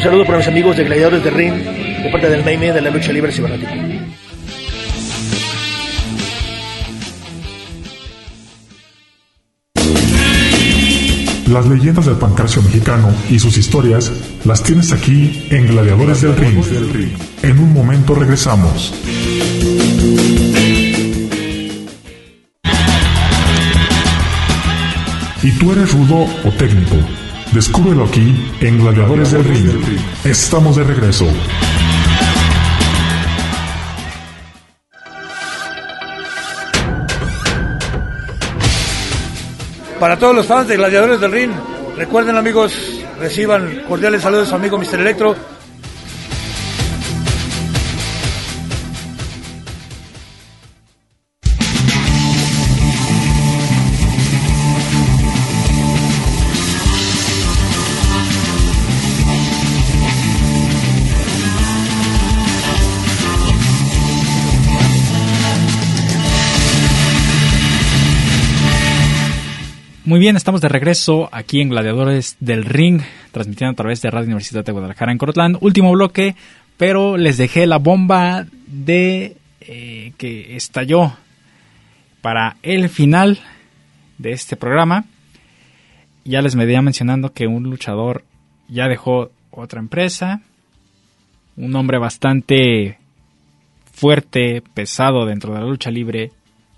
Un 0.00 0.04
saludo 0.04 0.24
para 0.24 0.38
mis 0.38 0.48
amigos 0.48 0.78
de 0.78 0.84
Gladiadores 0.84 1.22
de 1.22 1.30
Ring, 1.30 1.52
de 1.52 2.08
parte 2.10 2.30
del 2.30 2.42
Maime 2.42 2.72
de 2.72 2.80
la 2.80 2.88
lucha 2.88 3.12
libre 3.12 3.30
cibernética. 3.30 3.74
Las 11.48 11.66
leyendas 11.66 12.06
del 12.06 12.14
pancarcio 12.14 12.62
mexicano 12.62 13.14
y 13.28 13.38
sus 13.38 13.58
historias 13.58 14.10
las 14.46 14.62
tienes 14.62 14.90
aquí 14.92 15.46
en 15.50 15.66
Gladiadores 15.66 16.22
del 16.22 16.34
Ring. 16.34 17.12
En 17.42 17.58
un 17.58 17.74
momento 17.74 18.14
regresamos. 18.14 18.94
¿Y 25.42 25.50
tú 25.58 25.72
eres 25.72 25.92
rudo 25.92 26.26
o 26.42 26.50
técnico? 26.56 26.96
Descúbrelo 27.52 28.04
aquí 28.04 28.48
en 28.60 28.78
Gladiadores 28.78 29.32
del 29.32 29.42
Ring. 29.42 29.82
Estamos 30.24 30.76
de 30.76 30.84
regreso. 30.84 31.26
Para 39.98 40.16
todos 40.16 40.34
los 40.34 40.46
fans 40.46 40.68
de 40.68 40.76
Gladiadores 40.76 41.20
del 41.20 41.32
Ring, 41.32 41.50
recuerden 41.96 42.36
amigos, 42.36 42.72
reciban 43.18 43.82
cordiales 43.88 44.22
saludos 44.22 44.46
a 44.46 44.50
su 44.50 44.54
amigo 44.54 44.78
Mr. 44.78 45.00
Electro 45.00 45.34
Muy 70.10 70.18
bien, 70.18 70.34
estamos 70.34 70.60
de 70.60 70.68
regreso 70.68 71.28
aquí 71.30 71.60
en 71.60 71.68
Gladiadores 71.68 72.36
del 72.40 72.64
Ring, 72.64 73.00
transmitiendo 73.30 73.70
a 73.70 73.76
través 73.76 74.02
de 74.02 74.10
Radio 74.10 74.26
Universidad 74.26 74.64
de 74.64 74.72
Guadalajara 74.72 75.12
en 75.12 75.18
Cortland. 75.18 75.56
Último 75.60 75.92
bloque, 75.92 76.34
pero 76.76 77.16
les 77.16 77.38
dejé 77.38 77.64
la 77.68 77.78
bomba 77.78 78.44
de 78.66 79.36
eh, 79.60 80.12
que 80.18 80.56
estalló 80.56 81.12
para 82.22 82.56
el 82.64 82.88
final 82.88 83.38
de 84.18 84.32
este 84.32 84.56
programa. 84.56 85.04
Ya 86.24 86.42
les 86.42 86.56
me 86.56 86.66
venía 86.66 86.82
mencionando 86.82 87.32
que 87.32 87.46
un 87.46 87.62
luchador 87.62 88.24
ya 88.66 88.88
dejó 88.88 89.30
otra 89.52 89.78
empresa, 89.78 90.42
un 91.56 91.76
hombre 91.76 91.98
bastante 91.98 92.98
fuerte, 93.92 94.64
pesado 94.74 95.24
dentro 95.24 95.54
de 95.54 95.60
la 95.60 95.66
lucha 95.66 95.92
libre 95.92 96.32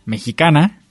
mexicana 0.05 0.82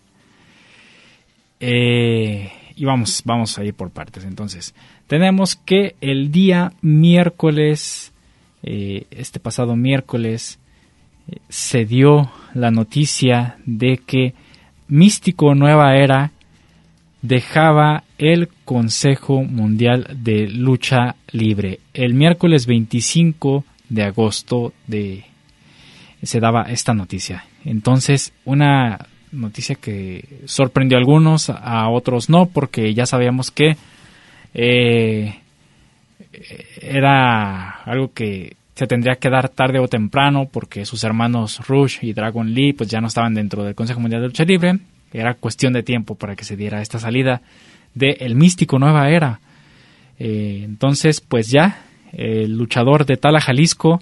eh, 1.62 2.52
y 2.76 2.86
vamos, 2.86 3.22
vamos 3.24 3.58
a 3.58 3.64
ir 3.64 3.76
por 3.76 3.92
partes. 3.92 4.26
Entonces, 4.26 4.74
tenemos 5.08 5.56
que 5.56 5.96
el 6.02 6.32
día 6.32 6.74
miércoles, 6.82 8.12
eh, 8.64 9.06
este 9.12 9.40
pasado 9.40 9.76
miércoles, 9.76 10.60
eh, 11.28 11.38
se 11.48 11.86
dio 11.86 12.32
la 12.56 12.72
noticia 12.72 13.58
de 13.66 13.98
que 13.98 14.34
Místico 14.88 15.54
Nueva 15.54 15.96
Era 15.96 16.32
dejaba 17.22 18.04
el 18.18 18.50
Consejo 18.66 19.44
Mundial 19.44 20.08
de 20.18 20.48
Lucha 20.48 21.16
Libre. 21.32 21.80
El 21.94 22.16
miércoles 22.16 22.66
25 22.66 23.64
de 23.90 24.04
agosto 24.04 24.74
de, 24.88 25.26
se 26.24 26.40
daba 26.40 26.64
esta 26.64 26.96
noticia. 26.96 27.46
Entonces, 27.64 28.34
una 28.44 29.08
noticia 29.32 29.76
que 29.76 30.26
sorprendió 30.46 30.98
a 30.98 31.00
algunos, 31.00 31.50
a 31.50 31.90
otros 31.90 32.30
no, 32.30 32.48
porque 32.48 32.94
ya 32.94 33.06
sabíamos 33.06 33.52
que 33.52 33.78
eh, 34.54 35.36
era 36.82 37.70
algo 37.86 38.12
que 38.14 38.56
se 38.76 38.88
tendría 38.88 39.16
que 39.16 39.30
dar 39.30 39.50
tarde 39.50 39.80
o 39.80 39.88
temprano 39.88 40.50
porque 40.52 40.86
sus 40.86 41.04
hermanos 41.04 41.60
Rush 41.68 42.00
y 42.02 42.14
Dragon 42.14 42.54
Lee 42.54 42.74
pues 42.74 42.90
ya 42.90 43.00
no 43.00 43.08
estaban 43.08 43.34
dentro 43.34 43.64
del 43.64 43.76
Consejo 43.76 44.00
Mundial 44.00 44.22
de 44.22 44.28
Lucha 44.28 44.44
Libre. 44.44 44.80
Era 45.14 45.34
cuestión 45.34 45.74
de 45.74 45.84
tiempo 45.84 46.16
para 46.16 46.36
que 46.36 46.46
se 46.46 46.56
diera 46.56 46.82
esta 46.82 46.98
salida 46.98 47.42
de 47.94 48.18
El 48.22 48.36
Místico 48.36 48.80
Nueva 48.80 49.10
Era. 49.10 49.40
Eh, 50.20 50.62
entonces 50.64 51.22
pues 51.22 51.50
ya 51.50 51.84
el 52.14 52.58
luchador 52.58 53.06
de 53.06 53.18
Tala 53.18 53.42
Jalisco 53.42 54.02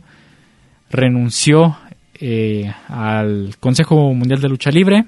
renunció 0.89 1.77
eh, 2.19 2.71
al 2.88 3.55
Consejo 3.59 4.13
Mundial 4.13 4.41
de 4.41 4.49
Lucha 4.49 4.71
Libre 4.71 5.05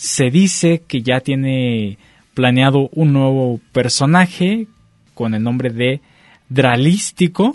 se 0.00 0.30
dice 0.30 0.80
que 0.88 1.02
ya 1.02 1.20
tiene 1.20 1.98
planeado 2.32 2.88
un 2.94 3.12
nuevo 3.12 3.60
personaje 3.70 4.66
con 5.12 5.34
el 5.34 5.42
nombre 5.42 5.68
de 5.68 6.00
Dralístico. 6.48 7.54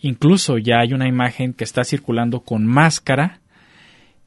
Incluso 0.00 0.58
ya 0.58 0.78
hay 0.78 0.92
una 0.92 1.08
imagen 1.08 1.52
que 1.54 1.64
está 1.64 1.82
circulando 1.82 2.38
con 2.38 2.64
máscara 2.64 3.40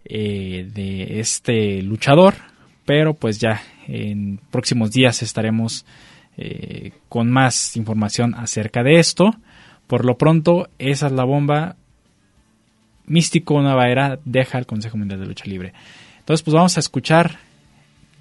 eh, 0.03 0.69
de 0.73 1.21
este 1.21 1.81
luchador. 1.81 2.33
Pero 2.83 3.13
pues 3.13 3.39
ya 3.39 3.61
en 3.87 4.41
próximos 4.51 4.91
días 4.91 5.23
estaremos 5.23 5.85
eh, 6.35 6.91
con 7.07 7.31
más 7.31 7.77
información 7.77 8.35
acerca 8.35 8.83
de 8.83 8.99
esto. 8.99 9.33
Por 9.87 10.03
lo 10.03 10.17
pronto, 10.17 10.67
esa 10.77 11.07
es 11.07 11.13
la 11.13 11.23
bomba. 11.23 11.77
Místico 13.05 13.61
Nueva 13.61 13.87
Era 13.87 14.19
deja 14.25 14.57
el 14.57 14.65
Consejo 14.65 14.97
Mundial 14.97 15.21
de 15.21 15.25
Lucha 15.25 15.45
Libre. 15.45 15.71
Entonces, 16.29 16.43
pues 16.43 16.53
vamos 16.53 16.77
a 16.77 16.79
escuchar 16.79 17.39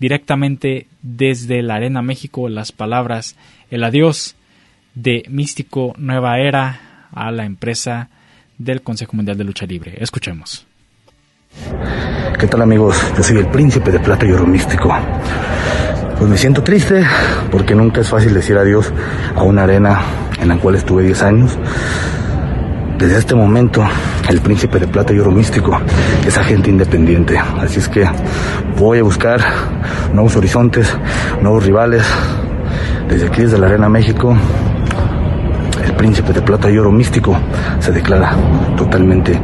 directamente 0.00 0.86
desde 1.02 1.60
la 1.60 1.74
Arena 1.74 2.00
México 2.00 2.48
las 2.48 2.72
palabras, 2.72 3.36
el 3.70 3.84
adiós 3.84 4.34
de 4.94 5.24
Místico 5.28 5.92
Nueva 5.98 6.38
Era 6.38 7.08
a 7.12 7.30
la 7.30 7.44
empresa 7.44 8.08
del 8.56 8.80
Consejo 8.80 9.12
Mundial 9.14 9.36
de 9.36 9.44
Lucha 9.44 9.66
Libre. 9.66 9.94
Escuchemos. 9.98 10.66
¿Qué 12.40 12.46
tal 12.46 12.62
amigos? 12.62 12.96
Yo 13.14 13.22
soy 13.22 13.36
el 13.40 13.48
príncipe 13.48 13.92
de 13.92 14.00
plata 14.00 14.24
y 14.24 14.32
oro 14.32 14.46
místico. 14.46 14.90
Pues 16.16 16.30
me 16.30 16.38
siento 16.38 16.62
triste 16.62 17.04
porque 17.50 17.74
nunca 17.74 18.00
es 18.00 18.08
fácil 18.08 18.32
decir 18.32 18.56
adiós 18.56 18.90
a 19.34 19.42
una 19.42 19.64
arena 19.64 20.00
en 20.40 20.48
la 20.48 20.56
cual 20.56 20.76
estuve 20.76 21.02
10 21.02 21.22
años 21.24 21.58
desde 22.98 23.18
este 23.18 23.34
momento, 23.36 23.84
el 24.28 24.40
príncipe 24.40 24.80
de 24.80 24.88
plata 24.88 25.12
y 25.12 25.20
oro 25.20 25.30
místico 25.30 25.80
es 26.26 26.36
agente 26.36 26.68
independiente. 26.68 27.38
Así 27.38 27.78
es 27.78 27.88
que 27.88 28.04
voy 28.76 28.98
a 28.98 29.04
buscar 29.04 29.40
nuevos 30.12 30.34
horizontes, 30.34 30.92
nuevos 31.40 31.64
rivales. 31.64 32.02
Desde 33.08 33.28
aquí, 33.28 33.42
desde 33.42 33.56
la 33.56 33.68
Arena 33.68 33.88
México, 33.88 34.36
el 35.84 35.92
príncipe 35.94 36.32
de 36.32 36.42
plata 36.42 36.68
y 36.68 36.76
oro 36.76 36.90
místico 36.90 37.38
se 37.78 37.92
declara 37.92 38.32
totalmente 38.76 39.40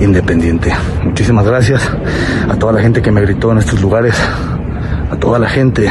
independiente. 0.00 0.72
Muchísimas 1.04 1.46
gracias 1.46 1.88
a 2.50 2.56
toda 2.56 2.72
la 2.72 2.80
gente 2.80 3.02
que 3.02 3.12
me 3.12 3.20
gritó 3.20 3.52
en 3.52 3.58
estos 3.58 3.80
lugares, 3.80 4.16
a 5.12 5.16
toda 5.16 5.38
la 5.38 5.48
gente 5.48 5.88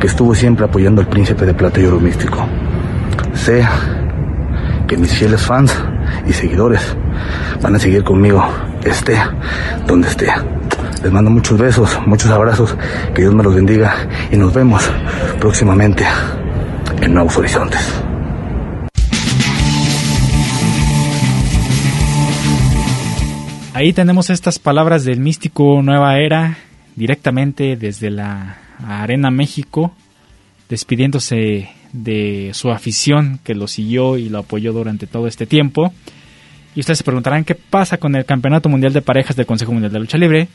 que 0.00 0.08
estuvo 0.08 0.34
siempre 0.34 0.64
apoyando 0.64 1.00
al 1.00 1.06
príncipe 1.06 1.46
de 1.46 1.54
plata 1.54 1.80
y 1.80 1.84
oro 1.84 2.00
místico. 2.00 2.44
Sé 3.32 3.64
que 4.88 4.96
mis 4.96 5.12
fieles 5.12 5.40
fans 5.40 5.72
y 6.26 6.32
seguidores 6.32 6.96
van 7.60 7.74
a 7.76 7.78
seguir 7.78 8.04
conmigo, 8.04 8.44
esté 8.84 9.16
donde 9.86 10.08
esté. 10.08 10.28
Les 11.02 11.12
mando 11.12 11.30
muchos 11.30 11.58
besos, 11.58 11.98
muchos 12.06 12.30
abrazos, 12.30 12.76
que 13.14 13.22
Dios 13.22 13.34
me 13.34 13.42
los 13.42 13.54
bendiga 13.54 14.08
y 14.30 14.36
nos 14.36 14.52
vemos 14.54 14.88
próximamente 15.40 16.04
en 17.00 17.14
Nuevos 17.14 17.36
Horizontes. 17.36 18.02
Ahí 23.74 23.92
tenemos 23.92 24.30
estas 24.30 24.58
palabras 24.58 25.04
del 25.04 25.18
místico 25.18 25.82
Nueva 25.82 26.18
Era 26.18 26.58
directamente 26.94 27.76
desde 27.76 28.10
la 28.10 28.58
Arena 28.86 29.30
México, 29.30 29.92
despidiéndose 30.68 31.70
de 31.92 32.50
su 32.54 32.70
afición 32.70 33.38
que 33.44 33.54
lo 33.54 33.68
siguió 33.68 34.16
y 34.16 34.28
lo 34.28 34.38
apoyó 34.38 34.72
durante 34.72 35.06
todo 35.06 35.26
este 35.26 35.46
tiempo. 35.46 35.92
Y 36.74 36.80
ustedes 36.80 36.98
se 36.98 37.04
preguntarán 37.04 37.44
qué 37.44 37.54
pasa 37.54 37.98
con 37.98 38.14
el 38.14 38.24
Campeonato 38.24 38.68
Mundial 38.68 38.92
de 38.92 39.02
Parejas 39.02 39.36
del 39.36 39.46
Consejo 39.46 39.72
Mundial 39.72 39.92
de 39.92 40.00
Lucha 40.00 40.18
Libre. 40.18 40.48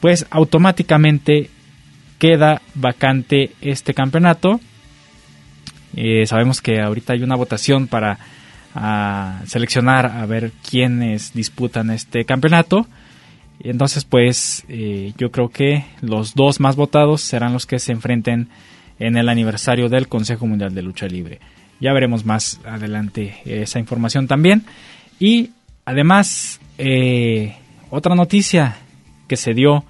Pues 0.00 0.26
automáticamente 0.30 1.50
queda 2.18 2.62
vacante 2.74 3.50
este 3.60 3.94
campeonato. 3.94 4.60
Eh, 5.96 6.24
sabemos 6.26 6.60
que 6.60 6.80
ahorita 6.80 7.14
hay 7.14 7.22
una 7.22 7.34
votación 7.34 7.88
para 7.88 8.18
ah, 8.74 9.40
seleccionar 9.46 10.06
a 10.06 10.24
ver 10.26 10.52
quiénes 10.68 11.32
disputan 11.34 11.90
este 11.90 12.24
campeonato. 12.24 12.86
Entonces, 13.58 14.04
pues 14.04 14.64
eh, 14.68 15.12
yo 15.18 15.30
creo 15.30 15.48
que 15.48 15.84
los 16.00 16.34
dos 16.34 16.60
más 16.60 16.76
votados 16.76 17.20
serán 17.20 17.52
los 17.52 17.66
que 17.66 17.78
se 17.78 17.92
enfrenten 17.92 18.48
en 19.00 19.16
el 19.16 19.28
aniversario 19.28 19.88
del 19.88 20.06
Consejo 20.06 20.46
Mundial 20.46 20.74
de 20.74 20.82
Lucha 20.82 21.06
Libre. 21.06 21.40
Ya 21.80 21.92
veremos 21.92 22.24
más 22.24 22.60
adelante 22.64 23.38
esa 23.44 23.80
información 23.80 24.28
también. 24.28 24.64
Y 25.18 25.50
además, 25.84 26.60
eh, 26.78 27.56
otra 27.90 28.14
noticia 28.14 28.76
que 29.26 29.36
se 29.36 29.54
dio 29.54 29.84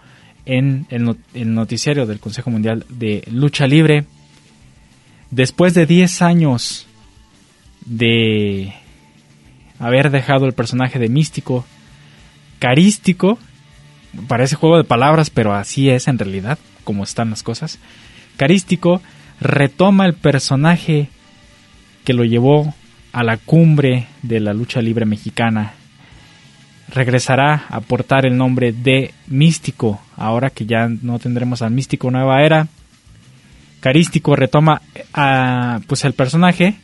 en 0.47 0.87
el, 0.91 1.55
noticiario 1.55 2.07
del 2.07 2.21
Consejo 2.21 2.51
Mundial 2.51 2.87
de 2.89 3.25
Lucha 3.31 3.67
Libre. 3.67 4.05
Después 5.31 5.75
de 5.75 5.87
10 5.87 6.23
años 6.23 6.87
de 7.85 8.73
haber 9.79 10.11
dejado 10.11 10.47
el 10.47 10.53
personaje 10.53 10.99
de 10.99 11.09
místico, 11.09 11.65
carístico, 12.59 13.39
parece 14.29 14.57
juego 14.57 14.77
de 14.77 14.85
palabras, 14.85 15.31
pero 15.31 15.55
así 15.55 15.91
es 15.91 16.09
en 16.09 16.19
realidad, 16.19 16.59
como 16.85 17.05
están 17.05 17.31
las 17.31 17.43
cosas. 17.43 17.79
Carístico 18.41 19.03
retoma 19.39 20.07
el 20.07 20.15
personaje 20.15 21.11
que 22.07 22.15
lo 22.15 22.25
llevó 22.25 22.75
a 23.13 23.23
la 23.23 23.37
cumbre 23.37 24.07
de 24.23 24.41
la 24.41 24.55
lucha 24.55 24.81
libre 24.81 25.05
mexicana. 25.05 25.75
Regresará 26.89 27.67
a 27.69 27.83
portar 27.83 28.25
el 28.25 28.39
nombre 28.39 28.73
de 28.73 29.13
Místico, 29.27 30.01
ahora 30.17 30.49
que 30.49 30.65
ya 30.65 30.89
no 30.89 31.19
tendremos 31.19 31.61
al 31.61 31.73
Místico 31.73 32.11
Nueva 32.11 32.43
Era. 32.43 32.69
Carístico 33.81 34.35
retoma 34.35 34.81
pues 35.87 36.07
el 36.07 36.15
personaje 36.15 36.77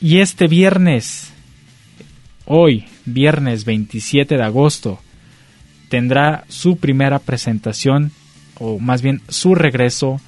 y 0.00 0.18
este 0.18 0.48
viernes, 0.48 1.32
hoy, 2.44 2.86
viernes 3.04 3.64
27 3.64 4.36
de 4.36 4.42
agosto, 4.42 4.98
tendrá 5.88 6.42
su 6.48 6.76
primera 6.76 7.20
presentación 7.20 8.10
o 8.58 8.80
más 8.80 9.00
bien 9.00 9.20
su 9.28 9.54
regreso 9.54 10.20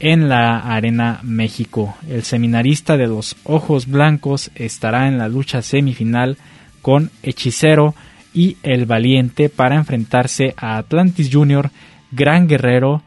en 0.00 0.28
la 0.28 0.58
Arena 0.58 1.20
México. 1.22 1.94
El 2.08 2.24
seminarista 2.24 2.96
de 2.96 3.06
los 3.06 3.36
Ojos 3.44 3.86
Blancos 3.86 4.50
estará 4.54 5.06
en 5.06 5.18
la 5.18 5.28
lucha 5.28 5.62
semifinal 5.62 6.38
con 6.82 7.10
Hechicero 7.22 7.94
y 8.32 8.56
El 8.62 8.86
Valiente 8.86 9.50
para 9.50 9.76
enfrentarse 9.76 10.54
a 10.56 10.78
Atlantis 10.78 11.30
Junior, 11.32 11.70
Gran 12.10 12.48
Guerrero 12.48 13.02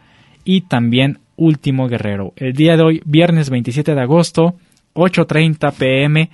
y 0.45 0.61
también 0.61 1.19
Último 1.35 1.87
Guerrero. 1.87 2.33
El 2.35 2.53
día 2.53 2.77
de 2.77 2.83
hoy, 2.83 3.01
viernes 3.05 3.49
27 3.49 3.95
de 3.95 4.01
agosto, 4.01 4.55
8.30 4.93 5.73
pm, 5.73 6.29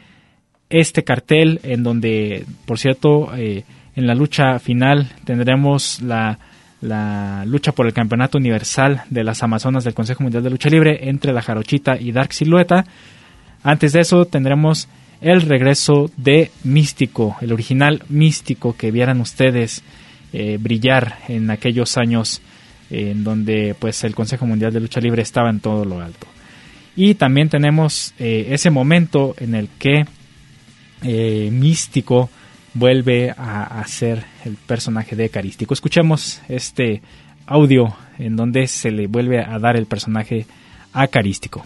este 0.70 1.04
cartel 1.04 1.62
en 1.64 1.84
donde, 1.84 2.46
por 2.66 2.78
cierto, 2.78 3.34
eh, 3.36 3.64
en 3.96 4.08
la 4.08 4.14
lucha 4.14 4.60
final 4.60 5.10
tendremos 5.24 6.02
la, 6.02 6.38
la, 6.82 7.44
lucha 7.46 7.72
por 7.72 7.86
el 7.86 7.94
campeonato 7.94 8.38
universal 8.38 9.04
de 9.10 9.24
las 9.24 9.44
Amazonas 9.44 9.84
del 9.84 9.94
Consejo 9.94 10.24
Mundial 10.24 10.44
de 10.44 10.50
Lucha 10.50 10.70
Libre 10.70 11.10
entre 11.10 11.34
la 11.34 11.42
Jarochita 11.42 12.00
y 12.00 12.12
Dark 12.12 12.34
Silueta. 12.34 12.86
Antes 13.64 13.94
de 13.94 14.02
eso 14.02 14.26
tendremos 14.26 14.88
el 15.22 15.42
regreso 15.42 16.10
de 16.16 16.52
Místico, 16.64 17.36
el 17.42 17.52
original 17.52 18.04
Místico 18.10 18.76
que 18.76 18.92
vieran 18.92 19.20
ustedes 19.20 19.84
eh, 20.32 20.58
brillar 20.60 21.18
en 21.28 21.50
aquellos 21.50 21.98
años 21.98 22.42
en 22.90 23.24
donde 23.24 23.76
pues 23.78 24.04
el 24.04 24.16
Consejo 24.16 24.46
Mundial 24.46 24.74
de 24.74 24.80
Lucha 24.80 25.02
Libre 25.02 25.22
estaba 25.22 25.50
en 25.50 25.60
todo 25.60 25.86
lo 25.86 26.02
alto. 26.02 26.28
Y 26.96 27.16
también 27.16 27.50
tenemos 27.50 28.14
eh, 28.20 28.48
ese 28.50 28.70
momento 28.70 29.36
en 29.38 29.56
el 29.56 29.70
que 29.78 30.06
eh, 31.04 31.50
Místico 31.52 32.30
vuelve 32.80 33.32
a, 33.32 33.84
ser 33.86 34.26
el 34.46 34.56
personaje 34.56 35.16
de 35.16 35.30
Carístico. 35.30 35.74
Escuchemos 35.74 36.42
este 36.48 37.02
audio 37.46 37.94
en 38.18 38.36
donde 38.36 38.68
se 38.68 38.90
le 38.90 39.08
vuelve 39.08 39.44
a 39.44 39.60
dar 39.60 39.76
el 39.76 39.86
personaje 39.86 40.48
a 40.94 41.08
Carístico. 41.08 41.64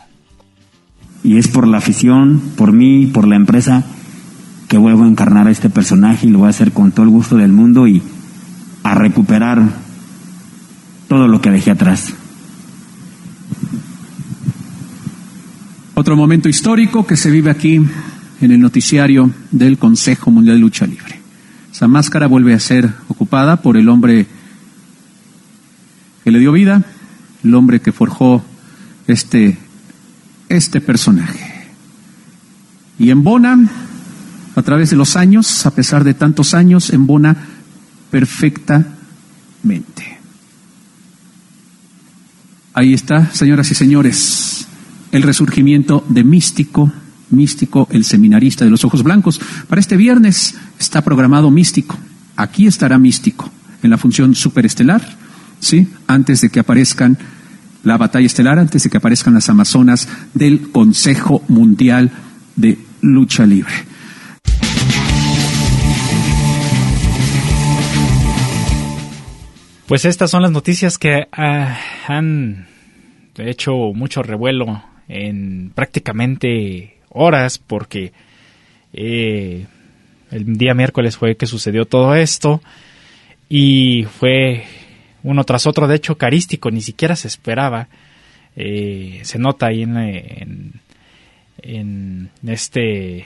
Y 1.23 1.37
es 1.37 1.47
por 1.47 1.67
la 1.67 1.77
afición, 1.77 2.41
por 2.57 2.73
mí, 2.73 3.05
por 3.05 3.27
la 3.27 3.35
empresa, 3.35 3.85
que 4.67 4.77
vuelvo 4.77 5.03
a 5.03 5.07
encarnar 5.07 5.47
a 5.47 5.51
este 5.51 5.69
personaje 5.69 6.27
y 6.27 6.31
lo 6.31 6.39
voy 6.39 6.47
a 6.47 6.49
hacer 6.49 6.71
con 6.71 6.91
todo 6.91 7.05
el 7.05 7.11
gusto 7.11 7.37
del 7.37 7.51
mundo 7.53 7.87
y 7.87 8.01
a 8.81 8.95
recuperar 8.95 9.61
todo 11.07 11.27
lo 11.27 11.39
que 11.39 11.51
dejé 11.51 11.71
atrás. 11.71 12.13
Otro 15.93 16.17
momento 16.17 16.49
histórico 16.49 17.05
que 17.05 17.15
se 17.15 17.29
vive 17.29 17.51
aquí 17.51 17.79
en 18.43 18.51
el 18.51 18.59
noticiario 18.59 19.31
del 19.51 19.77
Consejo 19.77 20.29
Mundial 20.29 20.57
de 20.57 20.61
Lucha 20.61 20.85
Libre. 20.85 21.19
Esa 21.71 21.87
máscara 21.87 22.27
vuelve 22.27 22.53
a 22.53 22.59
ser 22.59 22.91
ocupada 23.07 23.61
por 23.61 23.77
el 23.77 23.87
hombre 23.87 24.27
que 26.23 26.31
le 26.31 26.39
dio 26.39 26.51
vida, 26.51 26.83
el 27.43 27.55
hombre 27.55 27.79
que 27.79 27.93
forjó 27.93 28.43
este, 29.07 29.57
este 30.49 30.81
personaje. 30.81 31.69
Y 32.99 33.11
embona, 33.11 33.69
a 34.55 34.61
través 34.61 34.89
de 34.89 34.97
los 34.97 35.15
años, 35.15 35.65
a 35.65 35.71
pesar 35.71 36.03
de 36.03 36.13
tantos 36.13 36.53
años, 36.53 36.91
embona 36.91 37.35
perfectamente. 38.11 40.19
Ahí 42.73 42.93
está, 42.93 43.31
señoras 43.31 43.71
y 43.71 43.75
señores, 43.75 44.67
el 45.11 45.23
resurgimiento 45.23 46.05
de 46.09 46.23
Místico, 46.23 46.91
Místico, 47.29 47.87
el 47.91 48.05
seminarista 48.05 48.65
de 48.65 48.71
los 48.71 48.85
ojos 48.85 49.03
blancos. 49.03 49.39
Para 49.67 49.81
este 49.81 49.97
viernes 49.97 50.55
está 50.79 51.01
programado 51.01 51.49
Místico. 51.51 51.97
Aquí 52.35 52.67
estará 52.67 52.97
Místico, 52.97 53.49
en 53.81 53.89
la 53.89 53.97
función 53.97 54.35
superestelar, 54.35 55.01
¿sí? 55.59 55.87
Antes 56.07 56.41
de 56.41 56.49
que 56.49 56.59
aparezcan 56.59 57.17
la 57.83 57.97
batalla 57.97 58.25
estelar, 58.25 58.59
antes 58.59 58.83
de 58.83 58.89
que 58.89 58.97
aparezcan 58.97 59.33
las 59.33 59.49
Amazonas 59.49 60.07
del 60.33 60.71
Consejo 60.71 61.43
Mundial 61.47 62.11
de 62.55 62.77
Lucha 63.01 63.45
Libre. 63.45 63.73
Pues 69.87 70.05
estas 70.05 70.31
son 70.31 70.41
las 70.41 70.51
noticias 70.51 70.97
que 70.97 71.27
ah, 71.31 71.77
han 72.07 72.67
hecho 73.37 73.73
mucho 73.93 74.23
revuelo 74.23 74.81
en 75.07 75.71
prácticamente 75.75 76.92
horas 77.13 77.57
porque 77.57 78.11
eh, 78.93 79.65
el 80.31 80.57
día 80.57 80.73
miércoles 80.73 81.17
fue 81.17 81.35
que 81.35 81.45
sucedió 81.45 81.85
todo 81.85 82.15
esto 82.15 82.61
y 83.49 84.03
fue 84.03 84.63
uno 85.23 85.43
tras 85.43 85.67
otro, 85.67 85.87
de 85.87 85.95
hecho 85.95 86.17
carístico, 86.17 86.71
ni 86.71 86.81
siquiera 86.81 87.15
se 87.15 87.27
esperaba. 87.27 87.87
Eh, 88.55 89.21
se 89.23 89.39
nota 89.39 89.67
ahí 89.67 89.81
en, 89.81 90.73
en, 91.57 92.29
este 92.45 93.25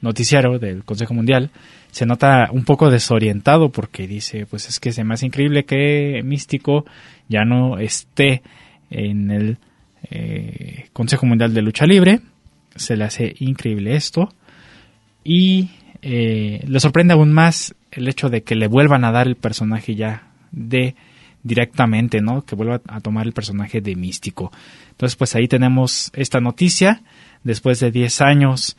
noticiario 0.00 0.58
del 0.58 0.84
Consejo 0.84 1.12
Mundial, 1.12 1.50
se 1.90 2.06
nota 2.06 2.48
un 2.52 2.64
poco 2.64 2.90
desorientado 2.90 3.70
porque 3.70 4.06
dice, 4.06 4.46
pues 4.46 4.68
es 4.68 4.80
que 4.80 4.92
me 5.04 5.14
hace 5.14 5.26
increíble 5.26 5.64
que 5.64 6.22
Místico 6.24 6.84
ya 7.28 7.44
no 7.44 7.78
esté 7.78 8.42
en 8.90 9.30
el 9.30 9.58
eh, 10.10 10.86
Consejo 10.92 11.26
Mundial 11.26 11.52
de 11.52 11.62
Lucha 11.62 11.86
Libre. 11.86 12.20
Se 12.76 12.96
le 12.96 13.04
hace 13.04 13.34
increíble 13.38 13.96
esto. 13.96 14.32
Y 15.24 15.70
eh, 16.02 16.62
le 16.66 16.80
sorprende 16.80 17.14
aún 17.14 17.32
más 17.32 17.74
el 17.90 18.08
hecho 18.08 18.28
de 18.28 18.42
que 18.42 18.54
le 18.54 18.68
vuelvan 18.68 19.04
a 19.04 19.12
dar 19.12 19.26
el 19.26 19.36
personaje 19.36 19.94
ya 19.94 20.28
de 20.52 20.94
directamente, 21.42 22.20
¿no? 22.20 22.44
Que 22.44 22.56
vuelva 22.56 22.80
a 22.88 23.00
tomar 23.00 23.26
el 23.26 23.32
personaje 23.32 23.80
de 23.80 23.94
místico. 23.94 24.52
Entonces, 24.90 25.16
pues 25.16 25.34
ahí 25.36 25.48
tenemos 25.48 26.10
esta 26.14 26.40
noticia. 26.40 27.02
Después 27.44 27.78
de 27.78 27.92
10 27.92 28.20
años, 28.20 28.76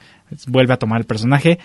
vuelve 0.48 0.74
a 0.74 0.78
tomar 0.78 1.00
el 1.00 1.08
personaje. 1.08 1.60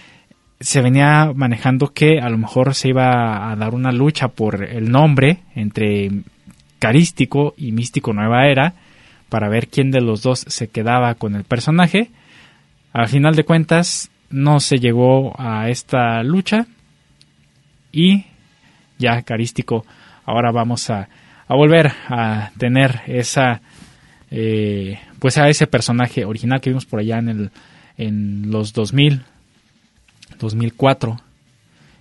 Se 0.60 0.80
venía 0.80 1.32
manejando 1.34 1.92
que 1.92 2.20
a 2.20 2.28
lo 2.28 2.38
mejor 2.38 2.74
se 2.74 2.88
iba 2.88 3.50
a 3.50 3.56
dar 3.56 3.74
una 3.74 3.90
lucha 3.90 4.28
por 4.28 4.62
el 4.62 4.92
nombre 4.92 5.40
entre 5.56 6.10
Carístico 6.78 7.54
y 7.56 7.72
Místico 7.72 8.12
Nueva 8.12 8.46
Era 8.46 8.74
para 9.28 9.48
ver 9.48 9.68
quién 9.68 9.90
de 9.90 10.00
los 10.00 10.22
dos 10.22 10.44
se 10.46 10.68
quedaba 10.68 11.14
con 11.16 11.34
el 11.34 11.42
personaje. 11.42 12.10
Al 12.92 13.08
final 13.08 13.34
de 13.34 13.44
cuentas 13.44 14.10
no 14.30 14.60
se 14.60 14.78
llegó 14.78 15.34
a 15.38 15.68
esta 15.68 16.22
lucha 16.22 16.66
y 17.90 18.24
ya 18.98 19.22
Carístico 19.22 19.84
ahora 20.24 20.52
vamos 20.52 20.88
a, 20.90 21.08
volver 21.48 21.92
a 22.08 22.50
tener 22.56 23.02
esa 23.06 23.60
eh, 24.30 24.98
pues 25.18 25.36
a 25.36 25.48
ese 25.48 25.66
personaje 25.66 26.24
original 26.24 26.60
que 26.60 26.70
vimos 26.70 26.86
por 26.86 27.00
allá 27.00 27.18
en 27.18 27.28
el 27.28 27.50
en 27.98 28.50
los 28.50 28.72
2000 28.72 29.22
2004 30.38 31.16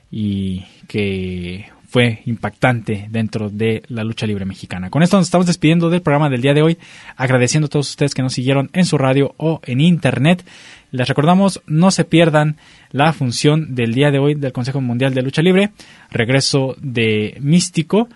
y 0.09 0.63
que 0.87 1.65
fue 1.87 2.21
impactante 2.25 3.07
dentro 3.09 3.49
de 3.49 3.83
la 3.89 4.05
lucha 4.05 4.25
libre 4.25 4.45
mexicana. 4.45 4.89
Con 4.89 5.03
esto 5.03 5.17
nos 5.17 5.27
estamos 5.27 5.45
despidiendo 5.45 5.89
del 5.89 6.01
programa 6.01 6.29
del 6.29 6.41
día 6.41 6.53
de 6.53 6.61
hoy, 6.61 6.77
agradeciendo 7.17 7.65
a 7.65 7.69
todos 7.69 7.89
ustedes 7.89 8.13
que 8.13 8.21
nos 8.21 8.33
siguieron 8.33 8.69
en 8.71 8.85
su 8.85 8.97
radio 8.97 9.33
o 9.35 9.59
en 9.65 9.81
internet. 9.81 10.45
Les 10.91 11.07
recordamos, 11.07 11.61
no 11.67 11.89
se 11.89 12.03
pierdan 12.03 12.57
la 12.91 13.13
función 13.13 13.75
del 13.75 13.93
día 13.93 14.11
de 14.11 14.19
hoy 14.19 14.35
del 14.35 14.51
Consejo 14.51 14.81
Mundial 14.81 15.13
de 15.13 15.21
Lucha 15.21 15.41
Libre, 15.41 15.71
regreso 16.09 16.75
de 16.79 17.37
Místico 17.39 18.09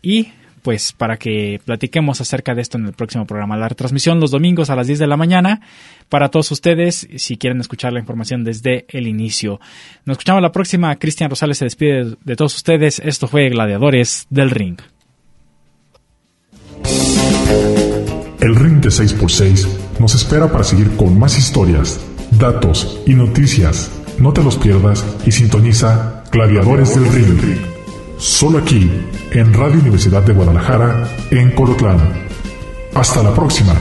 y 0.00 0.28
pues 0.62 0.92
para 0.92 1.16
que 1.16 1.60
platiquemos 1.64 2.20
acerca 2.20 2.54
de 2.54 2.62
esto 2.62 2.78
en 2.78 2.86
el 2.86 2.92
próximo 2.92 3.26
programa. 3.26 3.56
La 3.56 3.68
retransmisión 3.68 4.20
los 4.20 4.30
domingos 4.30 4.70
a 4.70 4.76
las 4.76 4.86
10 4.86 5.00
de 5.00 5.06
la 5.06 5.16
mañana 5.16 5.60
para 6.08 6.28
todos 6.30 6.50
ustedes 6.52 7.08
si 7.16 7.36
quieren 7.36 7.60
escuchar 7.60 7.92
la 7.92 8.00
información 8.00 8.44
desde 8.44 8.86
el 8.88 9.08
inicio. 9.08 9.60
Nos 10.04 10.14
escuchamos 10.14 10.40
la 10.40 10.52
próxima. 10.52 10.96
Cristian 10.96 11.30
Rosales 11.30 11.58
se 11.58 11.64
despide 11.64 12.16
de 12.24 12.36
todos 12.36 12.54
ustedes. 12.54 13.00
Esto 13.00 13.26
fue 13.26 13.48
Gladiadores 13.50 14.26
del 14.30 14.50
Ring. 14.50 14.78
El 18.40 18.56
Ring 18.56 18.80
de 18.80 18.88
6x6 18.88 19.68
nos 20.00 20.14
espera 20.14 20.50
para 20.50 20.64
seguir 20.64 20.96
con 20.96 21.18
más 21.18 21.38
historias, 21.38 22.00
datos 22.42 22.98
y 23.06 23.14
noticias. 23.14 23.88
No 24.18 24.32
te 24.32 24.42
los 24.42 24.56
pierdas 24.56 25.04
y 25.24 25.30
sintoniza 25.30 26.24
Gladiadores 26.32 26.96
del 26.96 27.06
Ring. 27.12 27.56
Solo 28.18 28.58
aquí, 28.58 28.90
en 29.30 29.54
Radio 29.54 29.78
Universidad 29.80 30.22
de 30.22 30.32
Guadalajara, 30.32 31.08
en 31.30 31.52
Colotlán. 31.52 32.00
Hasta 32.94 33.22
la 33.22 33.32
próxima. 33.32 33.74